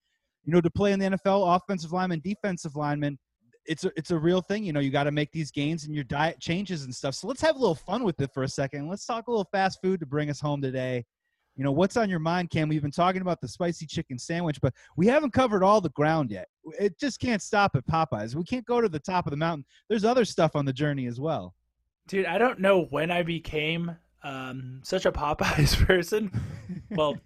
you 0.44 0.52
know, 0.52 0.60
to 0.60 0.70
play 0.70 0.92
in 0.92 0.98
the 0.98 1.10
NFL, 1.10 1.56
offensive 1.56 1.92
lineman, 1.92 2.20
defensive 2.24 2.74
lineman, 2.74 3.18
it's 3.66 3.84
a, 3.84 3.92
it's 3.96 4.10
a 4.10 4.18
real 4.18 4.40
thing. 4.40 4.64
You 4.64 4.72
know, 4.72 4.80
you 4.80 4.90
got 4.90 5.04
to 5.04 5.12
make 5.12 5.30
these 5.32 5.50
gains 5.50 5.84
and 5.84 5.94
your 5.94 6.04
diet 6.04 6.40
changes 6.40 6.84
and 6.84 6.94
stuff. 6.94 7.14
So 7.14 7.28
let's 7.28 7.40
have 7.42 7.56
a 7.56 7.58
little 7.58 7.74
fun 7.74 8.02
with 8.02 8.20
it 8.20 8.30
for 8.32 8.42
a 8.42 8.48
second. 8.48 8.88
Let's 8.88 9.06
talk 9.06 9.28
a 9.28 9.30
little 9.30 9.48
fast 9.52 9.78
food 9.82 10.00
to 10.00 10.06
bring 10.06 10.30
us 10.30 10.40
home 10.40 10.60
today 10.60 11.04
you 11.56 11.64
know 11.64 11.72
what's 11.72 11.96
on 11.96 12.10
your 12.10 12.18
mind 12.18 12.50
cam? 12.50 12.68
We've 12.68 12.82
been 12.82 12.90
talking 12.90 13.22
about 13.22 13.40
the 13.40 13.48
spicy 13.48 13.86
chicken 13.86 14.18
sandwich 14.18 14.60
but 14.60 14.74
we 14.96 15.06
haven't 15.06 15.32
covered 15.32 15.62
all 15.62 15.80
the 15.80 15.90
ground 15.90 16.30
yet. 16.30 16.48
It 16.78 16.98
just 16.98 17.18
can't 17.18 17.42
stop 17.42 17.74
at 17.74 17.86
popeyes. 17.86 18.34
We 18.34 18.44
can't 18.44 18.64
go 18.66 18.80
to 18.80 18.88
the 18.88 18.98
top 18.98 19.26
of 19.26 19.30
the 19.30 19.36
mountain. 19.36 19.64
There's 19.88 20.04
other 20.04 20.24
stuff 20.24 20.54
on 20.54 20.64
the 20.64 20.72
journey 20.72 21.06
as 21.06 21.18
well. 21.18 21.54
Dude 22.08 22.26
i 22.26 22.38
don't 22.38 22.60
know 22.60 22.84
when 22.90 23.10
i 23.10 23.22
became 23.22 23.96
um, 24.22 24.80
such 24.82 25.06
a 25.06 25.12
popeyes 25.12 25.76
person. 25.86 26.30
Well 26.90 27.16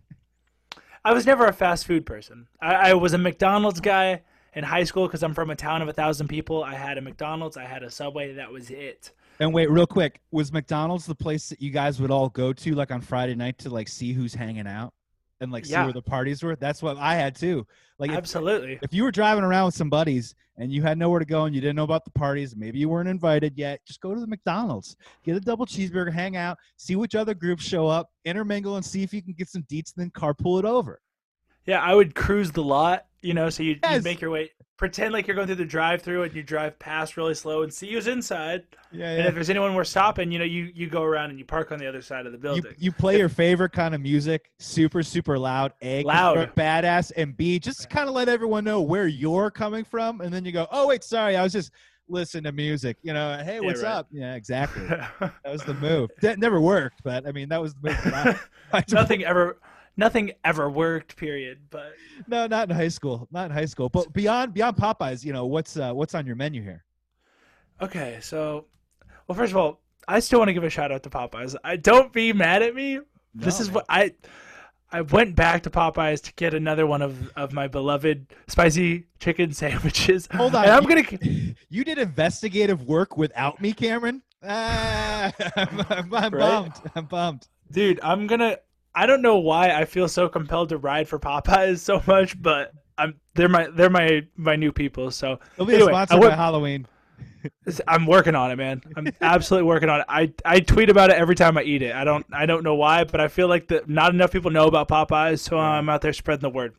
i 1.05 1.13
was 1.13 1.27
never 1.27 1.47
a 1.47 1.53
fast 1.53 1.87
food 1.87 2.07
person. 2.07 2.47
I, 2.63 2.91
I 2.91 2.95
was 2.95 3.13
a 3.13 3.19
mcdonald's 3.19 3.81
guy 3.81 4.23
in 4.55 4.65
high 4.65 4.85
school 4.85 5.07
because 5.07 5.23
i'm 5.23 5.35
from 5.35 5.51
a 5.51 5.57
town 5.57 5.83
of 5.83 5.89
a 5.89 5.93
thousand 5.93 6.29
people. 6.29 6.63
I 6.63 6.75
had 6.75 6.99
a 6.99 7.01
mcdonald's 7.01 7.57
i 7.57 7.65
had 7.65 7.83
a 7.83 7.91
subway 7.91 8.35
that 8.35 8.53
was 8.53 8.71
it 8.71 9.13
and 9.41 9.55
wait, 9.55 9.71
real 9.71 9.87
quick, 9.87 10.21
was 10.31 10.53
McDonald's 10.53 11.07
the 11.07 11.15
place 11.15 11.49
that 11.49 11.63
you 11.63 11.71
guys 11.71 12.01
would 12.01 12.11
all 12.11 12.29
go 12.29 12.53
to 12.53 12.75
like 12.75 12.91
on 12.91 13.01
Friday 13.01 13.35
night 13.35 13.59
to 13.59 13.71
like 13.71 13.89
see 13.89 14.13
who's 14.13 14.35
hanging 14.35 14.67
out 14.67 14.93
and 15.41 15.51
like 15.51 15.65
see 15.65 15.75
where 15.75 15.95
the 15.95 16.03
parties 16.03 16.43
were? 16.43 16.57
That's 16.57 16.83
what 16.83 16.99
I 16.99 17.15
had 17.15 17.35
too. 17.35 17.67
Like 17.99 18.11
absolutely. 18.11 18.75
If, 18.75 18.83
if, 18.85 18.95
you 18.95 19.03
were 19.03 19.11
driving 19.11 19.43
around 19.43 19.67
with 19.67 19.75
some 19.75 19.89
buddies 19.89 20.35
and 20.59 20.71
you 20.71 20.83
had 20.83 20.99
nowhere 20.99 21.19
to 21.19 21.25
go 21.25 21.45
and 21.45 21.55
you 21.55 21.61
didn't 21.63 21.77
know 21.77 21.85
about 21.85 22.05
the 22.05 22.11
parties, 22.11 22.55
maybe 22.55 22.79
you 22.79 22.91
weren't 22.91 23.09
invited 23.09 23.57
yet, 23.57 23.81
just 23.87 24.03
go 24.03 24.15
to 24.15 24.21
the 24.21 24.27
McDonald's, 24.27 24.95
get 25.25 25.37
a 25.37 25.41
double 25.41 25.65
cheeseburger, 25.65 26.13
hang 26.13 26.37
out, 26.37 26.59
see 26.77 26.97
which 26.97 27.15
other 27.15 27.33
groups 27.33 27.65
show 27.65 27.87
up, 27.87 28.11
intermingle, 28.27 28.77
and 28.77 28.85
see 28.85 29.03
if 29.03 29.15
you 29.15 29.23
can 29.23 29.33
get 29.33 29.49
some 29.49 29.63
deets, 29.65 29.97
and 29.97 30.05
then 30.05 30.11
carpool 30.11 30.59
it 30.59 30.67
over. 30.67 31.01
Yeah, 31.67 31.81
I 31.81 31.95
would 31.95 32.15
cruise 32.15 32.51
the 32.53 32.63
lot, 32.63 33.07
you 33.23 33.35
know, 33.35 33.51
so 33.51 33.63
you 33.63 33.79
yes. 33.83 34.03
make 34.05 34.21
your 34.21 34.31
way 34.31 34.51
pretend 34.77 35.13
like 35.13 35.27
you're 35.27 35.35
going 35.37 35.47
through 35.47 35.57
the 35.57 35.65
drive-through 35.65 36.23
and 36.23 36.35
you 36.35 36.43
drive 36.43 36.79
past 36.79 37.19
really 37.19 37.35
slow 37.35 37.63
and 37.63 37.73
see 37.73 37.93
who's 37.93 38.07
inside. 38.07 38.63
Yeah, 38.91 39.11
And 39.11 39.27
if 39.29 39.35
there's 39.35 39.51
anyone 39.51 39.75
we're 39.75 39.85
stopping, 39.85 40.33
you 40.33 40.39
know, 40.39 40.45
you 40.47 40.71
you 40.75 40.89
go 40.89 41.03
around 41.03 41.29
and 41.31 41.39
you 41.39 41.45
park 41.45 41.71
on 41.71 41.79
the 41.79 41.87
other 41.87 42.01
side 42.01 42.25
of 42.25 42.33
the 42.33 42.39
building. 42.39 42.73
you 42.79 42.91
play 42.91 43.19
your 43.19 43.29
favorite 43.29 43.73
kind 43.73 43.95
of 43.95 44.01
music, 44.01 44.51
super, 44.59 45.03
super 45.03 45.39
loud. 45.39 45.73
a 45.83 46.03
Loud. 46.03 46.55
badass, 46.57 47.13
and 47.17 47.37
B, 47.37 47.59
just 47.59 47.91
kind 47.91 48.09
of 48.09 48.15
let 48.15 48.29
everyone 48.31 48.65
know 48.65 48.81
where 48.81 49.07
you're 49.07 49.51
coming 49.51 49.85
from, 49.85 50.23
and 50.23 50.33
then 50.33 50.45
you 50.47 50.53
go, 50.53 50.67
"Oh 50.73 50.87
wait, 50.89 51.05
sorry, 51.05 51.37
I 51.37 51.43
was 51.43 51.53
just 51.53 51.73
listening 52.09 52.45
to 52.45 52.53
music." 52.53 52.97
You 53.03 53.13
know, 53.13 53.37
hey, 53.45 53.57
Yeah, 53.57 53.61
what's 53.61 53.83
right. 53.83 53.93
up? 53.93 54.09
Yeah, 54.11 54.35
exactly. 54.35 54.87
that 54.89 55.35
was 55.47 55.63
the 55.63 55.75
move. 55.75 56.09
That 56.23 56.39
never 56.39 56.59
worked, 56.59 57.03
but 57.05 57.27
I 57.29 57.33
mean, 57.33 57.51
that 57.51 57.61
was 57.61 57.75
the 57.75 57.91
move. 57.91 58.15
I, 58.15 58.39
I 58.79 58.85
nothing 58.91 59.25
ever, 59.27 59.59
nothing 60.01 60.33
ever 60.45 60.69
worked. 60.69 61.17
Period. 61.17 61.59
But 61.71 61.93
No, 62.27 62.47
not 62.49 62.69
in 62.69 62.75
high 62.75 62.89
school. 62.89 63.29
Not 63.31 63.47
in 63.47 63.53
high 63.53 63.67
school. 63.67 63.89
But 63.89 64.13
beyond 64.13 64.53
beyond 64.55 64.77
Popeyes, 64.77 65.25
you 65.25 65.33
know, 65.33 65.47
what's 65.47 65.77
uh, 65.77 65.93
what's 65.93 66.15
on 66.17 66.27
your 66.27 66.35
menu 66.37 66.63
here? 66.63 66.85
okay, 67.83 68.19
so, 68.21 68.67
well, 69.27 69.37
first 69.37 69.53
of 69.53 69.57
all, 69.57 69.81
I 70.07 70.21
still 70.21 70.39
want 70.39 70.49
to 70.49 70.53
give 70.53 70.65
a 70.65 70.71
shout 70.71 70.93
out 70.93 71.03
to 71.05 71.11
Popeyes. 71.11 71.55
I 71.65 71.77
don't 71.77 72.13
be 72.13 72.33
mad 72.33 72.63
at 72.63 72.75
me. 72.75 73.01
this 73.35 73.61
is 73.61 73.69
man. 73.69 73.75
what 73.77 73.87
I. 73.89 74.15
I 74.93 75.03
went 75.03 75.37
back 75.37 75.63
to 75.63 75.71
Popeyes 75.71 76.21
to 76.25 76.33
get 76.35 76.53
another 76.53 76.85
one 76.85 77.01
of, 77.01 77.31
of 77.37 77.53
my 77.53 77.69
beloved 77.69 78.27
spicy 78.49 79.05
chicken 79.21 79.53
sandwiches. 79.63 80.27
Hold 80.35 80.57
on. 80.57 80.65
And 80.65 80.73
I'm 80.73 80.83
you- 80.83 80.89
gonna. 81.05 81.55
You 81.73 81.85
did 81.85 81.99
investigative 81.99 82.83
work 82.83 83.17
without 83.17 83.61
me, 83.63 83.73
Cameron. 83.73 84.23
Ah, 84.45 85.31
I'm, 85.57 85.81
I'm, 85.89 86.15
I'm 86.15 86.33
Right? 86.35 86.41
bummed. 86.41 86.73
I'm 86.97 87.05
bummed. 87.05 87.47
Dude, 87.71 88.01
I'm 88.03 88.27
gonna. 88.27 88.57
I 88.95 89.07
don't 89.07 89.23
know 89.23 89.39
why 89.39 89.71
I 89.71 89.85
feel 89.85 90.09
so 90.09 90.29
compelled 90.29 90.71
to 90.71 90.79
ride 90.79 91.09
for 91.09 91.19
Popeyes 91.19 91.79
so 91.79 92.03
much, 92.07 92.41
but 92.41 92.73
I'm 92.99 93.15
they're 93.35 93.49
my 93.49 93.69
they're 93.69 93.91
my 93.91 94.23
my 94.37 94.57
new 94.57 94.73
people. 94.73 95.11
So 95.11 95.39
It'll 95.55 95.67
be 95.67 95.75
Anyway, 95.75 95.93
a 95.93 96.07
sponsor 96.07 96.29
by 96.29 96.35
Halloween. 96.35 96.87
I'm 97.89 98.07
working 98.07 98.35
on 98.35 98.51
it, 98.51 98.57
man. 98.57 98.83
I'm 98.97 99.09
absolutely 99.21 99.67
working 99.67 99.89
on 99.89 100.01
it. 100.01 100.07
I 100.09 100.33
I 100.45 100.61
tweet 100.61 100.91
about 100.91 101.11
it 101.11 101.17
every 101.17 101.35
time 101.35 101.57
I 101.57 101.63
eat 101.63 101.83
it. 101.83 101.95
I 101.95 102.05
don't 102.05 102.27
I 102.33 102.47
don't 102.47 102.65
know 102.65 102.75
why, 102.75 103.05
but 103.05 103.21
I 103.21 103.29
feel 103.29 103.49
like 103.49 103.69
that 103.69 103.89
not 103.89 104.13
enough 104.13 104.33
people 104.33 104.51
know 104.51 104.67
about 104.67 104.89
Popeyes, 104.89 105.41
so 105.41 105.59
I'm 105.59 105.89
out 105.89 106.03
there 106.03 106.13
spreading 106.13 106.43
the 106.43 106.51
word. 106.51 106.75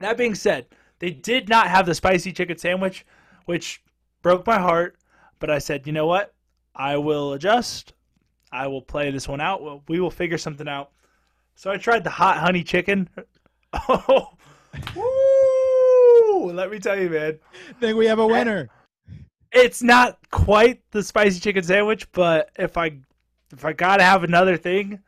That 0.00 0.16
being 0.16 0.34
said, 0.34 0.66
they 0.98 1.10
did 1.10 1.48
not 1.48 1.68
have 1.68 1.86
the 1.86 1.94
spicy 1.94 2.32
chicken 2.32 2.56
sandwich, 2.56 3.04
which 3.44 3.82
broke 4.22 4.46
my 4.46 4.58
heart. 4.58 4.96
But 5.38 5.50
I 5.50 5.58
said, 5.58 5.86
you 5.86 5.92
know 5.92 6.06
what? 6.06 6.34
I 6.74 6.96
will 6.96 7.32
adjust. 7.32 7.94
I 8.52 8.66
will 8.66 8.82
play 8.82 9.10
this 9.10 9.28
one 9.28 9.40
out. 9.40 9.88
We 9.88 10.00
will 10.00 10.10
figure 10.10 10.38
something 10.38 10.68
out. 10.68 10.90
So 11.60 11.70
I 11.70 11.76
tried 11.76 12.04
the 12.04 12.10
hot 12.10 12.38
honey 12.38 12.64
chicken. 12.64 13.08
Oh, 13.72 14.32
woo! 14.96 16.52
Let 16.52 16.72
me 16.72 16.80
tell 16.80 16.98
you, 16.98 17.08
man. 17.08 17.38
think 17.78 17.96
we 17.96 18.06
have 18.06 18.18
a 18.18 18.26
winner. 18.26 18.68
It's 19.52 19.80
not 19.80 20.18
quite 20.32 20.82
the 20.90 21.04
spicy 21.04 21.38
chicken 21.38 21.62
sandwich, 21.62 22.10
but 22.10 22.50
if 22.58 22.76
I 22.76 22.98
if 23.52 23.64
I 23.64 23.72
gotta 23.72 24.02
have 24.02 24.24
another 24.24 24.56
thing, 24.56 24.98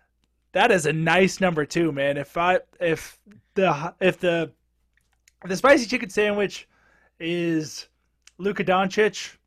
that 0.52 0.70
is 0.70 0.86
a 0.86 0.92
nice 0.92 1.40
number 1.40 1.66
two, 1.66 1.90
man. 1.90 2.16
If 2.16 2.36
I 2.36 2.60
if 2.78 3.18
the 3.54 3.94
if 4.00 4.20
the 4.20 4.52
if 5.42 5.48
the 5.48 5.56
spicy 5.56 5.86
chicken 5.86 6.08
sandwich 6.08 6.68
is 7.18 7.88
Luka 8.38 8.62
Doncic, 8.62 9.38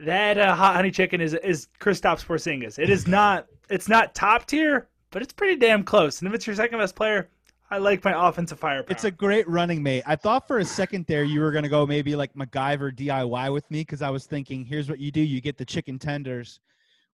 that 0.00 0.36
uh, 0.36 0.54
hot 0.54 0.76
honey 0.76 0.90
chicken 0.90 1.22
is 1.22 1.32
is 1.32 1.68
Kristaps 1.80 2.26
Porzingis. 2.26 2.78
It 2.78 2.90
is 2.90 3.06
not 3.06 3.46
it's 3.70 3.88
not 3.88 4.14
top 4.14 4.44
tier, 4.46 4.88
but 5.10 5.22
it's 5.22 5.32
pretty 5.32 5.56
damn 5.56 5.82
close. 5.82 6.20
And 6.20 6.28
if 6.28 6.34
it's 6.34 6.46
your 6.46 6.56
second 6.56 6.78
best 6.78 6.94
player, 6.94 7.28
I 7.70 7.78
like 7.78 8.02
my 8.04 8.28
offensive 8.28 8.58
firepower. 8.58 8.90
It's 8.90 9.04
a 9.04 9.10
great 9.10 9.46
running 9.48 9.82
mate. 9.82 10.02
I 10.06 10.16
thought 10.16 10.46
for 10.46 10.58
a 10.58 10.64
second 10.64 11.06
there 11.06 11.24
you 11.24 11.40
were 11.40 11.52
gonna 11.52 11.68
go 11.68 11.86
maybe 11.86 12.16
like 12.16 12.32
MacGyver 12.34 12.94
DIY 12.94 13.52
with 13.52 13.70
me 13.70 13.80
because 13.80 14.00
I 14.02 14.10
was 14.10 14.26
thinking, 14.26 14.64
here's 14.64 14.88
what 14.88 14.98
you 14.98 15.10
do: 15.10 15.20
you 15.20 15.40
get 15.40 15.58
the 15.58 15.64
chicken 15.64 15.98
tenders 15.98 16.60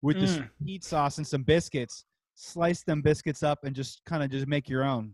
with 0.01 0.19
the 0.19 0.27
Mm. 0.27 0.49
heat 0.63 0.83
sauce 0.83 1.17
and 1.17 1.27
some 1.27 1.43
biscuits, 1.43 2.05
slice 2.35 2.83
them 2.83 3.01
biscuits 3.01 3.43
up, 3.43 3.63
and 3.63 3.75
just 3.75 4.03
kind 4.05 4.23
of 4.23 4.29
just 4.29 4.47
make 4.47 4.69
your 4.69 4.83
own, 4.83 5.13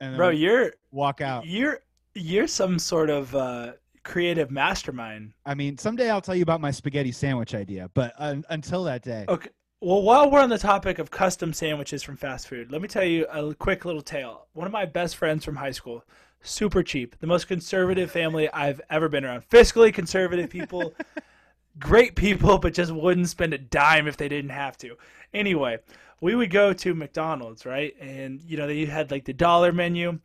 and 0.00 0.16
bro. 0.16 0.30
You're 0.30 0.74
walk 0.90 1.20
out. 1.20 1.46
You're 1.46 1.80
you're 2.14 2.46
some 2.48 2.78
sort 2.78 3.08
of 3.08 3.34
uh, 3.34 3.72
creative 4.02 4.50
mastermind. 4.50 5.32
I 5.46 5.54
mean, 5.54 5.78
someday 5.78 6.10
I'll 6.10 6.20
tell 6.20 6.34
you 6.34 6.42
about 6.42 6.60
my 6.60 6.70
spaghetti 6.70 7.12
sandwich 7.12 7.54
idea, 7.54 7.90
but 7.94 8.12
un 8.18 8.44
until 8.50 8.84
that 8.84 9.02
day, 9.02 9.24
Okay. 9.28 9.48
Well, 9.84 10.02
while 10.02 10.30
we're 10.30 10.38
on 10.38 10.48
the 10.48 10.58
topic 10.58 11.00
of 11.00 11.10
custom 11.10 11.52
sandwiches 11.52 12.04
from 12.04 12.16
fast 12.16 12.46
food, 12.46 12.70
let 12.70 12.80
me 12.80 12.86
tell 12.86 13.02
you 13.02 13.26
a 13.26 13.52
quick 13.52 13.84
little 13.84 14.00
tale. 14.00 14.46
One 14.52 14.68
of 14.68 14.72
my 14.72 14.84
best 14.84 15.16
friends 15.16 15.44
from 15.44 15.56
high 15.56 15.72
school, 15.72 16.04
super 16.40 16.84
cheap, 16.84 17.18
the 17.18 17.26
most 17.26 17.48
conservative 17.48 18.08
family 18.08 18.48
I've 18.48 18.80
ever 18.90 19.08
been 19.08 19.24
around. 19.24 19.42
Fiscally 19.48 19.92
conservative 19.92 20.50
people, 20.50 20.94
great 21.80 22.14
people, 22.14 22.58
but 22.58 22.74
just 22.74 22.92
wouldn't 22.92 23.28
spend 23.28 23.54
a 23.54 23.58
dime 23.58 24.06
if 24.06 24.16
they 24.16 24.28
didn't 24.28 24.52
have 24.52 24.78
to. 24.78 24.96
Anyway, 25.34 25.78
we 26.20 26.36
would 26.36 26.52
go 26.52 26.72
to 26.72 26.94
McDonald's, 26.94 27.66
right? 27.66 27.92
And 28.00 28.40
you 28.42 28.56
know, 28.56 28.68
they 28.68 28.84
had 28.84 29.10
like 29.10 29.24
the 29.24 29.32
dollar 29.32 29.72
menu. 29.72 30.20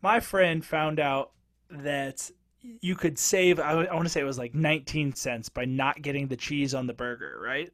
My 0.00 0.20
friend 0.20 0.64
found 0.64 0.98
out 0.98 1.32
that 1.68 2.30
you 2.80 2.94
could 2.94 3.18
save 3.18 3.60
I, 3.60 3.74
want 3.92 4.04
to 4.04 4.08
say 4.08 4.22
it 4.22 4.24
was 4.24 4.38
like 4.38 4.54
19 4.54 5.14
cents 5.16 5.50
by 5.50 5.66
not 5.66 6.00
getting 6.00 6.28
the 6.28 6.36
cheese 6.36 6.72
on 6.72 6.86
the 6.86 6.94
burger, 6.94 7.38
right? 7.44 7.70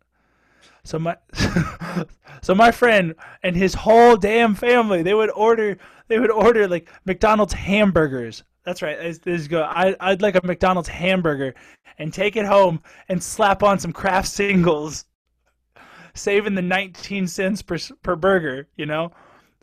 So 0.84 0.98
my 0.98 1.16
so 2.42 2.54
my 2.54 2.70
friend 2.70 3.14
and 3.42 3.54
his 3.56 3.74
whole 3.74 4.16
damn 4.16 4.54
family, 4.54 5.02
they 5.02 5.14
would 5.14 5.30
order 5.30 5.78
they 6.08 6.18
would 6.18 6.30
order 6.30 6.66
like 6.68 6.88
McDonald's 7.04 7.52
hamburgers. 7.52 8.44
That's 8.64 8.82
right. 8.82 8.98
This, 8.98 9.18
this 9.18 9.40
is 9.42 9.48
go. 9.48 9.62
I 9.62 9.94
I'd 10.00 10.22
like 10.22 10.34
a 10.34 10.46
McDonald's 10.46 10.88
hamburger 10.88 11.54
and 11.98 12.12
take 12.12 12.36
it 12.36 12.46
home 12.46 12.80
and 13.08 13.22
slap 13.22 13.62
on 13.62 13.78
some 13.78 13.92
Kraft 13.92 14.28
singles, 14.28 15.04
saving 16.14 16.54
the 16.54 16.62
19 16.62 17.26
cents 17.26 17.62
per 17.62 17.78
per 18.02 18.16
burger. 18.16 18.68
You 18.76 18.86
know, 18.86 19.12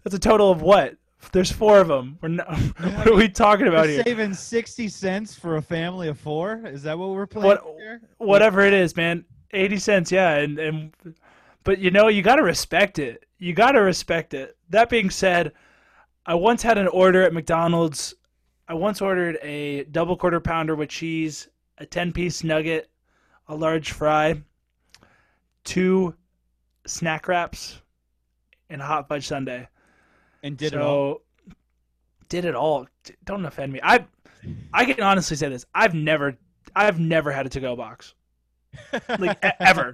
that's 0.04 0.16
a 0.16 0.20
total 0.20 0.52
of 0.52 0.62
what? 0.62 0.96
There's 1.32 1.52
four 1.52 1.80
of 1.80 1.88
them. 1.88 2.20
We're 2.22 2.30
not, 2.30 2.48
what 2.78 3.08
are 3.08 3.16
we 3.16 3.28
talking 3.30 3.68
about 3.68 3.86
We're 3.88 3.94
here? 3.94 4.04
saving 4.04 4.34
sixty 4.36 4.88
cents 4.88 5.34
for 5.36 5.58
a 5.58 5.62
family 5.62 6.08
of 6.08 6.20
four. 6.20 6.62
Is 6.66 6.84
that 6.84 6.98
what 7.00 7.10
we're 7.10 7.26
playing? 7.26 7.48
What- 7.48 7.64
here? 7.78 8.02
whatever 8.18 8.62
it 8.62 8.74
is, 8.74 8.96
man. 8.96 9.26
Eighty 9.56 9.78
cents, 9.78 10.12
yeah, 10.12 10.36
and 10.36 10.60
and 10.60 10.94
but 11.64 11.80
you 11.80 11.90
know 11.92 12.10
you 12.10 12.22
got 12.22 12.36
to 12.36 12.44
respect 12.44 13.00
it. 13.00 13.26
You 13.40 13.54
got 13.54 13.72
to 13.72 13.80
respect 13.80 14.34
it. 14.34 14.58
That 14.70 14.90
being 14.90 15.10
said, 15.10 15.54
I 16.26 16.36
once 16.36 16.62
had 16.62 16.78
an 16.78 16.88
order 16.88 17.24
at 17.24 17.34
McDonald's. 17.34 18.14
I 18.68 18.74
once 18.74 19.02
ordered 19.02 19.38
a 19.42 19.86
double 19.86 20.18
quarter 20.18 20.40
pounder 20.40 20.76
with 20.76 20.90
cheese, 20.90 21.48
a 21.78 21.86
ten 21.86 22.12
piece 22.12 22.44
nugget, 22.44 22.90
a 23.48 23.56
large 23.56 23.92
fry, 23.92 24.42
two 25.64 26.16
snack 26.86 27.28
wraps, 27.28 27.82
and 28.70 28.82
a 28.82 28.86
hot 28.86 29.08
fudge 29.08 29.28
sundae. 29.28 29.68
And 30.44 30.58
did 30.58 30.72
so, 30.72 30.78
it 30.78 30.82
all. 30.82 31.22
Did 32.28 32.46
it 32.46 32.56
all. 32.56 32.88
Don't 33.24 33.46
offend 33.46 33.72
me. 33.72 33.80
I 33.82 34.06
I 34.74 34.86
can 34.86 35.02
honestly 35.02 35.38
say 35.38 35.50
this. 35.50 35.66
I've 35.74 35.94
never 35.94 36.38
I've 36.76 37.00
never 37.00 37.32
had 37.32 37.46
a 37.46 37.50
to 37.50 37.60
go 37.60 37.76
box. 37.76 38.14
Like, 39.20 39.38
ever. 39.60 39.92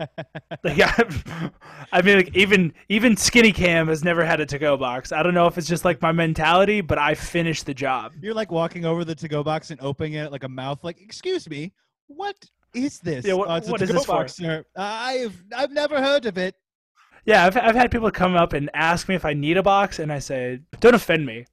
Like 0.64 0.80
I've, 0.80 1.52
I 1.92 2.02
mean, 2.02 2.18
like 2.18 2.36
even 2.36 2.74
even 2.90 3.18
Skinny 3.18 3.52
Cam 3.52 3.88
has 3.88 4.04
never 4.04 4.24
had 4.24 4.40
a 4.40 4.46
to 4.46 4.60
go 4.60 4.78
box. 4.78 5.12
I 5.12 5.24
don't 5.24 5.34
know 5.34 5.48
if 5.48 5.58
it's 5.58 5.68
just 5.68 5.86
like 5.86 6.02
my 6.02 6.12
mentality, 6.12 6.82
but 6.82 6.98
I 6.98 7.16
finished 7.16 7.66
the 7.66 7.74
job. 7.74 8.14
You're 8.22 8.34
like 8.34 8.52
walking 8.52 8.86
over 8.86 9.04
the 9.06 9.16
to-go 9.16 9.44
box 9.44 9.72
and 9.72 9.80
opening 9.82 10.14
it 10.14 10.32
like 10.32 10.44
a 10.44 10.50
mouth. 10.50 10.84
Like, 10.84 11.02
excuse 11.02 11.50
me, 11.50 11.74
what 12.08 12.36
is 12.74 13.00
this? 13.00 13.26
Yeah, 13.26 13.34
what- 13.34 13.50
"Oh, 13.50 13.56
it's 13.56 13.68
a 13.68 13.72
what 13.72 13.82
is 13.82 13.90
this 13.90 14.06
for?" 14.06 14.14
box, 14.18 14.36
sir. 14.36 14.64
I've 14.76 15.42
I've 15.56 15.72
never 15.72 16.02
heard 16.02 16.26
of 16.26 16.38
it. 16.38 16.56
Yeah, 17.26 17.46
I've 17.46 17.56
I've 17.58 17.76
had 17.76 17.92
people 17.92 18.10
come 18.12 18.36
up 18.36 18.54
and 18.54 18.70
ask 18.74 19.08
me 19.08 19.16
if 19.16 19.26
I 19.26 19.34
need 19.34 19.58
a 19.58 19.64
box, 19.64 20.00
and 20.00 20.12
I 20.12 20.20
say, 20.20 20.60
"Don't 20.80 20.96
offend 20.96 21.26
me. 21.26 21.46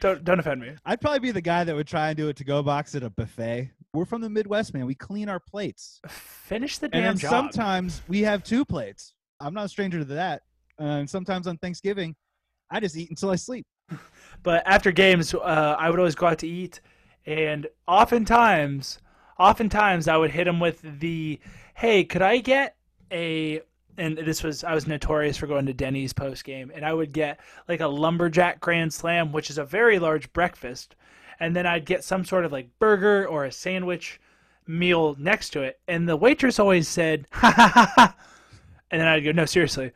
Don't 0.00 0.22
don't 0.24 0.38
offend 0.38 0.60
me." 0.60 0.70
I'd 0.84 1.00
probably 1.00 1.18
be 1.20 1.32
the 1.32 1.40
guy 1.40 1.64
that 1.64 1.74
would 1.74 1.86
try 1.88 2.08
and 2.08 2.16
do 2.16 2.28
a 2.28 2.34
to-go 2.34 2.62
box 2.62 2.94
at 2.94 3.02
a 3.02 3.10
buffet. 3.10 3.70
We're 3.96 4.04
from 4.04 4.20
the 4.20 4.28
Midwest, 4.28 4.74
man. 4.74 4.84
We 4.84 4.94
clean 4.94 5.28
our 5.30 5.40
plates, 5.40 6.02
Finish 6.06 6.76
the 6.78 6.86
and 6.86 6.92
damn 6.92 7.02
then 7.02 7.16
job. 7.18 7.30
sometimes 7.30 8.02
we 8.08 8.20
have 8.20 8.44
two 8.44 8.64
plates. 8.64 9.14
I'm 9.40 9.54
not 9.54 9.64
a 9.64 9.68
stranger 9.70 9.98
to 10.00 10.04
that. 10.04 10.42
Uh, 10.78 10.84
and 10.84 11.08
sometimes 11.10 11.46
on 11.46 11.56
Thanksgiving, 11.56 12.14
I 12.70 12.78
just 12.80 12.94
eat 12.96 13.08
until 13.10 13.30
I 13.30 13.36
sleep. 13.36 13.66
But 14.42 14.62
after 14.66 14.92
games, 14.92 15.32
uh, 15.34 15.76
I 15.78 15.88
would 15.88 15.98
always 15.98 16.14
go 16.14 16.26
out 16.26 16.38
to 16.40 16.46
eat, 16.46 16.80
and 17.24 17.66
oftentimes, 17.88 18.98
oftentimes 19.40 20.08
I 20.08 20.16
would 20.18 20.30
hit 20.30 20.46
him 20.46 20.60
with 20.60 20.82
the, 21.00 21.40
"Hey, 21.74 22.04
could 22.04 22.22
I 22.22 22.38
get 22.38 22.76
a?" 23.10 23.62
And 23.96 24.18
this 24.18 24.42
was 24.42 24.62
I 24.62 24.74
was 24.74 24.86
notorious 24.86 25.38
for 25.38 25.46
going 25.46 25.66
to 25.66 25.72
Denny's 25.72 26.12
post 26.12 26.44
game, 26.44 26.70
and 26.74 26.84
I 26.84 26.92
would 26.92 27.12
get 27.12 27.40
like 27.66 27.80
a 27.80 27.86
lumberjack 27.88 28.60
grand 28.60 28.92
slam, 28.92 29.32
which 29.32 29.48
is 29.48 29.56
a 29.58 29.64
very 29.64 29.98
large 29.98 30.30
breakfast, 30.34 30.94
and 31.40 31.54
then 31.54 31.66
I'd 31.66 31.84
get 31.84 32.04
some 32.04 32.24
sort 32.24 32.44
of 32.44 32.52
like 32.52 32.68
burger 32.78 33.26
or 33.26 33.44
a 33.44 33.52
sandwich 33.52 34.20
meal 34.66 35.16
next 35.18 35.50
to 35.50 35.62
it, 35.62 35.80
and 35.88 36.08
the 36.08 36.16
waitress 36.16 36.58
always 36.58 36.88
said, 36.88 37.26
"Ha 37.32 37.50
ha 37.50 37.68
ha 37.68 37.92
ha," 37.94 38.16
and 38.90 39.00
then 39.00 39.08
I'd 39.08 39.24
go, 39.24 39.32
"No, 39.32 39.44
seriously," 39.44 39.92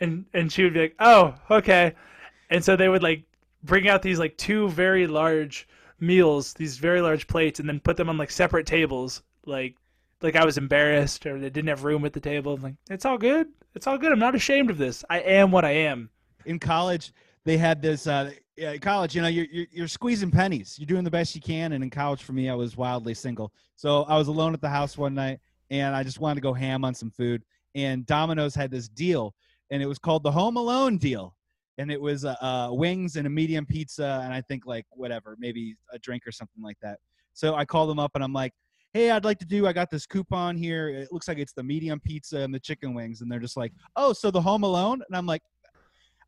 and 0.00 0.26
and 0.32 0.52
she 0.52 0.64
would 0.64 0.74
be 0.74 0.80
like, 0.80 0.96
"Oh, 0.98 1.34
okay," 1.50 1.94
and 2.50 2.64
so 2.64 2.76
they 2.76 2.88
would 2.88 3.02
like 3.02 3.24
bring 3.62 3.88
out 3.88 4.02
these 4.02 4.18
like 4.18 4.36
two 4.36 4.68
very 4.70 5.06
large 5.06 5.68
meals, 6.00 6.52
these 6.54 6.78
very 6.78 7.00
large 7.00 7.26
plates, 7.26 7.60
and 7.60 7.68
then 7.68 7.80
put 7.80 7.96
them 7.96 8.08
on 8.08 8.18
like 8.18 8.30
separate 8.30 8.66
tables, 8.66 9.22
like 9.46 9.76
like 10.22 10.36
I 10.36 10.44
was 10.44 10.58
embarrassed 10.58 11.26
or 11.26 11.38
they 11.38 11.50
didn't 11.50 11.68
have 11.68 11.84
room 11.84 12.04
at 12.04 12.12
the 12.12 12.20
table. 12.20 12.54
I'm 12.54 12.62
like, 12.62 12.74
it's 12.90 13.04
all 13.04 13.18
good. 13.18 13.48
It's 13.74 13.86
all 13.86 13.98
good. 13.98 14.12
I'm 14.12 14.18
not 14.18 14.34
ashamed 14.34 14.70
of 14.70 14.78
this. 14.78 15.04
I 15.10 15.20
am 15.20 15.50
what 15.50 15.64
I 15.64 15.72
am. 15.72 16.10
In 16.44 16.58
college, 16.58 17.12
they 17.44 17.56
had 17.56 17.82
this. 17.82 18.06
Uh, 18.06 18.32
yeah, 18.62 18.76
college, 18.76 19.16
you 19.16 19.22
know, 19.22 19.28
you're, 19.28 19.46
you're 19.50 19.66
you're 19.72 19.88
squeezing 19.88 20.30
pennies. 20.30 20.76
You're 20.78 20.86
doing 20.86 21.02
the 21.02 21.10
best 21.10 21.34
you 21.34 21.40
can. 21.40 21.72
And 21.72 21.82
in 21.82 21.90
college, 21.90 22.22
for 22.22 22.32
me, 22.32 22.48
I 22.48 22.54
was 22.54 22.76
wildly 22.76 23.12
single. 23.12 23.52
So 23.74 24.04
I 24.04 24.16
was 24.16 24.28
alone 24.28 24.54
at 24.54 24.60
the 24.60 24.68
house 24.68 24.96
one 24.96 25.14
night, 25.14 25.40
and 25.70 25.96
I 25.96 26.04
just 26.04 26.20
wanted 26.20 26.36
to 26.36 26.42
go 26.42 26.52
ham 26.52 26.84
on 26.84 26.94
some 26.94 27.10
food. 27.10 27.42
And 27.74 28.06
Domino's 28.06 28.54
had 28.54 28.70
this 28.70 28.86
deal, 28.88 29.34
and 29.72 29.82
it 29.82 29.86
was 29.86 29.98
called 29.98 30.22
the 30.22 30.30
Home 30.30 30.56
Alone 30.56 30.96
deal. 30.96 31.34
And 31.78 31.90
it 31.90 32.00
was 32.00 32.24
uh, 32.24 32.36
uh, 32.40 32.68
wings 32.70 33.16
and 33.16 33.26
a 33.26 33.30
medium 33.30 33.66
pizza, 33.66 34.20
and 34.22 34.32
I 34.32 34.40
think 34.42 34.64
like 34.64 34.86
whatever, 34.90 35.36
maybe 35.40 35.74
a 35.92 35.98
drink 35.98 36.24
or 36.24 36.30
something 36.30 36.62
like 36.62 36.76
that. 36.82 37.00
So 37.32 37.56
I 37.56 37.64
called 37.64 37.90
them 37.90 37.98
up, 37.98 38.12
and 38.14 38.22
I'm 38.22 38.32
like, 38.32 38.52
hey, 38.92 39.10
I'd 39.10 39.24
like 39.24 39.40
to 39.40 39.46
do, 39.46 39.66
I 39.66 39.72
got 39.72 39.90
this 39.90 40.06
coupon 40.06 40.56
here. 40.56 40.88
It 40.88 41.08
looks 41.10 41.26
like 41.26 41.38
it's 41.38 41.54
the 41.54 41.64
medium 41.64 41.98
pizza 41.98 42.38
and 42.38 42.54
the 42.54 42.60
chicken 42.60 42.94
wings. 42.94 43.22
And 43.22 43.32
they're 43.32 43.40
just 43.40 43.56
like, 43.56 43.72
oh, 43.96 44.12
so 44.12 44.30
the 44.30 44.40
Home 44.40 44.62
Alone? 44.62 45.02
And 45.08 45.16
I'm 45.16 45.26
like, 45.26 45.42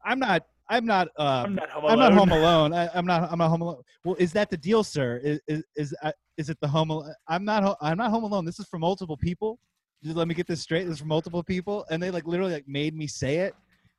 I'm 0.04 0.18
not, 0.18 0.46
I'm 0.68 0.86
not, 0.86 1.08
uh, 1.18 1.44
I'm 1.44 1.54
not 1.54 1.70
home 1.70 1.84
I'm 1.84 1.98
alone. 1.98 1.98
not 1.98 2.12
home 2.14 2.32
alone. 2.32 2.72
I, 2.72 2.88
I'm 2.94 3.06
not. 3.06 3.30
I'm 3.30 3.38
not 3.38 3.48
home 3.50 3.60
alone. 3.60 3.82
Well, 4.04 4.16
is 4.18 4.32
that 4.32 4.50
the 4.50 4.56
deal, 4.56 4.82
sir? 4.82 5.20
Is 5.22 5.40
is 5.46 5.64
is, 5.76 5.94
uh, 6.02 6.12
is 6.38 6.48
it 6.48 6.58
the 6.60 6.68
home? 6.68 6.90
Al- 6.90 7.14
I'm 7.28 7.44
not. 7.44 7.76
I'm 7.80 7.98
not 7.98 8.10
home 8.10 8.24
alone. 8.24 8.44
This 8.44 8.58
is 8.58 8.66
for 8.66 8.78
multiple 8.78 9.16
people. 9.16 9.58
Just 10.02 10.16
let 10.16 10.26
me 10.28 10.34
get 10.34 10.46
this 10.46 10.60
straight. 10.60 10.84
This 10.84 10.94
is 10.94 11.00
for 11.00 11.06
multiple 11.06 11.42
people, 11.42 11.84
and 11.90 12.02
they 12.02 12.10
like 12.10 12.26
literally 12.26 12.52
like 12.52 12.66
made 12.66 12.94
me 12.94 13.06
say 13.06 13.36
it. 13.38 13.54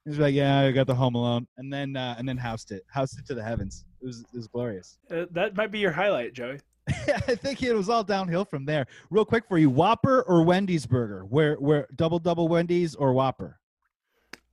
It 0.05 0.09
was 0.09 0.20
like, 0.20 0.36
yeah, 0.36 0.59
I 0.61 0.72
got 0.72 0.86
the 0.86 0.93
home 0.95 1.16
alone, 1.16 1.47
and 1.57 1.72
then 1.72 1.95
uh, 1.95 2.16
and 2.18 2.28
then 2.28 2.38
housed 2.38 2.72
it, 2.72 2.84
housed 2.89 3.20
it 3.20 3.26
to 3.28 3.36
the 3.36 3.43
heavens. 3.43 3.86
It 4.01 4.05
was 4.05 4.20
it 4.22 4.38
was 4.38 4.47
glorious. 4.47 4.97
Uh, 5.11 5.26
that 5.32 5.55
might 5.55 5.72
be 5.72 5.80
your 5.80 5.91
highlight, 5.91 6.34
Joey. 6.34 6.59
I 6.89 7.34
think 7.36 7.63
it 7.63 7.74
was 7.74 7.89
all 7.89 8.03
downhill 8.03 8.45
from 8.45 8.66
there. 8.66 8.86
Real 9.09 9.26
quick 9.26 9.45
for 9.47 9.57
you, 9.57 9.70
Whopper 9.70 10.22
or 10.24 10.43
Wendy's 10.43 10.86
burger? 10.86 11.26
Where 11.26 11.55
where 11.55 11.88
double 11.95 12.20
double 12.20 12.47
Wendy's 12.47 12.93
or 12.95 13.13
Whopper? 13.13 13.59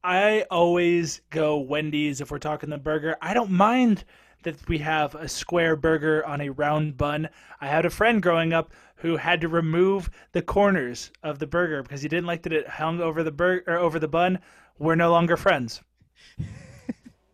I 0.05 0.45
always 0.51 1.21
go 1.31 1.59
Wendy's 1.59 2.21
if 2.21 2.31
we're 2.31 2.39
talking 2.39 2.71
the 2.71 2.79
burger. 2.79 3.17
I 3.23 3.35
don't 3.35 3.53
mind 3.53 4.05
that 4.43 4.57
we 4.69 4.79
have 4.79 5.15
a 5.15 5.29
square 5.29 5.77
burger 5.77 6.27
on 6.27 6.41
a 6.41 6.49
round 6.49 6.97
bun. 6.97 7.29
I 7.61 7.69
had 7.69 7.87
a 7.87 7.91
friend 7.91 8.21
growing 8.21 8.53
up 8.53 8.73
who 8.97 9.17
had 9.17 9.41
to 9.43 9.49
remove 9.49 10.11
the 10.33 10.43
corners 10.43 11.13
of 11.23 11.39
the 11.39 11.47
burger 11.47 11.83
because 11.85 12.03
he 12.03 12.09
didn't 12.09 12.27
like 12.27 12.43
that 12.43 12.53
it 12.53 12.67
hung 12.67 13.01
over 13.01 13.23
the 13.23 13.31
burger 13.31 13.63
or 13.69 13.77
over 13.77 14.01
the 14.01 14.09
bun. 14.09 14.41
We're 14.79 14.97
no 14.97 15.13
longer 15.13 15.37
friends. 15.37 15.81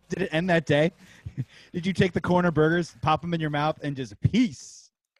Did 0.09 0.23
it 0.23 0.29
end 0.31 0.49
that 0.51 0.67
day? 0.67 0.91
Did 1.73 1.87
you 1.87 1.93
take 1.93 2.13
the 2.13 2.21
corner 2.21 2.51
burgers, 2.51 2.95
pop 3.01 3.21
them 3.21 3.33
in 3.33 3.41
your 3.41 3.49
mouth, 3.49 3.79
and 3.81 3.95
just 3.95 4.19
peace? 4.21 4.78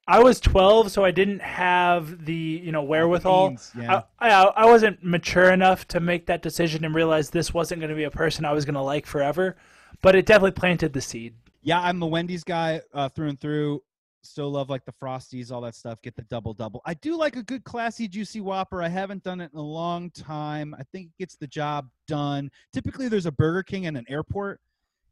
I 0.10 0.24
was 0.24 0.39
12, 0.39 0.91
so 0.91 1.05
I 1.05 1.12
didn't 1.12 1.39
have 1.39 2.26
the 2.26 2.34
you 2.34 2.72
know 2.72 2.82
wherewithal. 2.82 3.49
Means, 3.49 3.72
yeah. 3.80 4.01
I, 4.20 4.30
I 4.30 4.43
I 4.43 4.66
wasn't 4.66 5.03
mature 5.03 5.51
enough 5.51 5.88
to 5.89 5.99
make 5.99 6.26
that 6.26 6.41
decision 6.41 6.84
and 6.84 6.95
realize 6.95 7.30
this 7.30 7.53
wasn't 7.53 7.80
going 7.80 7.91
to 7.91 7.95
be 7.95 8.05
a 8.05 8.12
person 8.12 8.43
I 8.43 8.51
was 8.51 8.66
going 8.66 8.74
to 8.74 8.82
like 8.82 9.05
forever. 9.05 9.55
But 10.01 10.16
it 10.16 10.26
definitely 10.26 10.51
planted 10.51 10.93
the 10.93 11.01
seed. 11.01 11.36
Yeah, 11.62 11.80
I'm 11.80 11.99
the 11.99 12.07
Wendy's 12.07 12.43
guy 12.43 12.82
uh, 12.91 13.10
through 13.10 13.30
and 13.30 13.39
through. 13.39 13.84
Still 14.24 14.49
love 14.49 14.70
like 14.70 14.84
the 14.84 14.93
Frosties, 14.93 15.51
all 15.51 15.62
that 15.62 15.76
stuff. 15.76 16.01
Get 16.01 16.16
the 16.16 16.24
double 16.24 16.53
double. 16.55 16.82
I 16.86 16.95
do 16.95 17.16
like 17.16 17.36
a 17.36 17.43
good 17.43 17.64
classy 17.64 18.07
juicy 18.07 18.41
Whopper. 18.41 18.82
I 18.82 18.88
haven't 18.88 19.24
done 19.24 19.41
it 19.41 19.51
in 19.53 19.60
a 19.60 19.64
long 19.64 20.10
time. 20.10 20.76
I 20.78 20.84
think 20.91 21.07
it 21.07 21.20
gets 21.20 21.36
the 21.36 21.47
job 21.47 21.88
done. 22.07 22.49
Typically, 22.74 23.10
there's 23.10 23.28
a 23.28 23.32
Burger 23.32 23.62
King 23.62 23.84
in 23.84 23.95
an 23.95 24.05
airport, 24.10 24.60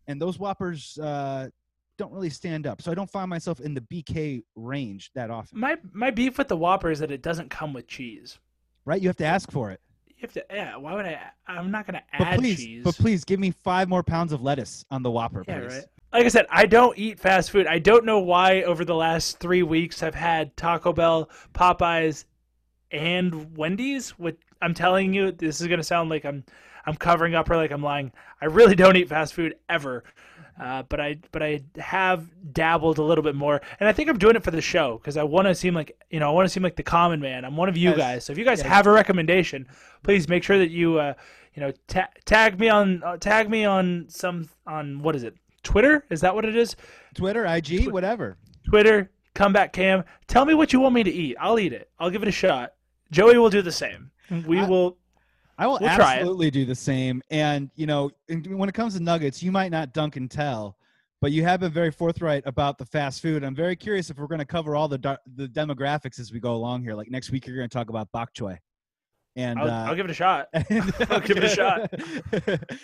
and 0.08 0.20
those 0.20 0.40
Whoppers 0.40 0.98
uh, 0.98 1.50
don't 1.98 2.12
really 2.12 2.30
stand 2.30 2.66
up. 2.68 2.82
So 2.82 2.92
I 2.92 2.96
don't 2.96 3.10
find 3.10 3.30
myself 3.30 3.60
in 3.60 3.74
the 3.74 3.82
BK 3.82 4.44
range 4.56 5.12
that 5.16 5.30
often. 5.32 5.60
My 5.60 5.78
my 5.94 6.12
beef 6.12 6.38
with 6.38 6.48
the 6.48 6.58
Whopper 6.58 6.92
is 6.92 7.00
that 7.00 7.12
it 7.12 7.22
doesn't 7.22 7.50
come 7.50 7.74
with 7.74 7.88
cheese. 7.88 8.40
Right? 8.86 9.02
You 9.02 9.10
have 9.10 9.18
to 9.18 9.26
ask 9.26 9.52
for 9.52 9.72
it. 9.72 9.82
You 10.08 10.16
have 10.22 10.34
to. 10.34 10.46
Yeah. 10.52 10.78
Why 10.78 10.94
would 10.96 11.06
I? 11.06 11.20
I'm 11.48 11.70
not 11.72 11.86
going 11.86 11.96
to 12.00 12.04
But 12.18 12.28
add 12.28 12.40
please, 12.40 12.58
cheese. 12.58 12.84
but 12.84 12.96
please 12.96 13.24
give 13.24 13.40
me 13.40 13.52
five 13.52 13.90
more 13.90 14.04
pounds 14.04 14.32
of 14.34 14.42
lettuce 14.42 14.86
on 14.92 15.04
the 15.04 15.12
Whopper, 15.12 15.44
Yeah, 15.48 15.60
please. 15.60 15.74
right. 15.74 15.84
Like 16.14 16.26
I 16.26 16.30
said, 16.30 16.46
I 16.50 16.66
don't 16.66 16.98
eat 16.98 17.20
fast 17.20 17.52
food. 17.52 17.68
I 17.68 17.80
don't 17.80 18.06
know 18.06 18.20
why 18.20 18.62
over 18.64 18.86
the 18.86 18.96
last 18.96 19.40
three 19.40 19.62
weeks 19.62 20.02
I've 20.02 20.16
had 20.16 20.56
Taco 20.56 20.94
Bell, 20.94 21.30
Popeyes, 21.54 22.24
and 22.92 23.56
Wendy's. 23.58 24.12
Which 24.12 24.38
I'm 24.62 24.74
telling 24.74 25.14
you, 25.14 25.32
this 25.32 25.60
is 25.62 25.68
gonna 25.68 25.84
sound 25.84 26.10
like 26.10 26.26
I'm 26.26 26.44
I'm 26.86 26.96
covering 26.96 27.36
up 27.36 27.50
or 27.50 27.58
like 27.58 27.72
I'm 27.72 27.84
lying. 27.84 28.12
I 28.42 28.46
really 28.46 28.76
don't 28.76 28.96
eat 28.96 29.10
fast 29.10 29.34
food 29.34 29.56
ever. 29.70 30.04
Uh, 30.60 30.82
but 30.90 31.00
I 31.00 31.18
but 31.32 31.44
I 31.44 31.62
have 31.78 32.28
dabbled 32.54 32.98
a 32.98 33.04
little 33.04 33.24
bit 33.24 33.36
more, 33.36 33.62
and 33.80 33.88
I 33.88 33.92
think 33.94 34.10
I'm 34.10 34.18
doing 34.18 34.36
it 34.36 34.44
for 34.44 34.50
the 34.52 34.62
show 34.62 34.98
because 34.98 35.16
I 35.16 35.24
want 35.24 35.48
to 35.48 35.54
seem 35.56 35.74
like 35.76 35.96
you 36.10 36.20
know 36.20 36.30
I 36.30 36.34
want 36.34 36.46
to 36.46 36.50
seem 36.50 36.64
like 36.64 36.76
the 36.76 36.84
common 36.84 37.20
man. 37.20 37.46
I'm 37.46 37.56
one 37.56 37.70
of 37.70 37.78
you 37.78 37.90
Yes. 37.90 37.98
guys, 37.98 38.26
so 38.26 38.32
if 38.34 38.40
you 38.40 38.46
guys 38.46 38.60
Yes. 38.60 38.68
have 38.68 38.88
a 38.88 38.92
recommendation, 38.92 39.68
please 40.04 40.28
make 40.28 40.44
sure 40.44 40.58
that 40.58 40.72
you 40.72 40.98
uh, 41.00 41.14
you 41.54 41.62
know 41.62 41.72
ta- 41.88 42.10
tag 42.26 42.60
me 42.60 42.70
on 42.70 43.04
uh, 43.04 43.18
tag 43.18 43.50
me 43.52 43.66
on 43.66 44.06
some 44.10 44.50
on 44.66 45.04
what 45.04 45.16
is 45.16 45.24
it 45.24 45.36
Twitter? 45.62 46.04
Is 46.10 46.22
that 46.22 46.34
what 46.34 46.44
it 46.46 46.56
is? 46.56 46.76
Twitter, 47.14 47.46
IG, 47.46 47.90
whatever. 47.92 48.38
Twitter, 48.68 49.12
comeback 49.36 49.74
cam. 49.74 50.04
Tell 50.28 50.44
me 50.46 50.56
what 50.56 50.74
you 50.74 50.80
want 50.80 50.96
me 50.96 51.04
to 51.04 51.12
eat. 51.12 51.36
I'll 51.40 51.60
eat 51.60 51.72
it. 51.74 51.90
I'll 52.00 52.10
give 52.10 52.24
it 52.24 52.28
a 52.28 52.32
shot. 52.32 52.74
Joey 53.12 53.38
will 53.38 53.50
do 53.52 53.62
the 53.62 53.72
same. 53.72 54.10
We 54.48 54.60
I- 54.60 54.68
will. 54.68 54.98
I 55.58 55.68
will 55.68 55.80
We'll 55.82 55.90
absolutely 55.90 56.52
do 56.52 56.66
the 56.66 56.76
same. 56.76 57.22
And 57.32 57.70
you 57.76 57.88
know, 57.88 58.12
when 58.28 58.70
it 58.70 58.76
comes 58.76 58.96
to 58.96 59.02
nuggets, 59.02 59.42
you 59.42 59.52
might 59.52 59.72
not 59.72 59.94
dunk 59.94 60.16
and 60.16 60.30
tell, 60.30 60.78
but 61.20 61.32
you 61.32 61.44
have 61.44 61.62
been 61.62 61.72
very 61.72 61.92
forthright 61.92 62.44
about 62.46 62.78
the 62.78 62.86
fast 62.86 63.22
food. 63.22 63.44
I'm 63.44 63.56
very 63.56 63.76
curious 63.76 64.10
if 64.10 64.18
we're 64.18 64.28
going 64.28 64.40
to 64.40 64.46
cover 64.46 64.76
all 64.76 64.88
the 64.88 65.20
the 65.36 65.48
demographics 65.48 66.20
as 66.20 66.32
we 66.32 66.40
go 66.40 66.54
along 66.54 66.84
here. 66.84 66.94
Like 66.94 67.10
next 67.10 67.32
week, 67.32 67.48
you're 67.48 67.58
going 67.58 67.70
to 67.70 67.74
talk 67.74 67.90
about 67.90 68.12
bok 68.12 68.34
choy. 68.34 68.58
And 69.36 69.60
I'll, 69.60 69.70
uh, 69.70 69.86
I'll 69.86 69.96
give 69.96 70.06
it 70.06 70.12
a 70.12 70.16
shot. 70.16 70.48
and, 70.54 70.94
I'll 71.10 71.20
give 71.20 71.38
it 71.38 71.44
a 71.44 71.50
shot. 71.50 71.94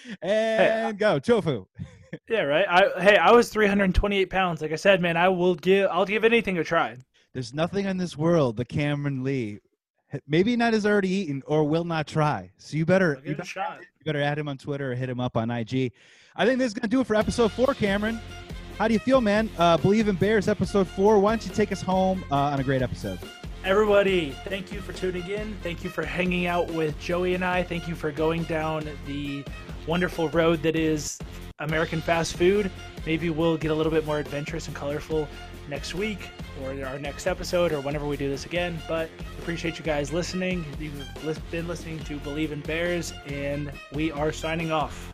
and 0.22 1.00
go 1.00 1.18
tofu. 1.18 1.66
Yeah, 2.30 2.42
right. 2.42 2.66
I 2.70 3.02
hey, 3.02 3.18
I 3.18 3.32
was 3.32 3.50
328 3.50 4.30
pounds. 4.30 4.62
Like 4.62 4.72
I 4.72 4.76
said, 4.76 5.02
man, 5.02 5.18
I 5.18 5.30
will 5.30 5.56
give. 5.56 5.90
I'll 5.92 6.06
give 6.06 6.24
anything 6.24 6.58
a 6.60 6.64
try. 6.64 6.96
There's 7.34 7.54
nothing 7.54 7.88
in 7.88 7.98
this 7.98 8.16
world 8.16 8.58
the 8.58 8.66
Cameron 8.66 9.24
Lee, 9.24 9.60
maybe 10.28 10.56
not 10.56 10.74
has 10.74 10.86
already 10.86 11.10
eaten 11.10 11.44
or 11.46 11.64
will 11.64 11.84
not 11.84 12.08
try. 12.08 12.52
So 12.58 12.78
you 12.78 12.86
better 12.86 13.20
you 13.24 13.30
give 13.30 13.32
it 13.32 13.34
a 13.34 13.38
better 13.38 13.48
shot. 13.48 13.80
You 13.82 14.06
better 14.06 14.22
add 14.22 14.38
him 14.38 14.48
on 14.48 14.58
Twitter 14.58 14.92
or 14.92 14.96
hit 14.96 15.10
him 15.10 15.20
up 15.20 15.38
on 15.38 15.50
IG. 15.50 15.92
I 16.36 16.46
think 16.46 16.60
this 16.60 16.68
is 16.68 16.74
going 16.74 16.84
to 16.84 16.88
do 16.88 17.02
it 17.02 17.08
for 17.08 17.16
episode 17.16 17.52
four, 17.52 17.74
Cameron. 17.74 18.20
How 18.78 18.88
do 18.88 18.94
you 18.94 19.00
feel, 19.00 19.22
man? 19.22 19.50
Uh, 19.58 19.78
Bleav 19.78 20.08
in 20.08 20.16
Bears, 20.16 20.48
episode 20.48 20.88
four. 20.88 21.20
Why 21.20 21.34
don't 21.34 21.46
you 21.48 21.54
take 21.54 21.72
us 21.72 21.82
home 21.82 22.26
uh, 22.32 22.36
on 22.36 22.60
a 22.60 22.64
great 22.64 22.82
episode? 22.82 23.20
Everybody, 23.64 24.32
thank 24.46 24.74
you 24.74 24.82
for 24.82 24.94
tuning 24.94 25.26
in. 25.30 25.56
Thank 25.62 25.84
you 25.84 25.90
for 25.90 26.04
hanging 26.04 26.48
out 26.48 26.70
with 26.72 27.00
Joey 27.00 27.36
and 27.36 27.46
I. 27.46 27.64
Thank 27.64 27.88
you 27.88 27.96
for 27.96 28.12
going 28.12 28.44
down 28.44 28.90
the 29.06 29.46
wonderful 29.88 30.28
road 30.30 30.62
that 30.64 30.76
is 30.76 31.18
American 31.60 32.02
fast 32.02 32.36
food. 32.36 32.72
Maybe 33.06 33.30
we'll 33.30 33.58
get 33.58 33.72
a 33.72 33.74
little 33.74 33.92
bit 33.92 34.06
more 34.06 34.20
adventurous 34.20 34.68
and 34.68 34.76
colorful 34.76 35.28
next 35.70 35.96
week 35.96 36.30
or 36.64 36.72
our 36.86 37.00
next 37.00 37.28
episode 37.28 37.72
or 37.72 37.82
whenever 37.82 38.06
we 38.06 38.18
do 38.18 38.30
this 38.30 38.46
again. 38.46 38.80
But 38.88 39.10
appreciate 39.40 39.78
you 39.78 39.86
guys 39.86 40.14
listening. 40.14 40.66
You've 40.80 41.42
been 41.52 41.68
listening 41.68 42.00
to 42.06 42.20
Bleav 42.20 42.52
in 42.52 42.62
Bears, 42.62 43.14
and 43.28 43.72
we 43.94 44.12
are 44.12 44.32
signing 44.32 44.72
off. 44.72 45.14